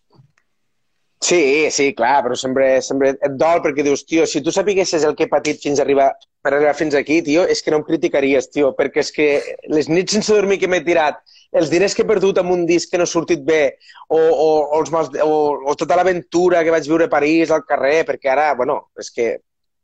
Sí, 1.21 1.69
sí, 1.75 1.95
clar, 1.99 2.23
però 2.23 2.37
sempre, 2.39 2.67
sempre 2.83 3.11
et 3.27 3.33
dol 3.41 3.59
perquè 3.65 3.83
dius, 3.83 4.05
tio, 4.07 4.27
si 4.27 4.39
tu 4.45 4.53
sapiguessis 4.55 5.03
el 5.05 5.17
que 5.19 5.27
he 5.27 5.31
patit 5.33 5.59
fins 5.65 5.81
a 5.81 5.83
arribar, 5.83 6.13
per 6.47 6.53
arribar 6.53 6.77
fins 6.79 6.95
aquí, 6.95 7.19
tio, 7.27 7.43
és 7.43 7.63
que 7.63 7.75
no 7.75 7.81
em 7.81 7.87
criticaries, 7.89 8.47
tio, 8.55 8.71
perquè 8.79 9.03
és 9.03 9.11
que 9.17 9.27
les 9.75 9.91
nits 9.91 10.15
sense 10.15 10.35
dormir 10.35 10.61
que 10.63 10.71
m'he 10.71 10.79
tirat, 10.87 11.19
els 11.59 11.73
diners 11.73 11.97
que 11.97 12.05
he 12.05 12.09
perdut 12.09 12.39
amb 12.39 12.55
un 12.55 12.63
disc 12.69 12.93
que 12.93 13.01
no 13.01 13.09
ha 13.09 13.11
sortit 13.11 13.43
bé, 13.43 13.63
o, 14.07 14.21
o, 14.21 14.47
o, 14.47 14.79
els 14.79 14.95
mals, 14.95 15.11
o, 15.25 15.35
o 15.67 15.75
tota 15.81 15.99
l'aventura 15.99 16.63
que 16.63 16.75
vaig 16.75 16.87
viure 16.87 17.11
a 17.11 17.15
París, 17.17 17.51
al 17.51 17.67
carrer, 17.67 18.05
perquè 18.07 18.31
ara, 18.37 18.53
bueno, 18.55 18.79
és 19.03 19.11
que 19.11 19.31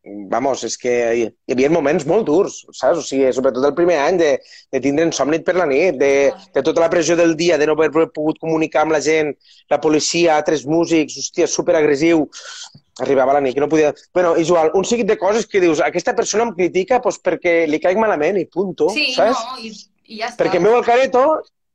vamos, 0.04 0.62
és 0.68 0.76
que 0.80 0.92
hi, 1.16 1.22
hi 1.48 1.54
havia 1.54 1.70
moments 1.72 2.04
molt 2.06 2.26
durs, 2.28 2.58
saps? 2.76 3.00
O 3.00 3.04
sigui, 3.04 3.30
sobretot 3.32 3.64
el 3.64 3.74
primer 3.76 3.96
any 4.02 4.18
de, 4.20 4.30
de 4.72 4.80
tindre 4.84 5.06
insomni 5.08 5.40
per 5.44 5.54
la 5.56 5.66
nit, 5.70 5.96
de, 6.00 6.10
de 6.54 6.62
tota 6.66 6.82
la 6.84 6.90
pressió 6.92 7.16
del 7.16 7.32
dia, 7.38 7.56
de 7.58 7.66
no 7.66 7.76
haver 7.78 7.90
pogut 8.12 8.38
comunicar 8.42 8.82
amb 8.84 8.92
la 8.96 9.00
gent, 9.04 9.32
la 9.72 9.80
policia, 9.80 10.36
altres 10.36 10.66
músics, 10.68 11.16
hòstia, 11.22 11.48
superagressiu. 11.48 12.26
Arribava 13.02 13.32
la 13.34 13.40
nit, 13.42 13.56
que 13.56 13.62
no 13.64 13.68
podia... 13.68 13.94
Bueno, 14.14 14.36
igual, 14.38 14.70
un 14.78 14.84
seguit 14.86 15.08
de 15.08 15.16
coses 15.18 15.48
que 15.50 15.60
dius, 15.64 15.80
aquesta 15.82 16.14
persona 16.14 16.44
em 16.46 16.52
critica 16.54 17.00
pues, 17.02 17.18
perquè 17.18 17.64
li 17.66 17.80
caic 17.82 17.98
malament 17.98 18.38
i 18.38 18.44
punto, 18.46 18.90
Sí, 18.94 19.08
saps? 19.16 19.40
no, 19.40 19.58
i, 19.64 19.72
i 20.06 20.20
ja 20.20 20.28
està. 20.30 20.44
Perquè 20.44 20.60
em 20.60 20.68
veu 20.68 20.76
el 20.78 20.86
careto 20.86 21.24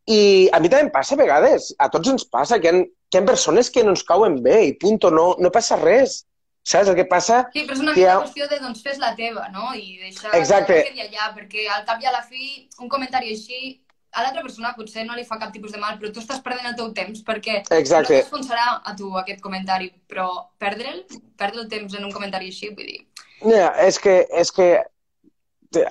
i 0.07 0.21
a 0.55 0.61
mi 0.63 0.71
també 0.71 0.85
em 0.87 0.93
passa 0.93 1.17
a 1.17 1.19
vegades, 1.19 1.73
a 1.77 1.89
tots 1.91 2.13
ens 2.13 2.23
passa, 2.29 2.61
que 2.61 2.71
hi 2.71 2.71
ha, 2.71 2.85
que 3.11 3.17
hi 3.17 3.19
ha 3.19 3.27
persones 3.27 3.67
que 3.73 3.83
no 3.83 3.91
ens 3.97 4.05
cauen 4.07 4.39
bé 4.45 4.61
i 4.69 4.73
punto, 4.79 5.11
no, 5.11 5.33
no 5.43 5.51
passa 5.51 5.75
res. 5.81 6.21
Saps? 6.69 6.89
El 6.91 6.97
que 6.99 7.05
passa... 7.09 7.43
Sí, 7.53 7.63
però 7.65 7.75
és 7.77 7.83
una 7.83 7.93
mica 7.95 8.13
ha- 8.13 8.23
qüestió 8.23 8.47
de, 8.51 8.59
doncs, 8.61 8.81
fes 8.85 8.99
la 9.01 9.15
teva, 9.17 9.47
no? 9.53 9.71
I 9.73 9.97
deixar... 10.03 10.33
Exacte. 10.37 10.75
no 10.77 10.89
quedi 10.89 11.05
allà, 11.07 11.29
perquè 11.37 11.65
al 11.73 11.85
cap 11.87 12.03
i 12.03 12.09
a 12.09 12.13
la 12.13 12.21
fi, 12.25 12.49
un 12.83 12.91
comentari 12.91 13.33
així, 13.33 13.79
a 14.13 14.23
l'altra 14.25 14.43
persona 14.45 14.75
potser 14.77 15.05
no 15.05 15.17
li 15.17 15.25
fa 15.25 15.37
cap 15.41 15.51
tipus 15.53 15.73
de 15.73 15.81
mal, 15.81 15.97
però 16.01 16.11
tu 16.13 16.21
estàs 16.21 16.41
perdent 16.45 16.69
el 16.69 16.77
teu 16.77 16.91
temps, 16.97 17.23
perquè 17.25 17.59
Exacte. 17.77 18.13
no 18.13 18.21
t'esfonsarà 18.21 18.67
a 18.85 18.95
tu 18.97 19.09
aquest 19.17 19.41
comentari, 19.41 19.91
però 20.09 20.29
perdre'l, 20.61 21.03
perdre 21.37 21.65
el 21.65 21.69
temps 21.73 21.97
en 21.97 22.05
un 22.05 22.13
comentari 22.13 22.49
així, 22.53 22.71
vull 22.77 22.89
dir... 22.89 23.03
Ja, 23.45 23.69
és 23.85 23.97
que, 24.03 24.15
és 24.35 24.51
que 24.53 24.69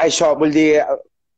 això, 0.05 0.35
vull 0.39 0.55
dir, 0.55 0.83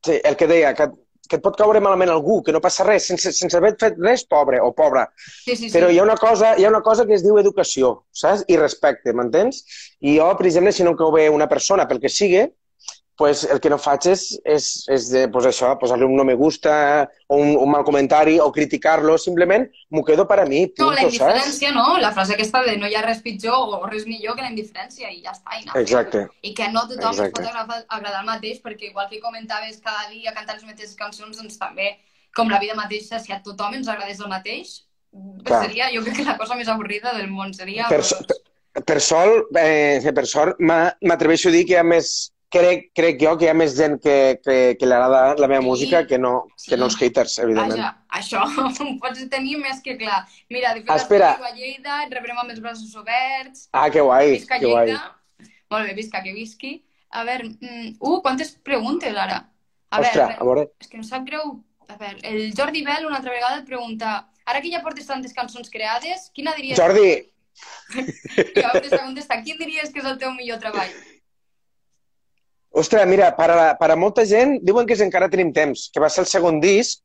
sí, 0.05 0.17
el 0.27 0.37
que 0.37 0.49
deia, 0.49 0.73
que, 0.77 0.89
que 1.31 1.39
et 1.39 1.43
pot 1.43 1.55
caure 1.55 1.79
malament 1.83 2.11
algú, 2.11 2.41
que 2.43 2.51
no 2.51 2.59
passa 2.63 2.83
res, 2.87 3.07
sense, 3.07 3.31
sense 3.37 3.57
haver 3.57 3.73
fet 3.79 3.99
res, 4.03 4.25
pobre 4.27 4.59
o 4.59 4.73
pobra. 4.75 5.05
Sí, 5.15 5.55
sí, 5.55 5.69
sí. 5.69 5.71
Però 5.77 5.87
hi 5.89 6.01
ha 6.01 6.03
una 6.03 6.17
cosa, 6.19 6.53
hi 6.59 6.67
ha 6.67 6.71
una 6.73 6.83
cosa 6.83 7.07
que 7.07 7.15
es 7.15 7.23
diu 7.23 7.39
educació, 7.39 7.93
saps? 8.23 8.43
I 8.51 8.59
respecte, 8.59 9.15
m'entens? 9.15 9.63
I 10.03 10.17
jo, 10.19 10.27
per 10.39 10.49
exemple, 10.51 10.75
si 10.75 10.83
no 10.83 10.91
em 10.91 10.99
cau 10.99 11.13
bé 11.15 11.29
una 11.31 11.47
persona 11.51 11.87
pel 11.87 12.03
que 12.03 12.11
sigui, 12.11 12.49
pues 13.17 13.43
el 13.43 13.59
que 13.61 13.69
no 13.69 13.77
faig 13.77 14.07
és, 14.09 14.21
és, 14.49 14.67
és 14.89 15.09
de, 15.13 15.27
pues 15.29 15.45
això, 15.45 15.75
posar-li 15.77 16.05
un 16.07 16.15
no 16.17 16.23
me 16.25 16.33
gusta 16.33 17.07
o 17.27 17.37
un, 17.37 17.51
un 17.59 17.69
mal 17.69 17.83
comentari 17.85 18.39
o 18.41 18.47
criticar-lo, 18.51 19.17
simplement 19.21 19.67
m'ho 19.93 20.03
quedo 20.07 20.25
per 20.27 20.39
a 20.41 20.45
mi, 20.49 20.61
No, 20.79 20.87
punto, 20.87 20.91
la 20.95 21.03
saps? 21.03 21.13
indiferència, 21.19 21.71
no? 21.75 21.97
La 22.01 22.11
frase 22.15 22.33
aquesta 22.33 22.63
de 22.65 22.77
no 22.81 22.89
hi 22.89 22.95
ha 22.97 23.03
res 23.05 23.21
pitjor 23.21 23.75
o 23.77 23.81
res 23.91 24.07
millor 24.09 24.35
que 24.35 24.41
la 24.41 24.49
indiferència 24.49 25.11
i 25.11 25.21
ja 25.21 25.35
està. 25.35 25.59
I, 25.59 25.65
no. 25.67 25.75
Exacte. 25.83 26.23
I 26.41 26.53
que 26.57 26.69
no 26.73 26.87
tothom 26.87 27.11
Exacte. 27.13 27.43
pot 27.43 27.85
agradar, 27.93 28.21
el 28.23 28.29
mateix, 28.31 28.61
perquè 28.63 28.89
igual 28.89 29.09
que 29.11 29.21
comentaves 29.21 29.77
cada 29.85 30.09
dia 30.09 30.33
cantant 30.33 30.57
les 30.57 30.65
mateixes 30.65 30.95
cançons, 30.97 31.37
doncs 31.37 31.59
també, 31.61 31.97
com 32.33 32.49
la 32.49 32.59
vida 32.63 32.73
mateixa, 32.79 33.19
si 33.19 33.33
a 33.35 33.41
tothom 33.43 33.75
ens 33.77 33.87
agradés 33.91 34.19
el 34.23 34.31
mateix, 34.31 34.79
Clar. 35.45 35.65
seria, 35.67 35.89
jo 35.93 36.01
crec 36.05 36.21
que 36.23 36.23
la 36.25 36.37
cosa 36.39 36.55
més 36.55 36.69
avorrida 36.71 37.11
del 37.17 37.27
món 37.29 37.53
seria... 37.53 37.85
Per, 37.91 37.99
doncs, 38.01 38.15
so- 38.15 38.83
per 38.87 39.01
sol, 39.03 39.43
eh, 39.59 39.99
per 40.15 40.23
sort, 40.25 40.55
m'atreveixo 40.63 41.49
a 41.49 41.51
dir 41.51 41.65
que 41.67 41.73
hi 41.75 41.81
ha 41.81 41.83
més, 41.83 42.31
crec, 42.51 42.89
crec 42.97 43.17
jo 43.21 43.31
que 43.39 43.45
hi 43.47 43.49
ha 43.51 43.55
més 43.57 43.73
gent 43.77 43.97
que, 44.03 44.15
que, 44.43 44.55
que 44.79 44.85
li 44.89 44.93
agrada 44.97 45.35
la 45.39 45.47
meva 45.47 45.61
Sí. 45.63 45.67
música 45.67 46.03
que 46.07 46.17
no, 46.19 46.47
que 46.67 46.77
no 46.77 46.89
Sí. 46.89 46.91
els 46.91 46.97
haters, 47.01 47.37
evidentment. 47.39 47.79
Vaja, 47.79 47.91
això 48.19 48.43
ho 48.45 48.93
pots 49.03 49.23
tenir 49.29 49.57
més 49.63 49.81
que 49.81 49.97
clar. 49.97 50.25
Mira, 50.49 50.73
de 50.75 50.83
fet, 50.83 50.95
Espera. 50.95 51.31
a 51.39 51.51
Lleida, 51.55 52.03
et 52.05 52.13
rebrem 52.13 52.37
amb 52.37 52.51
els 52.51 52.59
braços 52.61 52.93
oberts, 52.95 53.69
Ah, 53.73 53.89
que 53.89 54.01
guai, 54.01 54.31
visca 54.37 54.59
que 54.59 54.67
guai. 54.67 54.93
Molt 55.71 55.87
bé, 55.87 55.93
visca 55.95 56.21
que 56.23 56.33
visqui. 56.35 56.83
A 57.11 57.23
veure, 57.27 57.49
mm, 57.49 57.95
uh, 57.99 58.21
quantes 58.21 58.51
preguntes 58.63 59.15
ara? 59.15 59.45
A 59.91 59.99
Ostres, 59.99 60.15
veure, 60.27 60.37
a 60.39 60.43
veure. 60.45 60.67
és 60.79 60.87
que 60.87 60.97
em 60.97 61.03
sap 61.03 61.25
greu. 61.27 61.57
A 61.89 61.97
veure, 61.99 62.19
el 62.23 62.53
Jordi 62.55 62.83
Bell 62.85 63.05
una 63.05 63.17
altra 63.17 63.31
vegada 63.33 63.57
et 63.59 63.65
pregunta 63.67 64.27
ara 64.45 64.61
que 64.61 64.71
ja 64.71 64.79
portes 64.81 65.05
tantes 65.07 65.33
cançons 65.33 65.69
creades, 65.69 66.29
quina 66.33 66.53
diries... 66.55 66.77
Jordi, 66.79 67.27
llavors 68.55 68.89
t'ha 68.89 69.01
contestat, 69.03 69.43
quin 69.43 69.57
diries 69.59 69.91
que 69.91 69.99
és 69.99 70.05
el 70.07 70.17
teu 70.21 70.31
millor 70.37 70.59
treball? 70.63 70.87
Ostres, 72.71 73.07
mira, 73.07 73.31
per 73.35 73.49
a, 73.51 73.63
per 73.79 73.91
a 73.91 73.99
molta 73.99 74.25
gent 74.27 74.57
diuen 74.65 74.87
que 74.87 74.95
és 74.95 75.03
encara 75.03 75.29
tenim 75.31 75.51
temps, 75.55 75.89
que 75.93 76.03
va 76.03 76.09
ser 76.09 76.23
el 76.23 76.29
segon 76.31 76.59
disc 76.63 77.01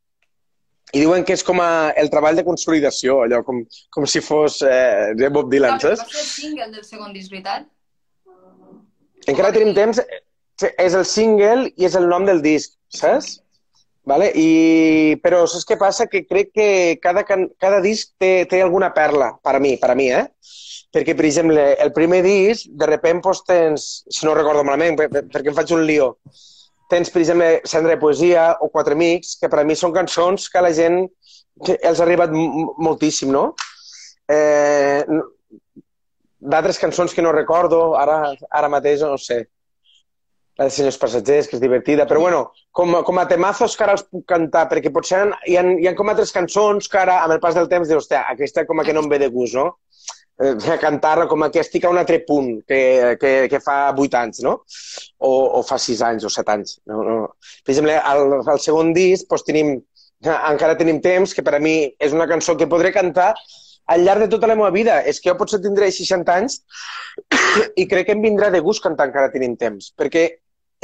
i 0.95 1.03
diuen 1.03 1.25
que 1.27 1.35
és 1.35 1.43
com 1.47 1.59
a 1.62 1.93
el 1.99 2.11
treball 2.12 2.39
de 2.39 2.45
consolidació, 2.47 3.23
allò 3.25 3.43
com, 3.47 3.64
com 3.95 4.07
si 4.07 4.23
fos 4.23 4.61
eh, 4.62 5.14
de 5.19 5.31
Bob 5.35 5.51
Dylan, 5.51 5.81
saps? 5.83 6.05
va 6.05 6.12
ser 6.12 6.23
el 6.23 6.31
single 6.31 6.69
del 6.77 6.85
segon 6.87 7.17
disc, 7.17 7.33
veritat? 7.33 7.67
Encara 9.27 9.51
tenim 9.55 9.75
temps, 9.75 9.99
eh, 9.99 10.71
és 10.85 10.95
el 10.95 11.05
single 11.09 11.73
i 11.75 11.89
és 11.89 11.99
el 11.99 12.07
nom 12.12 12.29
del 12.29 12.45
disc, 12.45 12.77
saps? 12.95 13.41
Vale? 14.07 14.31
I, 14.39 15.19
però 15.25 15.43
saps 15.51 15.67
què 15.67 15.75
passa? 15.81 16.07
Que 16.07 16.23
crec 16.29 16.53
que 16.55 16.69
cada, 17.03 17.27
cada 17.27 17.81
disc 17.83 18.12
té, 18.23 18.47
té 18.47 18.62
alguna 18.62 18.93
perla, 18.95 19.33
per 19.43 19.57
a 19.59 19.62
mi, 19.62 19.75
per 19.83 19.91
a 19.91 19.99
mi, 19.99 20.12
eh? 20.14 20.29
Perquè, 20.95 21.14
per 21.18 21.26
exemple, 21.26 21.62
el 21.82 21.93
primer 21.93 22.22
disc, 22.24 22.68
de 22.70 22.87
repent, 22.89 23.20
doncs, 23.24 23.43
tens, 23.49 23.87
si 24.09 24.26
no 24.26 24.34
recordo 24.34 24.62
malament, 24.64 24.97
per- 24.97 25.09
per- 25.11 25.24
perquè 25.32 25.51
em 25.53 25.57
faig 25.59 25.72
un 25.74 25.84
lío, 25.87 26.12
tens, 26.89 27.11
per 27.11 27.20
exemple, 27.20 27.49
Cendra 27.64 27.95
de 27.95 28.01
Poesia 28.01 28.57
o 28.61 28.68
Quatre 28.70 28.95
Amics, 28.95 29.37
que 29.41 29.49
per 29.53 29.61
a 29.61 29.64
mi 29.64 29.74
són 29.76 29.93
cançons 29.93 30.49
que 30.49 30.62
la 30.62 30.72
gent 30.72 31.03
els 31.82 32.01
ha 32.01 32.05
arribat 32.05 32.30
moltíssim, 32.32 33.32
no? 33.32 33.55
Eh, 34.28 35.05
D'altres 36.47 36.78
cançons 36.78 37.12
que 37.16 37.22
no 37.24 37.32
recordo, 37.32 37.97
ara, 37.99 38.34
ara 38.55 38.68
mateix 38.70 39.01
no 39.03 39.16
sé. 39.18 39.47
La 40.57 40.66
de 40.68 40.70
Senyors 40.70 40.97
Passatgers, 41.01 41.49
que 41.49 41.57
és 41.57 41.61
divertida, 41.62 42.07
però 42.09 42.20
bueno, 42.22 42.53
com, 42.72 42.93
com 43.05 43.18
a 43.18 43.24
temazos 43.28 43.74
que 43.76 43.84
ara 43.84 43.97
els 43.97 44.05
puc 44.07 44.22
cantar, 44.28 44.66
perquè 44.70 44.93
potser 44.93 45.24
hi 45.49 45.57
ha, 45.59 45.64
hi 45.64 45.89
ha 45.89 45.95
com 45.99 46.09
altres 46.12 46.32
cançons 46.32 46.89
que 46.93 47.01
ara, 47.01 47.18
amb 47.24 47.34
el 47.34 47.41
pas 47.43 47.57
del 47.59 47.68
temps, 47.72 47.89
dius, 47.89 48.05
hòstia, 48.05 48.22
aquesta 48.30 48.64
com 48.68 48.80
a 48.80 48.84
que 48.87 48.95
no 48.97 49.03
em 49.05 49.09
ve 49.11 49.18
de 49.24 49.28
gust, 49.32 49.57
no? 49.59 49.66
Eh, 50.37 50.76
cantar-la 50.76 51.24
com 51.30 51.47
que 51.49 51.62
estic 51.62 51.87
a 51.87 51.91
un 51.91 51.97
altre 51.97 52.18
punt 52.28 52.59
que, 52.68 53.16
que, 53.20 53.30
que 53.49 53.61
fa 53.64 53.76
vuit 53.97 54.12
anys, 54.18 54.43
no? 54.45 54.59
O, 55.16 55.30
o 55.59 55.62
fa 55.64 55.78
sis 55.80 56.03
anys 56.05 56.26
o 56.28 56.32
set 56.32 56.51
anys. 56.53 56.76
No, 56.84 57.01
no. 57.07 57.20
Per 57.64 57.72
exemple, 57.72 57.95
al, 57.97 58.43
al 58.43 58.61
segon 58.61 58.93
disc 58.97 59.30
doncs, 59.30 59.47
tenim, 59.49 59.78
encara 60.26 60.76
tenim 60.76 61.01
temps, 61.05 61.32
que 61.32 61.45
per 61.47 61.57
a 61.57 61.62
mi 61.62 61.78
és 61.97 62.12
una 62.12 62.28
cançó 62.28 62.57
que 62.61 62.68
podré 62.68 62.93
cantar 62.93 63.30
al 63.87 64.05
llarg 64.05 64.26
de 64.26 64.28
tota 64.34 64.51
la 64.51 64.59
meva 64.59 64.72
vida. 64.74 64.99
És 65.09 65.22
que 65.22 65.30
jo 65.30 65.39
potser 65.41 65.62
tindré 65.64 65.89
60 65.95 66.37
anys 66.37 66.61
i 67.80 67.89
crec 67.89 68.11
que 68.11 68.18
em 68.18 68.24
vindrà 68.24 68.53
de 68.53 68.61
gust 68.61 68.84
cantar 68.84 69.09
encara 69.09 69.32
tenim 69.32 69.57
temps, 69.57 69.89
perquè 69.97 70.28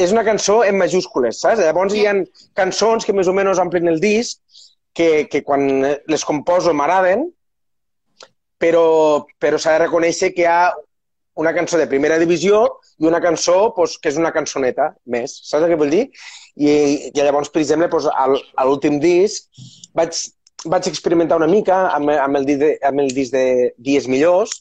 és 0.01 0.17
una 0.17 0.25
cançó 0.25 0.63
en 0.65 0.79
majúscules, 0.81 1.43
saps? 1.45 1.61
Llavors 1.61 1.93
hi 1.93 2.07
ha 2.09 2.17
cançons 2.57 3.05
que 3.05 3.13
més 3.13 3.29
o 3.29 3.37
menys 3.37 3.61
omplen 3.61 3.93
el 3.93 4.01
disc, 4.01 4.41
que, 4.97 5.29
que 5.29 5.43
quan 5.45 5.69
les 5.85 6.25
composo 6.25 6.73
m'agraden, 6.73 7.27
però, 8.63 8.87
però 9.43 9.59
s'ha 9.59 9.75
de 9.77 9.85
reconèixer 9.87 10.33
que 10.37 10.45
hi 10.45 10.51
ha 10.51 10.73
una 11.43 11.55
cançó 11.57 11.81
de 11.81 11.89
primera 11.89 12.19
divisió 12.21 12.63
i 13.01 13.09
una 13.09 13.21
cançó 13.25 13.73
pues, 13.75 13.97
que 13.99 14.13
és 14.13 14.21
una 14.21 14.33
cançoneta 14.35 14.93
més, 15.09 15.35
saps 15.49 15.67
què 15.69 15.79
vull 15.81 15.93
dir? 15.93 16.05
I, 16.61 16.73
i 17.09 17.13
llavors, 17.17 17.51
per 17.51 17.63
exemple, 17.63 17.89
pues, 17.93 18.07
al, 18.07 18.37
a 18.37 18.67
l'últim 18.69 19.01
disc 19.03 19.49
vaig, 19.97 20.19
vaig 20.69 20.91
experimentar 20.91 21.41
una 21.41 21.51
mica 21.51 21.87
amb, 21.97 22.13
amb, 22.13 22.39
el, 22.43 22.49
de, 22.51 22.75
amb 22.87 23.03
el 23.03 23.11
disc 23.17 23.33
de 23.35 23.73
Dies 23.79 24.09
Millors, 24.13 24.59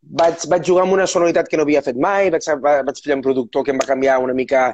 vaig, 0.00 0.48
vaig 0.50 0.66
jugar 0.66 0.86
amb 0.86 0.96
una 0.96 1.06
sonoritat 1.10 1.50
que 1.50 1.60
no 1.60 1.66
havia 1.68 1.84
fet 1.84 2.00
mai, 2.00 2.32
vaig, 2.34 2.48
vaig 2.64 3.02
fer 3.04 3.18
un 3.18 3.24
productor 3.24 3.66
que 3.66 3.74
em 3.74 3.82
va 3.82 3.88
canviar 3.88 4.18
una 4.24 4.34
mica 4.36 4.70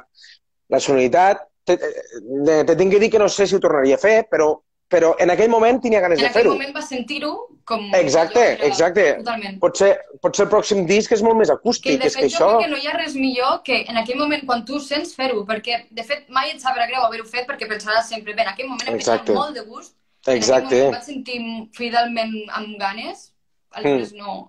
la 0.71 0.79
sonoritat. 0.79 1.43
Te, 1.63 1.77
te, 1.77 2.55
te 2.67 2.75
tinc 2.75 2.91
que 2.91 2.99
dir 2.99 3.09
que 3.11 3.19
no 3.21 3.29
sé 3.31 3.45
si 3.47 3.55
ho 3.55 3.61
tornaria 3.63 3.99
a 3.99 4.01
fer, 4.01 4.23
però, 4.31 4.49
però 4.91 5.13
en 5.23 5.31
aquell 5.33 5.49
moment 5.49 5.79
tenia 5.81 6.01
ganes 6.03 6.19
en 6.19 6.27
de 6.27 6.31
fer-ho. 6.33 6.53
En 6.53 6.59
aquell 6.59 6.67
moment 6.67 6.75
va 6.77 6.85
sentir-ho 6.85 7.31
com... 7.69 7.85
Exacte, 7.97 8.43
exacte. 8.67 9.05
Totalment. 9.21 9.57
Potser, 9.61 9.91
potser 10.23 10.45
el 10.45 10.51
pròxim 10.51 10.83
disc 10.89 11.13
és 11.15 11.23
molt 11.25 11.39
més 11.39 11.51
acústic. 11.53 11.93
Que, 11.93 11.99
de 12.03 12.09
és 12.11 12.17
fet, 12.17 12.25
que 12.25 12.31
jo 12.33 12.37
això... 12.37 12.49
crec 12.57 12.65
que 12.67 12.73
no 12.73 12.81
hi 12.81 12.89
ha 12.89 12.95
res 12.97 13.17
millor 13.17 13.59
que 13.67 13.79
en 13.89 13.99
aquell 14.01 14.19
moment, 14.21 14.45
quan 14.49 14.63
tu 14.67 14.81
sents 14.83 15.15
fer-ho, 15.17 15.43
perquè, 15.49 15.83
de 15.91 16.07
fet, 16.07 16.25
mai 16.33 16.53
et 16.53 16.63
sabrà 16.63 16.87
greu 16.89 17.05
haver-ho 17.07 17.27
fet 17.29 17.47
perquè 17.49 17.69
pensaràs 17.69 18.09
sempre, 18.11 18.35
bé, 18.35 18.45
en 18.45 18.51
aquell 18.53 18.69
moment 18.71 18.91
em 18.91 18.99
Exacte. 18.99 19.35
molt 19.37 19.57
de 19.57 19.65
gust, 19.67 19.95
Exacte. 20.27 20.33
en 20.33 20.67
aquell 20.67 20.77
moment 20.79 20.91
em 20.91 20.99
vaig 20.99 21.09
sentir 21.09 21.39
fidelment 21.79 22.35
amb 22.59 22.75
ganes, 22.81 23.29
aleshores 23.73 24.13
mm. 24.13 24.21
no... 24.21 24.39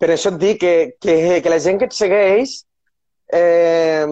Per 0.00 0.08
això 0.08 0.32
et 0.32 0.40
dic 0.40 0.60
que, 0.62 0.74
que, 0.96 1.14
que 1.44 1.50
la 1.52 1.60
gent 1.60 1.76
que 1.80 1.86
et 1.90 1.92
segueix 1.92 2.62
eh, 3.36 4.06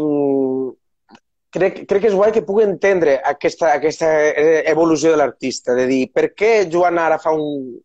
crec, 1.54 1.82
crec 1.88 2.02
que 2.04 2.10
és 2.10 2.16
guai 2.16 2.32
que 2.34 2.44
pugui 2.46 2.66
entendre 2.66 3.18
aquesta, 3.32 3.72
aquesta 3.74 4.08
eh, 4.30 4.62
evolució 4.70 5.12
de 5.12 5.20
l'artista, 5.20 5.76
de 5.78 5.86
dir 5.90 6.02
per 6.14 6.32
què 6.36 6.52
Joan 6.72 7.00
ara 7.00 7.18
fa 7.22 7.32
un, 7.36 7.76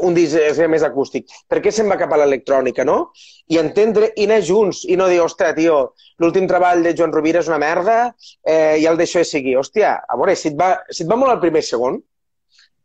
un 0.00 0.16
disc 0.16 0.60
més 0.70 0.84
acústic, 0.86 1.28
per 1.48 1.60
què 1.64 1.72
se'n 1.72 1.90
va 1.90 1.98
cap 2.00 2.12
a 2.14 2.20
l'electrònica, 2.22 2.86
no? 2.88 3.10
I 3.52 3.60
entendre 3.60 4.10
i 4.16 4.24
anar 4.28 4.40
junts 4.44 4.84
i 4.88 4.96
no 4.96 5.08
dir, 5.10 5.20
ostres, 5.24 5.54
tio, 5.58 5.78
l'últim 6.22 6.48
treball 6.48 6.84
de 6.86 6.94
Joan 6.96 7.12
Rovira 7.12 7.42
és 7.44 7.50
una 7.52 7.60
merda 7.60 7.98
eh, 8.08 8.80
i 8.80 8.88
el 8.88 9.00
deixo 9.00 9.20
de 9.20 9.28
seguir. 9.28 9.58
Hòstia, 9.60 9.98
a 10.08 10.18
veure, 10.20 10.36
si 10.38 10.50
et 10.52 10.58
va, 10.60 10.74
si 10.90 11.04
et 11.04 11.10
va 11.10 11.20
molt 11.20 11.36
el 11.36 11.42
primer 11.44 11.64
segon, 11.66 12.00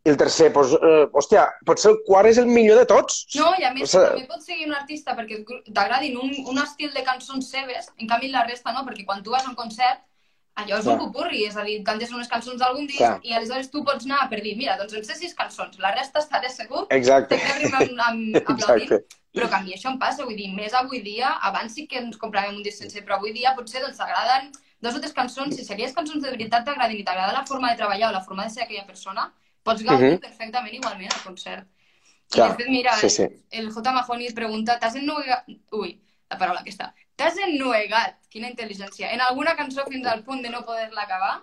i 0.05 0.09
el 0.09 0.17
tercer, 0.17 0.51
doncs, 0.55 0.73
eh, 0.79 1.05
hòstia, 1.11 1.45
potser 1.67 1.91
el 1.91 1.97
quart 2.05 2.29
és 2.29 2.37
el 2.39 2.45
millor 2.47 2.77
de 2.79 2.85
tots. 2.87 3.25
No, 3.35 3.51
i 3.59 3.63
a 3.67 3.73
més, 3.73 3.83
O 3.83 3.87
sigui- 3.97 4.11
també 4.13 4.27
pots 4.27 4.45
seguir 4.45 4.67
un 4.67 4.73
artista 4.73 5.15
perquè 5.17 5.41
t'agradin 5.73 6.15
un, 6.17 6.31
un 6.47 6.57
estil 6.63 6.93
de 6.93 7.03
cançons 7.03 7.49
seves, 7.51 7.89
en 7.97 8.07
canvi 8.07 8.29
la 8.31 8.45
resta 8.47 8.71
no, 8.71 8.85
perquè 8.87 9.05
quan 9.05 9.21
tu 9.23 9.31
vas 9.31 9.45
a 9.45 9.49
un 9.49 9.55
concert, 9.55 9.99
allò 10.55 10.77
és 10.79 10.83
Clar. 10.83 10.95
un 10.95 10.99
popurri, 11.05 11.43
és 11.47 11.55
a 11.57 11.63
dir, 11.63 11.83
cantes 11.83 12.11
unes 12.11 12.27
cançons 12.27 12.59
d'algun 12.59 12.87
disc 12.87 12.97
Clar. 12.99 13.19
i 13.23 13.33
aleshores 13.33 13.69
tu 13.71 13.83
pots 13.83 14.05
anar 14.05 14.29
per 14.29 14.41
dir, 14.41 14.55
mira, 14.57 14.77
doncs 14.77 14.93
en 14.93 15.03
sé 15.03 15.15
sis 15.15 15.33
cançons, 15.35 15.77
la 15.79 15.91
resta 15.95 16.19
estaré 16.19 16.49
segur 16.49 16.85
Exacte. 16.89 17.37
que 17.37 17.51
arribem 17.53 17.93
amb, 17.99 18.01
amb 18.07 18.35
aplaudint. 18.55 18.91
Exacte. 18.91 19.15
Però 19.35 19.47
que 19.47 19.55
a 19.55 19.61
mi 19.61 19.73
això 19.75 19.91
em 19.91 19.99
passa, 19.99 20.23
vull 20.25 20.35
dir, 20.35 20.47
més 20.55 20.73
avui 20.73 21.01
dia, 21.05 21.29
abans 21.43 21.73
sí 21.75 21.85
que 21.87 21.99
ens 21.99 22.17
compràvem 22.17 22.55
un 22.55 22.63
disc 22.63 22.79
sencer, 22.81 23.03
però 23.05 23.19
avui 23.19 23.31
dia 23.31 23.53
potser 23.55 23.79
doncs 23.83 23.97
t'agraden 23.97 24.49
dos 24.81 24.95
o 24.95 24.99
tres 24.99 25.13
cançons, 25.13 25.53
si 25.55 25.71
aquelles 25.71 25.93
cançons 25.93 26.23
de 26.23 26.31
veritat 26.31 26.65
t'agradin 26.65 26.97
i 26.97 27.03
t'agrada 27.03 27.33
la 27.33 27.45
forma 27.45 27.69
de 27.69 27.77
treballar 27.77 28.09
o 28.09 28.11
la 28.13 28.21
forma 28.23 28.43
de 28.45 28.49
ser 28.49 28.63
aquella 28.63 28.87
persona, 28.87 29.31
pots 29.63 29.83
gaudir 29.83 30.13
Mhm. 30.13 30.19
perfectament 30.21 30.73
igualment 30.75 31.11
al 31.13 31.23
concert. 31.23 31.67
I 32.29 32.33
Clar, 32.35 32.51
de 32.51 32.63
fet, 32.63 32.69
mira, 32.69 32.93
sí, 32.95 33.09
sí. 33.09 33.25
el 33.51 33.71
J. 33.73 33.91
Mahoney 33.91 34.27
et 34.27 34.35
pregunta, 34.35 34.77
t'has 34.79 34.95
ennuegat... 34.95 35.45
Ui, 35.71 35.99
la 36.29 36.37
paraula 36.37 36.59
aquesta. 36.61 36.93
T'has 37.15 37.35
ennuegat, 37.37 38.15
quina 38.29 38.47
intel·ligència, 38.47 39.09
en 39.11 39.21
alguna 39.21 39.55
cançó 39.57 39.83
fins 39.89 40.05
al 40.07 40.23
punt 40.23 40.41
de 40.43 40.49
no 40.49 40.61
poder-la 40.65 41.01
acabar? 41.07 41.41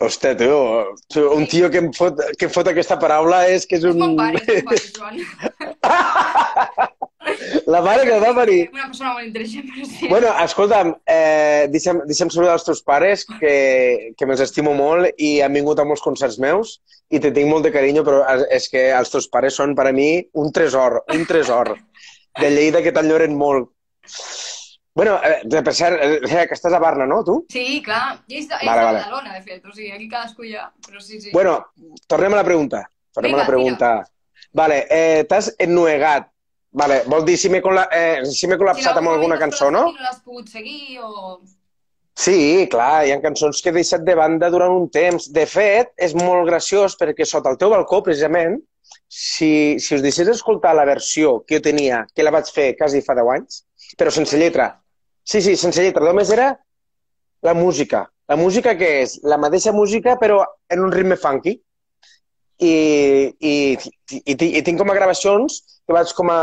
Hòstia, 0.00 0.36
tio, 0.38 0.94
un 1.34 1.46
tio 1.46 1.68
que 1.70 1.78
em, 1.78 1.92
fot, 1.92 2.14
que 2.38 2.46
em 2.46 2.50
fot 2.54 2.68
aquesta 2.68 2.96
paraula 2.98 3.46
és 3.48 3.66
que 3.66 3.76
és 3.76 3.84
És 3.84 3.92
un... 3.94 3.98
mon 3.98 4.16
pare, 4.16 4.38
és 4.46 4.64
mon 4.64 4.70
pare, 4.70 4.78
Joan. 4.96 5.16
La 7.68 7.80
mare 7.84 8.04
que 8.08 8.18
va 8.22 8.34
parir. 8.36 8.60
Una 8.72 8.88
persona 8.90 9.14
molt 9.14 9.26
intel·ligent, 9.26 9.66
però 9.70 9.86
sí. 9.88 10.10
Bueno, 10.10 10.32
escolta'm, 10.44 10.92
eh, 11.06 11.66
deixa'm, 11.72 12.02
deixa'm 12.08 12.32
saludar 12.34 12.56
els 12.58 12.66
teus 12.68 12.82
pares, 12.86 13.24
que, 13.40 14.14
que 14.16 14.28
me'ls 14.28 14.44
estimo 14.44 14.74
molt 14.78 15.12
i 15.16 15.38
han 15.44 15.56
vingut 15.56 15.80
a 15.80 15.86
molts 15.88 16.04
concerts 16.04 16.38
meus 16.42 16.78
i 17.10 17.20
te 17.20 17.32
tinc 17.32 17.48
molt 17.50 17.64
de 17.64 17.72
carinyo, 17.74 18.04
però 18.04 18.22
és 18.52 18.68
que 18.72 18.88
els 18.96 19.12
teus 19.12 19.28
pares 19.32 19.56
són 19.60 19.74
per 19.78 19.88
a 19.90 19.94
mi 19.96 20.10
un 20.40 20.52
tresor, 20.52 21.02
un 21.14 21.24
tresor 21.28 21.74
de 22.38 22.50
Lleida 22.52 22.82
que 22.84 22.92
t'enyoren 22.94 23.34
molt. 23.36 23.72
Bueno, 24.98 25.20
eh, 25.22 25.62
per 25.62 25.74
cert, 25.78 26.00
eh, 26.02 26.46
que 26.50 26.56
estàs 26.56 26.74
a 26.74 26.80
Barna, 26.82 27.06
no, 27.06 27.20
tu? 27.22 27.36
Sí, 27.52 27.80
clar. 27.86 28.18
I 28.26 28.40
és 28.40 28.48
de, 28.50 28.56
Vale, 28.64 28.80
de 28.80 28.86
vale. 28.88 29.02
Badalona, 29.04 29.34
de 29.36 29.42
fet. 29.44 29.60
O 29.62 29.70
sigui, 29.70 29.92
aquí 29.94 30.08
cadascú 30.10 30.42
ja... 30.48 30.64
Però 30.88 30.98
sí, 30.98 31.20
sí. 31.22 31.30
Bueno, 31.30 31.52
tornem 32.10 32.34
a 32.34 32.40
la 32.40 32.46
pregunta. 32.48 32.82
Tornem 33.14 33.30
Vinga, 33.30 33.44
a 33.44 33.44
la 33.44 33.52
pregunta. 33.52 33.92
Vale, 34.58 34.80
eh, 34.90 35.22
t'has 35.30 35.52
ennuegat. 35.62 36.26
Vale, 36.70 37.02
vol 37.08 37.24
dir 37.24 37.36
si 37.40 37.48
m'he 37.48 37.62
cola 37.64 37.86
eh, 37.94 38.24
si 38.28 38.48
col·lapsat 38.50 38.98
amb 39.00 39.08
alguna 39.08 39.38
cançó, 39.40 39.70
no? 39.72 39.86
Si 39.88 39.96
no 39.96 40.04
l'has 40.04 40.20
pogut 40.24 40.50
seguir 40.52 41.00
o... 41.00 41.40
Sí, 42.18 42.66
clar, 42.70 43.06
hi 43.06 43.12
ha 43.14 43.20
cançons 43.22 43.62
que 43.62 43.70
he 43.70 43.76
deixat 43.76 44.02
de 44.04 44.16
banda 44.18 44.50
durant 44.50 44.74
un 44.74 44.88
temps. 44.90 45.28
De 45.30 45.46
fet, 45.46 45.92
és 45.96 46.16
molt 46.18 46.48
graciós 46.48 46.96
perquè 46.98 47.24
sota 47.24 47.52
el 47.52 47.58
teu 47.60 47.70
balcó, 47.70 48.02
precisament, 48.02 48.58
si, 49.08 49.78
si 49.78 49.94
us 49.94 50.02
deixés 50.02 50.28
escoltar 50.28 50.74
la 50.74 50.84
versió 50.88 51.38
que 51.46 51.56
jo 51.56 51.64
tenia, 51.64 52.02
que 52.14 52.26
la 52.26 52.34
vaig 52.34 52.50
fer 52.52 52.72
quasi 52.76 53.00
fa 53.06 53.16
10 53.16 53.30
anys, 53.36 53.62
però 53.96 54.12
sense 54.12 54.40
lletra. 54.40 54.72
Sí, 55.22 55.40
sí, 55.44 55.54
sense 55.56 55.84
lletra. 55.84 56.04
Només 56.04 56.32
era 56.34 56.50
la 57.46 57.54
música. 57.54 58.08
La 58.28 58.36
música 58.36 58.74
que 58.76 58.88
és 59.04 59.18
la 59.24 59.38
mateixa 59.40 59.72
música 59.72 60.18
però 60.20 60.42
en 60.68 60.84
un 60.84 60.92
ritme 60.92 61.16
funky. 61.16 61.54
I, 62.58 62.74
i, 63.38 63.54
i, 64.18 64.34
i, 64.34 64.62
tinc 64.66 64.80
com 64.80 64.90
a 64.90 64.96
gravacions 64.96 65.60
que 65.86 65.94
vaig 65.94 66.10
com 66.16 66.30
a 66.34 66.40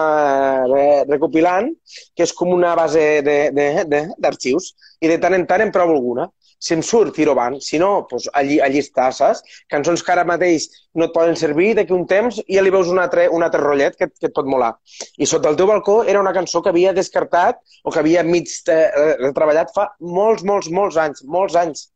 re- 0.69 1.03
recopilant, 1.09 1.67
que 2.15 2.23
és 2.23 2.31
com 2.33 2.53
una 2.55 2.71
base 2.79 3.03
d'arxius, 3.25 4.71
i 5.03 5.11
de 5.11 5.19
tant 5.21 5.35
en 5.35 5.45
tant 5.49 5.61
en 5.65 5.73
provo 5.75 5.97
alguna. 5.97 6.29
Si 6.65 6.73
em 6.73 6.81
surt, 6.81 7.11
tiro 7.13 7.33
avant. 7.35 7.59
Si 7.61 7.77
no, 7.77 8.07
doncs 8.09 8.29
allí, 8.39 8.55
allí 8.63 8.79
està, 8.81 9.09
saps? 9.13 9.43
Cançons 9.69 10.01
que 10.01 10.13
ara 10.13 10.23
mateix 10.25 10.69
no 10.95 11.09
et 11.09 11.13
poden 11.13 11.35
servir, 11.37 11.73
d'aquí 11.77 11.93
un 11.93 12.05
temps 12.09 12.39
ja 12.39 12.63
li 12.63 12.71
veus 12.73 12.87
un 12.89 13.01
altre, 13.03 13.27
un 13.29 13.43
altre 13.45 13.61
rotllet 13.61 13.97
que, 13.99 14.07
que 14.07 14.29
et 14.31 14.33
pot 14.33 14.47
molar. 14.49 14.71
I 15.19 15.27
sota 15.29 15.51
el 15.51 15.59
teu 15.59 15.67
balcó 15.69 15.99
era 16.07 16.23
una 16.23 16.33
cançó 16.33 16.63
que 16.63 16.71
havia 16.71 16.95
descartat 16.95 17.59
o 17.83 17.91
que 17.91 17.99
havia 18.01 18.23
mig 18.23 18.49
eh, 18.71 18.87
treballat 19.35 19.75
fa 19.75 19.89
molts, 19.99 20.47
molts, 20.47 20.71
molts 20.71 20.97
anys, 20.97 21.25
molts 21.27 21.59
anys. 21.59 21.89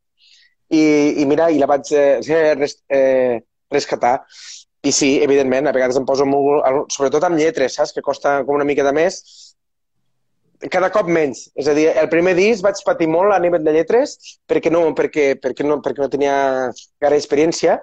I, 0.70 0.84
i 1.24 1.26
mira, 1.26 1.50
i 1.50 1.58
la 1.58 1.72
vaig 1.72 1.90
eh, 1.96 2.52
res, 2.60 2.76
eh, 2.94 3.40
rescatar. 3.72 4.20
I 4.84 4.92
sí, 4.96 5.10
evidentment, 5.24 5.68
a 5.68 5.76
vegades 5.76 5.98
em 6.00 6.06
poso 6.08 6.26
molt, 6.28 6.64
sobretot 6.94 7.26
amb 7.28 7.40
lletres, 7.40 7.76
saps? 7.76 7.92
Que 7.96 8.04
costa 8.06 8.40
com 8.48 8.56
una 8.56 8.68
mica 8.68 8.86
de 8.88 8.94
més. 8.96 9.20
Cada 10.72 10.90
cop 10.92 11.08
menys. 11.12 11.50
És 11.60 11.68
a 11.72 11.76
dir, 11.76 11.90
el 12.00 12.08
primer 12.12 12.36
disc 12.38 12.64
vaig 12.64 12.80
patir 12.88 13.08
molt 13.12 13.36
a 13.36 13.40
nivell 13.44 13.64
de 13.64 13.76
lletres 13.76 14.18
perquè 14.48 14.72
no, 14.72 14.86
perquè, 14.96 15.34
perquè 15.40 15.68
no, 15.68 15.80
perquè 15.84 16.04
no 16.04 16.12
tenia 16.12 16.36
gaire 17.00 17.20
experiència, 17.20 17.78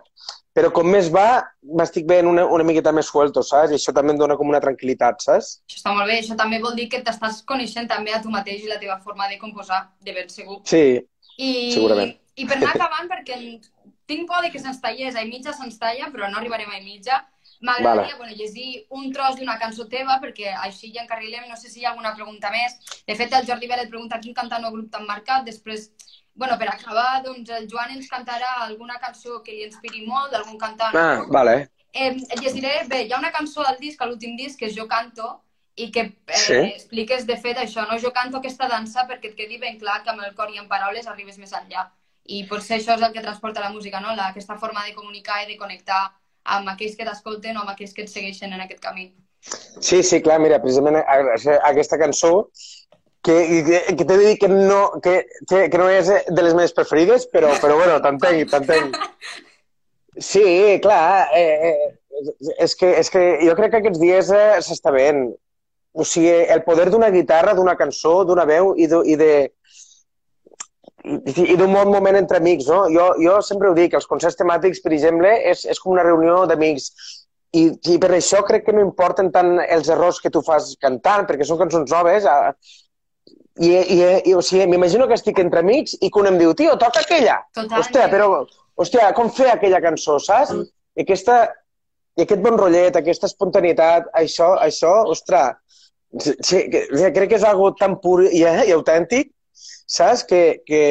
però 0.56 0.70
com 0.72 0.88
més 0.88 1.10
va, 1.12 1.44
m'estic 1.76 2.06
veient 2.08 2.28
una, 2.30 2.46
una 2.48 2.64
miqueta 2.64 2.92
més 2.96 3.10
suelto, 3.12 3.42
saps? 3.44 3.72
I 3.72 3.76
això 3.76 3.92
també 3.96 4.14
em 4.14 4.20
dona 4.20 4.38
com 4.40 4.48
una 4.48 4.60
tranquil·litat, 4.64 5.20
saps? 5.24 5.50
Això 5.68 5.82
està 5.82 5.92
molt 5.92 6.08
bé. 6.08 6.16
Això 6.22 6.36
també 6.40 6.62
vol 6.64 6.76
dir 6.80 6.88
que 6.92 7.02
t'estàs 7.04 7.42
coneixent 7.48 7.88
també 7.92 8.16
a 8.16 8.22
tu 8.24 8.32
mateix 8.32 8.64
i 8.64 8.72
la 8.72 8.80
teva 8.80 8.96
forma 9.04 9.28
de 9.28 9.36
composar, 9.42 9.82
de 10.00 10.16
ben 10.16 10.32
segur. 10.32 10.62
Sí, 10.68 11.04
I, 11.36 11.50
Segurament. 11.74 12.14
I 12.36 12.48
per 12.48 12.56
anar 12.56 12.72
acabant, 12.72 13.08
perquè 13.10 13.36
tinc 14.06 14.26
por 14.28 14.42
de 14.42 14.50
que 14.50 14.58
se'ns 14.58 14.80
tallés, 14.80 15.16
a 15.16 15.24
mitja 15.24 15.52
se'ns 15.52 15.78
talla, 15.78 16.10
però 16.12 16.30
no 16.30 16.38
arribarem 16.38 16.70
a 16.70 16.80
mitja. 16.80 17.24
M'agradaria 17.60 18.14
Vale. 18.14 18.16
bueno, 18.18 18.34
llegir 18.36 18.86
un 18.90 19.12
tros 19.12 19.36
d'una 19.36 19.58
cançó 19.58 19.86
teva, 19.88 20.18
perquè 20.20 20.52
així 20.60 20.92
ja 20.92 21.02
encarrilem, 21.02 21.48
no 21.48 21.56
sé 21.56 21.70
si 21.70 21.80
hi 21.80 21.84
ha 21.86 21.90
alguna 21.90 22.14
pregunta 22.14 22.50
més. 22.50 22.74
De 23.06 23.14
fet, 23.16 23.32
el 23.32 23.46
Jordi 23.46 23.66
Vélez 23.66 23.88
pregunta 23.88 24.20
quin 24.20 24.34
cantant 24.34 24.64
o 24.64 24.70
grup 24.74 24.90
t'han 24.92 25.06
marcat, 25.06 25.44
després, 25.44 25.90
bueno, 26.34 26.58
per 26.58 26.68
acabar, 26.68 27.22
doncs 27.24 27.48
el 27.50 27.66
Joan 27.70 27.94
ens 27.96 28.10
cantarà 28.12 28.50
alguna 28.66 28.98
cançó 29.00 29.42
que 29.42 29.52
li 29.52 29.64
inspiri 29.64 30.04
molt, 30.06 30.32
d'algun 30.32 30.58
cantant. 30.58 30.94
ah, 30.94 31.16
grup. 31.22 31.32
vale. 31.32 31.70
Eh, 31.94 32.12
et 32.12 32.40
llegiré, 32.42 32.84
bé, 32.88 33.06
hi 33.06 33.12
ha 33.12 33.18
una 33.18 33.32
cançó 33.32 33.64
al 33.66 33.78
disc, 33.80 34.00
l'últim 34.04 34.36
disc, 34.36 34.58
que 34.58 34.66
és 34.66 34.76
Jo 34.76 34.86
canto, 34.86 35.40
i 35.76 35.90
que 35.90 36.00
eh, 36.26 36.36
Sí. 36.36 36.54
expliques 36.74 37.24
de 37.26 37.36
fet 37.38 37.56
això, 37.56 37.86
no? 37.90 37.98
Jo 37.98 38.12
canto 38.12 38.36
aquesta 38.36 38.68
dansa 38.68 39.06
perquè 39.08 39.30
et 39.30 39.36
quedi 39.36 39.56
ben 39.58 39.78
clar 39.78 40.02
que 40.02 40.10
amb 40.10 40.20
el 40.22 40.34
cor 40.34 40.50
i 40.50 40.58
amb 40.58 40.68
paraules 40.68 41.06
arribes 41.06 41.38
més 41.38 41.52
enllà. 41.52 41.90
I 42.28 42.44
potser 42.50 42.78
això 42.78 42.96
és 42.96 43.02
el 43.02 43.12
que 43.14 43.22
transporta 43.24 43.62
la 43.62 43.72
música, 43.74 44.00
no? 44.00 44.14
La, 44.16 44.30
aquesta 44.32 44.56
forma 44.58 44.84
de 44.86 44.94
comunicar 44.94 45.42
i 45.42 45.50
de 45.50 45.58
connectar 45.60 46.00
amb 46.56 46.68
aquells 46.72 46.96
que 46.98 47.06
t'escolten 47.06 47.56
o 47.56 47.62
amb 47.64 47.72
aquells 47.74 47.94
que 47.94 48.06
et 48.06 48.12
segueixen 48.12 48.52
en 48.54 48.62
aquest 48.64 48.82
camí. 48.82 49.10
Sí, 49.80 50.02
sí, 50.02 50.20
clar, 50.22 50.40
mira, 50.42 50.58
precisament 50.62 50.98
aquesta 50.98 51.98
cançó 52.00 52.48
que, 53.26 53.36
que, 53.66 53.80
que 53.96 54.04
t'he 54.04 54.16
de 54.16 54.22
dir 54.22 54.38
que 54.38 54.48
no, 54.48 54.80
que, 55.02 55.16
que, 55.50 55.66
que 55.70 55.78
no 55.78 55.88
és 55.90 56.10
de 56.10 56.42
les 56.42 56.54
meves 56.54 56.74
preferides, 56.74 57.26
però, 57.32 57.50
però 57.62 57.78
bueno, 57.80 57.98
t'entenc, 58.04 58.50
t'entenc. 58.54 58.98
Sí, 60.16 60.40
clar, 60.80 61.28
eh, 61.36 61.68
eh, 61.68 61.88
és, 62.64 62.72
que, 62.80 62.88
és 63.02 63.10
que 63.12 63.20
jo 63.42 63.52
crec 63.58 63.74
que 63.74 63.80
aquests 63.82 64.00
dies 64.00 64.30
eh, 64.32 64.62
s'està 64.64 64.88
veient. 64.94 65.26
O 65.92 66.06
sigui, 66.08 66.32
el 66.54 66.62
poder 66.64 66.86
d'una 66.88 67.10
guitarra, 67.12 67.52
d'una 67.52 67.74
cançó, 67.76 68.22
d'una 68.24 68.46
veu 68.48 68.70
i 68.80 68.88
de, 68.88 69.02
i 69.12 69.16
de, 69.20 69.28
i, 71.06 71.44
i 71.52 71.56
d'un 71.58 71.72
bon 71.72 71.92
moment 71.92 72.18
entre 72.18 72.40
amics, 72.42 72.66
no? 72.70 72.86
Jo, 72.92 73.10
jo 73.22 73.36
sempre 73.44 73.70
ho 73.70 73.76
dic, 73.76 73.94
els 73.94 74.08
concerts 74.10 74.38
temàtics, 74.40 74.82
per 74.82 74.92
exemple, 74.96 75.30
és, 75.52 75.64
és 75.70 75.80
com 75.82 75.94
una 75.94 76.04
reunió 76.06 76.42
d'amics. 76.50 76.90
I, 77.56 77.68
I 77.94 77.98
per 78.02 78.10
això 78.16 78.42
crec 78.44 78.66
que 78.66 78.74
no 78.74 78.82
importen 78.84 79.30
tant 79.32 79.54
els 79.62 79.88
errors 79.92 80.18
que 80.20 80.32
tu 80.34 80.42
fas 80.44 80.74
cantant, 80.82 81.24
perquè 81.28 81.46
són 81.46 81.60
cançons 81.62 81.92
noves. 81.94 82.26
A, 82.28 82.52
i, 83.56 83.70
i, 83.70 84.00
i 84.28 84.34
o 84.36 84.42
sigui, 84.44 84.66
m'imagino 84.68 85.06
que 85.08 85.16
estic 85.16 85.38
entre 85.40 85.62
amics 85.62 85.94
i 86.00 86.10
que 86.10 86.20
un 86.20 86.30
em 86.32 86.40
diu, 86.40 86.52
tio, 86.58 86.74
toca 86.80 87.04
aquella. 87.04 87.38
Totalment. 87.54 87.78
Hòstia, 87.80 88.08
però, 88.12 88.42
hòstia, 88.76 89.12
com 89.16 89.30
fer 89.32 89.52
aquella 89.52 89.80
cançó, 89.84 90.18
saps? 90.20 90.52
Mm. 90.52 90.66
I 90.96 91.06
aquesta, 91.06 91.38
i 92.18 92.24
aquest 92.26 92.42
bon 92.44 92.58
rotllet, 92.60 92.98
aquesta 92.98 93.30
espontaneïtat, 93.30 94.10
això, 94.18 94.50
això, 94.60 94.92
ostres, 95.14 95.56
sí, 96.18 96.66
que, 96.72 96.84
crec 96.90 97.30
que 97.30 97.38
és 97.38 97.46
algo 97.48 97.70
tan 97.78 97.96
pur 98.02 98.18
i, 98.26 98.42
i 98.42 98.74
autèntic, 98.74 99.32
saps? 99.86 100.24
Que, 100.28 100.62
que, 100.66 100.82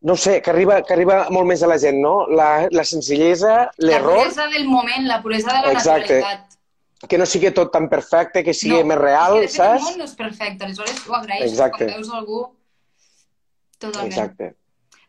no 0.00 0.16
sé, 0.16 0.40
que 0.42 0.50
arriba, 0.50 0.82
que 0.82 0.94
arriba 0.94 1.26
molt 1.30 1.48
més 1.48 1.62
a 1.62 1.70
la 1.70 1.78
gent, 1.80 1.98
no? 2.02 2.26
La, 2.28 2.68
la 2.70 2.84
senzillesa, 2.84 3.70
l'error... 3.78 4.20
La 4.20 4.28
puresa 4.28 4.50
del 4.52 4.68
moment, 4.68 5.08
la 5.08 5.22
puresa 5.22 5.52
de 5.52 5.62
la 5.66 5.72
Exacte. 5.72 6.20
naturalitat. 6.20 6.52
Que 7.06 7.18
no 7.20 7.26
sigui 7.28 7.50
tot 7.54 7.72
tan 7.74 7.90
perfecte, 7.92 8.42
que 8.42 8.54
sigui 8.56 8.80
no, 8.80 8.92
més 8.92 8.98
real, 8.98 9.40
que 9.42 9.50
saps? 9.52 9.82
El 9.82 9.90
món 9.90 9.98
no 10.00 10.06
és 10.08 10.14
perfecte, 10.18 10.64
aleshores 10.64 11.02
ho 11.06 11.18
agraeixes 11.18 11.52
Exacte. 11.52 11.84
quan 11.84 11.98
veus 11.98 12.14
algú 12.16 12.38
totalment. 13.78 14.14
Exacte. 14.14 14.54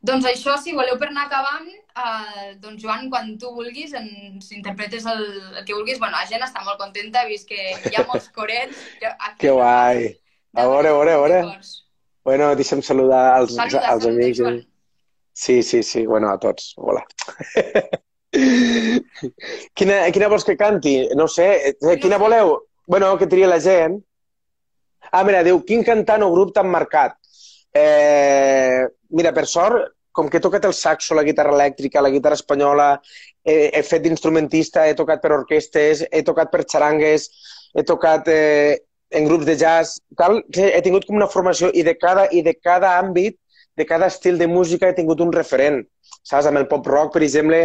Doncs 0.08 0.28
això, 0.30 0.54
si 0.62 0.76
voleu 0.78 1.00
per 1.02 1.08
anar 1.10 1.26
acabant, 1.26 1.66
eh, 1.72 2.52
doncs 2.62 2.84
Joan, 2.84 3.08
quan 3.10 3.34
tu 3.42 3.50
vulguis, 3.56 3.96
ens 3.98 4.52
interpretes 4.54 5.08
el, 5.10 5.24
el 5.56 5.66
que 5.66 5.74
vulguis. 5.74 5.98
Bueno, 5.98 6.20
la 6.20 6.28
gent 6.30 6.44
està 6.46 6.62
molt 6.68 6.78
contenta, 6.80 7.24
he 7.24 7.32
vist 7.32 7.48
que 7.50 7.58
hi 7.90 7.98
ha 7.98 8.06
molts 8.06 8.30
corets. 8.36 8.78
Que 9.42 9.56
guai! 9.56 10.12
A 10.54 10.68
veure, 10.70 10.92
a 10.92 11.00
veure, 11.00 11.16
a 11.16 11.24
veure. 11.24 11.42
Bueno, 12.28 12.50
deixa'm 12.60 12.82
saludar 12.84 13.38
als, 13.38 13.54
saluda, 13.56 13.88
als 13.88 14.04
saluda, 14.04 14.26
amics. 14.26 14.38
Joan. 14.38 14.58
Sí, 15.32 15.64
sí, 15.64 15.82
sí. 15.82 16.06
Bueno, 16.06 16.28
a 16.30 16.38
tots. 16.38 16.74
Hola. 16.76 17.06
quina, 19.80 20.00
quina 20.12 20.28
vols 20.28 20.44
que 20.44 20.58
canti? 20.60 20.98
No 21.16 21.30
sé. 21.32 21.48
Eh, 21.72 21.96
quina 22.02 22.20
voleu? 22.20 22.52
Bueno, 22.86 23.14
que 23.18 23.30
tria 23.32 23.48
la 23.48 23.62
gent. 23.64 23.96
Ah, 25.14 25.24
mira, 25.24 25.40
diu, 25.48 25.62
quin 25.64 25.86
cantant 25.88 26.26
o 26.28 26.34
grup 26.34 26.52
t'han 26.52 26.68
marcat? 26.68 27.16
Eh, 27.72 28.84
mira, 29.16 29.32
per 29.32 29.46
sort, 29.48 29.94
com 30.12 30.28
que 30.28 30.42
he 30.42 30.44
tocat 30.44 30.68
el 30.68 30.76
saxo, 30.76 31.16
la 31.16 31.24
guitarra 31.24 31.56
elèctrica, 31.56 32.04
la 32.04 32.12
guitarra 32.12 32.36
espanyola, 32.36 32.90
he, 33.40 33.70
he 33.72 33.86
fet 33.88 34.04
d'instrumentista, 34.04 34.84
he 34.84 35.00
tocat 35.00 35.24
per 35.24 35.32
orquestes, 35.38 36.04
he 36.12 36.26
tocat 36.28 36.52
per 36.52 36.66
xarangues, 36.68 37.30
he 37.72 37.88
tocat 37.88 38.28
eh, 38.36 38.84
en 39.12 39.28
grups 39.28 39.46
de 39.48 39.56
jazz, 39.58 39.98
tal, 40.20 40.42
he 40.54 40.82
tingut 40.84 41.06
com 41.08 41.20
una 41.20 41.30
formació 41.32 41.70
i 41.74 41.84
de 41.88 41.96
cada, 41.98 42.28
i 42.32 42.42
de 42.44 42.54
cada 42.56 42.98
àmbit, 43.00 43.38
de 43.78 43.86
cada 43.86 44.10
estil 44.12 44.40
de 44.42 44.48
música 44.50 44.90
he 44.90 44.98
tingut 44.98 45.22
un 45.22 45.32
referent. 45.34 45.84
Saps? 46.28 46.48
Amb 46.50 46.60
el 46.60 46.68
pop 46.68 46.88
rock, 46.90 47.14
per 47.14 47.22
exemple, 47.24 47.60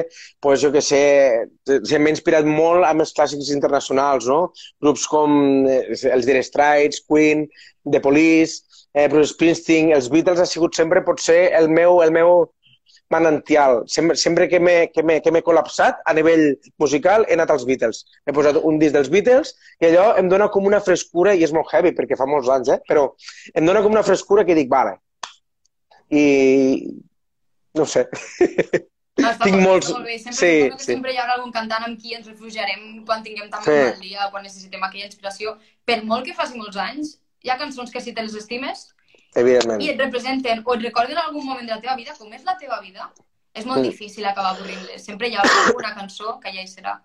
pues, 0.44 0.60
jo 0.62 0.70
que 0.74 0.82
sé, 0.84 1.02
m'he 1.66 2.12
inspirat 2.12 2.46
molt 2.46 2.86
amb 2.86 3.02
els 3.02 3.14
clàssics 3.16 3.50
internacionals, 3.54 4.28
no? 4.30 4.52
Grups 4.84 5.06
com 5.10 5.66
eh, 5.66 5.80
els 6.14 6.28
Dire 6.28 6.42
Straits, 6.46 7.02
Queen, 7.08 7.46
The 7.90 8.02
Police, 8.04 8.86
eh, 8.94 9.08
Bruce 9.08 9.32
Springsteen, 9.34 9.90
els 9.96 10.10
Beatles 10.12 10.42
ha 10.42 10.46
sigut 10.46 10.78
sempre 10.78 11.02
potser 11.06 11.48
el 11.58 11.70
meu, 11.72 12.02
el 12.04 12.14
meu 12.14 12.44
manantial. 13.12 13.82
Sempre, 13.92 14.16
sempre 14.16 14.48
que 14.50 14.60
m'he 14.62 15.44
col·lapsat 15.46 16.02
a 16.08 16.14
nivell 16.16 16.44
musical 16.82 17.26
he 17.28 17.36
anat 17.36 17.52
als 17.54 17.66
Beatles. 17.68 18.04
He 18.26 18.34
posat 18.36 18.58
un 18.62 18.80
disc 18.82 18.96
dels 18.96 19.10
Beatles 19.12 19.54
i 19.82 19.90
allò 19.90 20.12
em 20.20 20.30
dona 20.32 20.48
com 20.52 20.68
una 20.68 20.82
frescura, 20.84 21.36
i 21.36 21.44
és 21.46 21.54
molt 21.54 21.72
heavy 21.72 21.94
perquè 21.96 22.18
fa 22.18 22.28
molts 22.28 22.50
anys, 22.52 22.72
eh? 22.76 22.80
però 22.88 23.10
em 23.54 23.68
dona 23.68 23.84
com 23.84 23.94
una 23.94 24.06
frescura 24.06 24.46
que 24.48 24.56
dic, 24.58 24.70
vale. 24.72 24.96
I 26.12 26.24
no 27.78 27.86
sé. 27.88 28.06
No, 29.20 29.32
Tinc 29.44 29.58
molt, 29.58 29.66
molts... 29.66 29.90
Molt 29.92 30.08
bé. 30.08 30.18
Sempre 30.20 30.38
sí, 30.40 30.52
que 30.72 30.80
sí. 30.80 30.88
sempre 30.94 31.12
hi 31.12 31.20
haurà 31.20 31.36
algun 31.36 31.52
cantant 31.54 31.84
amb 31.86 32.00
qui 32.00 32.16
ens 32.16 32.28
refugiarem 32.28 33.02
quan 33.08 33.24
tinguem 33.24 33.50
tan 33.52 33.64
sí. 33.64 33.76
mal 33.76 34.00
dia, 34.00 34.28
quan 34.32 34.44
necessitem 34.46 34.84
aquella 34.88 35.08
inspiració. 35.08 35.56
Per 35.88 36.00
molt 36.08 36.26
que 36.28 36.36
faci 36.36 36.58
molts 36.60 36.80
anys, 36.80 37.16
hi 37.44 37.52
ha 37.52 37.58
cançons 37.60 37.92
que 37.92 38.00
si 38.00 38.14
te 38.16 38.24
les 38.24 38.36
estimes 38.38 38.88
Evidentment. 39.34 39.80
i 39.80 39.92
et 39.92 40.00
representen 40.00 40.62
o 40.64 40.74
et 40.74 40.82
recorden 40.84 41.18
algun 41.18 41.46
moment 41.46 41.66
de 41.66 41.74
la 41.74 41.80
teva 41.80 41.96
vida, 41.96 42.16
com 42.18 42.32
és 42.32 42.44
la 42.44 42.56
teva 42.60 42.80
vida, 42.82 43.08
és 43.54 43.64
molt 43.64 43.80
mm. 43.80 43.88
difícil 43.88 44.26
acabar 44.28 44.54
avorrint-les. 44.56 45.04
Sempre 45.04 45.28
hi 45.28 45.36
ha 45.36 45.44
alguna 45.44 45.94
cançó 45.96 46.38
que 46.42 46.52
ja 46.52 46.64
hi 46.64 46.68
serà. 46.68 46.98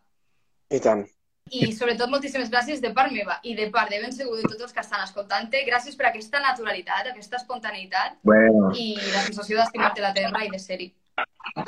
I 0.71 0.81
tant. 0.83 1.05
I 1.47 1.71
sobretot 1.71 2.11
moltíssimes 2.11 2.49
gràcies 2.51 2.81
de 2.83 2.91
part 2.95 3.13
meva 3.15 3.37
i 3.47 3.53
de 3.55 3.69
part 3.71 3.91
de 3.91 4.01
ben 4.03 4.11
segur 4.11 4.35
de 4.35 4.47
tots 4.49 4.65
els 4.65 4.73
que 4.75 4.83
estan 4.83 5.03
escoltant-te. 5.05 5.63
Gràcies 5.67 5.95
per 5.95 6.09
aquesta 6.09 6.41
naturalitat, 6.43 7.11
aquesta 7.13 7.39
espontaneïtat 7.39 8.17
bueno. 8.27 8.71
i 8.75 8.95
la 9.13 9.23
sensació 9.29 9.61
d'estimar-te 9.61 10.03
la 10.03 10.11
terra 10.17 10.43
i 10.43 10.51
de 10.51 10.59
ser-hi. 10.59 10.91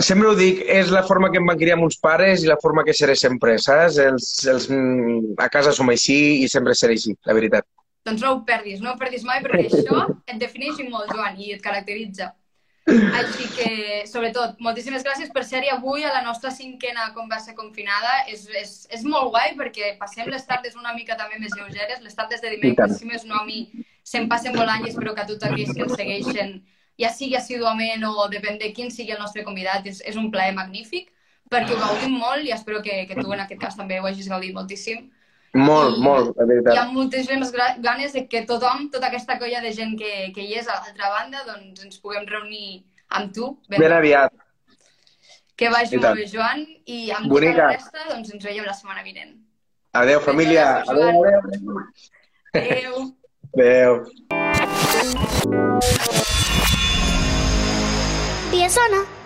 Sempre 0.04 0.28
ho 0.30 0.36
dic, 0.38 0.60
és 0.68 0.92
la 0.94 1.06
forma 1.08 1.32
que 1.32 1.40
em 1.40 1.48
van 1.48 1.58
criar 1.58 1.80
meus 1.80 1.96
pares 1.98 2.44
i 2.44 2.50
la 2.52 2.60
forma 2.62 2.84
que 2.86 2.94
seré 2.94 3.16
sempre, 3.18 3.56
saps? 3.64 3.98
Els, 4.04 4.28
els, 4.52 4.68
a 5.40 5.48
casa 5.50 5.72
som 5.74 5.90
així 5.90 6.44
i 6.44 6.50
sempre 6.52 6.76
seré 6.76 7.00
així, 7.00 7.16
la 7.26 7.36
veritat. 7.38 7.66
Doncs 8.10 8.26
no 8.26 8.34
ho 8.34 8.44
perdis, 8.46 8.82
no 8.82 8.94
ho 8.94 9.00
perdis 9.00 9.24
mai, 9.28 9.42
perquè 9.46 9.68
això 9.70 10.04
et 10.26 10.38
defineix 10.42 10.82
molt, 10.90 11.14
Joan, 11.14 11.38
i 11.38 11.54
et 11.56 11.64
caracteritza. 11.64 12.34
Així 12.90 13.46
que, 13.54 13.70
sobretot, 14.10 14.56
moltíssimes 14.66 15.04
gràcies 15.06 15.30
per 15.34 15.44
ser-hi 15.46 15.70
avui 15.70 16.06
a 16.08 16.14
la 16.14 16.24
nostra 16.26 16.50
cinquena 16.50 17.12
conversa 17.14 17.54
confinada. 17.54 18.16
És, 18.34 18.48
és, 18.50 18.74
és 18.96 19.06
molt 19.06 19.30
guai 19.36 19.54
perquè 19.60 19.94
passem 20.00 20.30
les 20.34 20.48
tardes 20.50 20.78
una 20.80 20.96
mica 20.98 21.18
també 21.20 21.38
més 21.38 21.54
lleugeres. 21.58 22.02
Les 22.02 22.18
tardes 22.18 22.42
de 22.42 22.56
dimecres, 22.56 22.98
si 22.98 23.06
més 23.10 23.28
no 23.30 23.38
a 23.42 23.46
mi, 23.46 23.68
se'm 24.02 24.26
passen 24.32 24.58
volant 24.58 24.86
i 24.86 24.90
espero 24.90 25.14
que 25.14 25.22
a 25.26 25.30
tots 25.30 25.46
aquells 25.46 25.76
que 25.76 25.86
ens 25.86 25.96
segueixen, 26.00 26.58
ja 27.00 27.14
sigui 27.14 27.38
assiduament 27.38 28.04
o 28.10 28.28
depèn 28.32 28.58
de 28.60 28.74
quin 28.76 28.90
sigui 28.92 29.14
el 29.16 29.22
nostre 29.22 29.46
convidat, 29.46 29.86
és, 29.88 30.02
és 30.02 30.18
un 30.20 30.32
plaer 30.34 30.56
magnífic 30.58 31.14
perquè 31.50 31.74
ho 31.74 31.80
gaudim 31.82 32.18
molt 32.22 32.46
i 32.46 32.52
espero 32.54 32.82
que, 32.86 33.04
que 33.10 33.18
tu 33.18 33.32
en 33.34 33.42
aquest 33.42 33.62
cas 33.62 33.78
també 33.78 33.98
ho 34.00 34.06
hagis 34.06 34.28
gaudit 34.30 34.54
moltíssim. 34.54 35.08
Molt, 35.58 35.98
I, 35.98 36.02
molt, 36.06 36.36
la 36.38 36.46
veritat. 36.46 36.76
Hi 36.76 36.78
ha 36.78 36.86
moltíssimes 36.92 37.52
ganes 37.82 38.14
de 38.14 38.28
que 38.30 38.44
tothom, 38.46 38.90
tota 38.94 39.10
aquesta 39.10 39.40
colla 39.42 39.62
de 39.64 39.72
gent 39.74 39.96
que, 39.98 40.30
que 40.36 40.46
hi 40.46 40.54
és 40.62 40.70
a 40.70 40.78
l'altra 40.78 41.10
banda, 41.16 41.42
doncs 41.48 41.82
ens 41.88 41.98
puguem 42.04 42.28
reunir 42.30 42.84
amb 43.18 43.34
tu. 43.34 43.56
Ben, 43.70 43.82
ben 43.82 43.96
aviat. 43.98 44.34
Que 45.58 45.72
vagi 45.74 45.98
molt 45.98 46.22
bé, 46.22 46.28
Joan, 46.30 46.64
i 46.86 47.10
amb 47.12 47.28
Bonica. 47.34 47.56
tota 47.56 47.66
la 47.66 47.74
resta 47.74 48.10
doncs 48.14 48.34
ens 48.36 48.46
veiem 48.46 48.66
la 48.70 48.78
setmana 48.78 49.04
vinent. 49.04 49.34
Adéu, 49.92 50.22
família. 50.22 50.84
Adéu, 50.88 51.10
adéu. 51.10 51.42
Adéu. 52.54 52.94
Adéu. 53.58 54.04
Dia 58.52 58.70
sona. 58.70 59.19